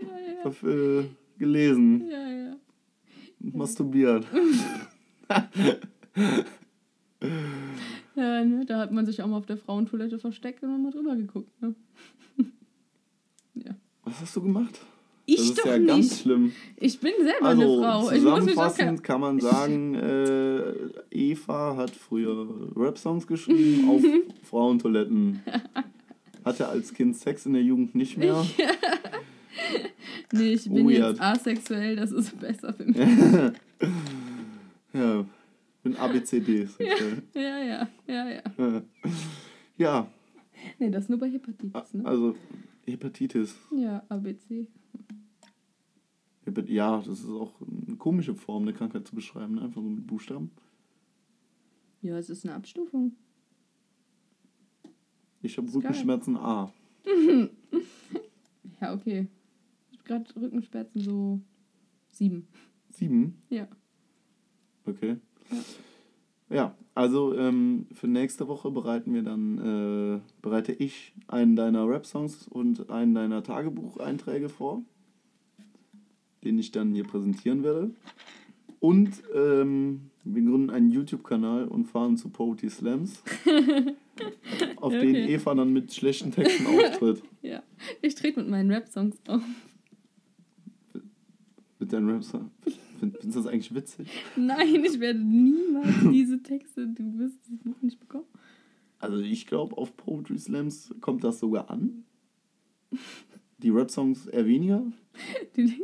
Ja, 0.01 0.07
Ich 0.27 0.37
ja. 0.37 0.43
habe 0.45 1.05
äh, 1.05 1.39
gelesen, 1.39 2.09
Ja, 2.09 2.29
ja. 2.29 2.55
masturbiert. 3.39 4.27
Ja, 8.19 8.43
ne, 8.43 8.65
da 8.65 8.79
hat 8.79 8.91
man 8.91 9.05
sich 9.05 9.21
auch 9.21 9.27
mal 9.27 9.37
auf 9.37 9.45
der 9.45 9.55
Frauentoilette 9.55 10.19
versteckt 10.19 10.61
und 10.61 10.83
mal 10.83 10.91
drüber 10.91 11.15
geguckt. 11.15 11.49
Ne? 11.61 11.73
ja. 13.53 13.71
Was 14.03 14.19
hast 14.19 14.35
du 14.35 14.41
gemacht? 14.41 14.77
Ich 15.25 15.37
das 15.37 15.45
ist 15.45 15.59
doch 15.59 15.65
ja 15.67 15.77
nicht. 15.77 15.87
ganz 15.87 16.21
schlimm. 16.21 16.51
Ich 16.75 16.99
bin 16.99 17.13
selber 17.21 17.45
Also 17.45 17.61
eine 17.61 17.81
Frau. 17.81 18.09
Zusammenfassend 18.09 19.03
kann 19.03 19.21
man 19.21 19.39
sagen, 19.39 19.95
äh, 19.95 20.73
Eva 21.11 21.77
hat 21.77 21.91
früher 21.91 22.47
Rap-Songs 22.75 23.25
geschrieben 23.25 23.89
auf 23.89 24.01
Frauentoiletten. 24.49 25.41
Hatte 26.43 26.67
als 26.67 26.93
Kind 26.93 27.15
Sex 27.15 27.45
in 27.45 27.53
der 27.53 27.61
Jugend 27.63 27.95
nicht 27.95 28.17
mehr. 28.17 28.45
Nee, 30.31 30.53
ich 30.53 30.69
bin 30.69 30.87
Weird. 30.87 31.13
jetzt 31.13 31.21
asexuell, 31.21 31.95
das 31.95 32.11
ist 32.11 32.39
besser 32.39 32.71
für 32.71 32.85
mich. 32.85 32.97
ja, 34.93 35.25
bin 35.89 35.97
ABCD 35.97 36.65
sexuell. 36.65 37.23
Ja, 37.33 37.59
ja, 37.59 37.89
ja, 38.07 38.29
ja. 38.29 38.83
Ja, 39.77 40.11
Nee, 40.77 40.89
das 40.89 41.07
nur 41.09 41.19
bei 41.19 41.29
Hepatitis, 41.29 41.93
ne? 41.93 42.05
also 42.05 42.35
Hepatitis. 42.85 43.55
Ja, 43.71 44.03
ABC. 44.09 44.67
Ja, 46.65 46.97
das 46.97 47.19
ist 47.19 47.29
auch 47.29 47.53
eine 47.61 47.95
komische 47.97 48.33
Form, 48.33 48.63
eine 48.63 48.73
Krankheit 48.73 49.07
zu 49.07 49.15
beschreiben, 49.15 49.55
ne? 49.55 49.61
einfach 49.61 49.81
so 49.81 49.87
mit 49.87 50.05
Buchstaben. 50.07 50.51
Ja, 52.01 52.17
es 52.17 52.29
ist 52.29 52.45
eine 52.45 52.55
Abstufung. 52.55 53.15
Ich 55.41 55.57
habe 55.57 55.67
Ist 55.67 55.73
geil. 55.73 55.81
Rückenschmerzen 55.83 56.37
A. 56.37 56.73
Ja, 58.81 58.93
okay. 58.93 59.27
Ich 59.91 59.97
hab 59.99 60.05
gerade 60.05 60.35
Rückenschmerzen 60.37 61.01
so 61.01 61.41
sieben. 62.07 62.47
Sieben? 62.89 63.41
Ja. 63.49 63.67
Okay. 64.85 65.17
Ja. 65.51 65.57
Ja, 66.51 66.75
also 66.95 67.35
ähm, 67.37 67.85
für 67.93 68.07
nächste 68.07 68.47
Woche 68.47 68.71
bereiten 68.71 69.13
wir 69.13 69.21
dann, 69.21 70.17
äh, 70.17 70.19
bereite 70.41 70.71
ich 70.71 71.13
einen 71.27 71.55
deiner 71.55 71.87
Rap-Songs 71.87 72.47
und 72.47 72.89
einen 72.89 73.13
deiner 73.13 73.43
Tagebucheinträge 73.43 74.49
vor, 74.49 74.81
den 76.43 76.57
ich 76.57 76.71
dann 76.71 76.91
hier 76.93 77.03
präsentieren 77.03 77.63
werde. 77.63 77.91
Und 78.79 79.21
ähm, 79.35 80.09
wir 80.23 80.41
gründen 80.41 80.69
einen 80.71 80.89
YouTube-Kanal 80.89 81.67
und 81.67 81.85
fahren 81.85 82.17
zu 82.17 82.29
Poetry 82.29 82.69
Slams, 82.69 83.21
auf 84.77 84.93
Ja, 84.93 84.99
denen 84.99 85.23
okay. 85.23 85.33
Eva 85.35 85.53
dann 85.53 85.71
mit 85.71 85.93
schlechten 85.93 86.31
Texten 86.31 86.65
auftritt. 86.65 87.21
Ja. 87.41 87.63
Ich 88.01 88.15
trete 88.15 88.41
mit 88.41 88.49
meinen 88.49 88.71
Rap-Songs 88.71 89.15
auf. 89.27 89.41
Mit 91.79 91.93
deinen 91.93 92.09
Rap-Songs. 92.09 92.51
Findest 92.99 93.23
du 93.23 93.29
das 93.29 93.47
eigentlich 93.47 93.73
witzig? 93.73 94.07
Nein, 94.35 94.83
ich 94.85 94.99
werde 94.99 95.19
niemals 95.19 95.87
diese 96.11 96.41
Texte, 96.43 96.87
du 96.87 97.17
wirst 97.19 97.37
das 97.49 97.57
Buch 97.59 97.81
nicht 97.81 97.99
bekommen. 97.99 98.25
Also 98.99 99.17
ich 99.19 99.47
glaube, 99.47 99.77
auf 99.77 99.95
Poetry 99.95 100.37
Slams 100.37 100.93
kommt 101.01 101.23
das 101.23 101.39
sogar 101.39 101.69
an. 101.69 102.03
Die 103.59 103.69
Rap-Songs 103.69 104.27
eher 104.27 104.45
weniger. 104.45 104.83
Die- 105.55 105.83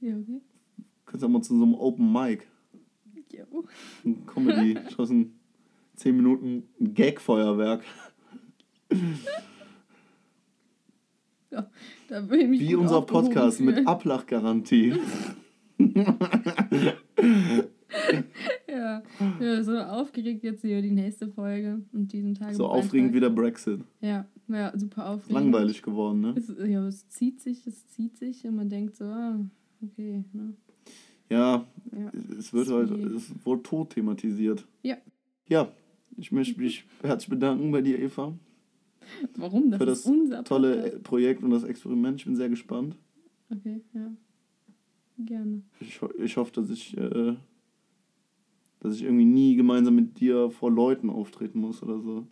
Ja, 0.00 0.16
okay. 0.16 0.40
Kannst 1.06 1.24
auch 1.24 1.28
mal 1.28 1.42
zu 1.42 1.56
so 1.56 1.62
einem 1.64 1.74
Open 1.74 2.12
Mic, 2.12 2.46
Jo. 3.32 3.64
ein 4.04 4.26
Comedy, 4.26 4.78
schossen 4.94 5.38
10 5.96 6.16
Minuten 6.16 6.64
Gag-Feuerwerk. 6.80 7.82
Da 12.08 12.28
will 12.28 12.40
ich 12.42 12.48
mich 12.48 12.60
Wie 12.60 12.74
unser 12.76 13.02
Podcast 13.02 13.60
mit. 13.60 13.86
Ablachgarantie. 13.86 14.94
Ja. 18.68 19.02
ja, 19.40 19.62
so 19.64 19.76
aufgeregt 19.78 20.44
jetzt 20.44 20.62
hier 20.62 20.80
die 20.80 20.92
nächste 20.92 21.28
Folge 21.28 21.82
und 21.92 22.12
diesen 22.12 22.34
Tag. 22.34 22.54
So 22.54 22.66
aufregend 22.68 23.12
wie 23.14 23.20
der 23.20 23.30
Brexit. 23.30 23.80
Ja, 24.00 24.26
ja, 24.48 24.72
super 24.78 25.08
aufregend. 25.10 25.34
Langweilig 25.42 25.82
geworden, 25.82 26.20
ne? 26.20 26.34
Es, 26.36 26.52
ja, 26.66 26.86
es 26.86 27.08
zieht 27.08 27.40
sich, 27.40 27.66
es 27.66 27.88
zieht 27.88 28.16
sich 28.16 28.46
und 28.46 28.56
man 28.56 28.68
denkt 28.68 28.96
so, 28.96 29.04
ah, 29.04 29.40
okay, 29.82 30.24
ne? 30.32 30.54
Ja, 31.28 31.64
Ja. 31.92 32.12
es 32.38 32.52
wird 32.52 32.68
halt, 32.70 32.90
es 32.90 33.32
wurde 33.44 33.62
tot 33.62 33.90
thematisiert. 33.90 34.66
Ja. 34.82 34.96
Ja, 35.48 35.68
ich 36.16 36.30
möchte 36.32 36.60
mich 36.60 36.84
herzlich 37.02 37.30
bedanken 37.30 37.70
bei 37.72 37.82
dir, 37.82 37.98
Eva, 37.98 38.34
Warum? 39.36 39.70
Das, 39.70 39.78
für 39.78 39.86
das 39.86 40.44
tolle. 40.44 41.00
Projekt 41.02 41.42
und 41.42 41.50
das 41.50 41.64
Experiment. 41.64 42.20
Ich 42.20 42.26
bin 42.26 42.36
sehr 42.36 42.48
gespannt. 42.48 42.96
Okay, 43.50 43.80
ja. 43.92 44.12
Gerne. 45.26 45.62
Ich, 45.80 46.00
ich 46.18 46.36
hoffe, 46.36 46.52
dass 46.52 46.70
ich, 46.70 46.96
äh, 46.96 47.36
dass 48.80 48.94
ich 48.96 49.02
irgendwie 49.02 49.24
nie 49.26 49.54
gemeinsam 49.56 49.94
mit 49.96 50.18
dir 50.20 50.50
vor 50.50 50.70
Leuten 50.70 51.10
auftreten 51.10 51.60
muss 51.60 51.82
oder 51.82 52.00
so. 52.00 52.26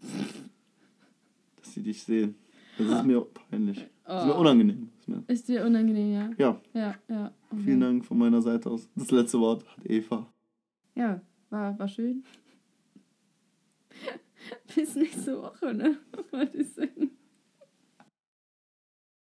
Dass 1.57 1.73
sie 1.75 1.83
dich 1.83 2.03
sehen. 2.03 2.35
Das 2.79 2.89
ist 2.89 3.05
mir 3.05 3.21
peinlich. 3.23 3.87
Das 4.05 4.23
ist 4.23 4.29
mir 4.29 4.37
Oh. 4.37 4.41
unangenehm. 4.41 4.89
Das 4.97 5.01
ist 5.01 5.09
mir, 5.09 5.25
Ist 5.27 5.49
dir 5.49 5.67
unangenehm, 5.67 6.13
ja? 6.13 6.31
ja, 6.39 6.61
Ja, 6.73 6.95
ja. 7.09 7.35
Okay. 7.51 7.63
vielen 7.63 7.81
Dank 7.81 8.05
von 8.05 8.17
meiner 8.19 8.41
Seite 8.41 8.71
aus. 8.71 8.89
Das 8.95 9.11
letzte 9.11 9.39
Wort 9.41 9.65
hat 9.77 9.85
Eva. 9.85 10.33
Ja, 10.95 11.21
war, 11.51 11.79
war 11.79 11.89
schön. 11.89 12.23
Bis 14.75 14.95
nächste 14.95 15.37
Woche, 15.43 15.75
ne? 15.75 15.99
Was 16.31 16.55
ist 16.55 16.79
denn? 16.79 17.11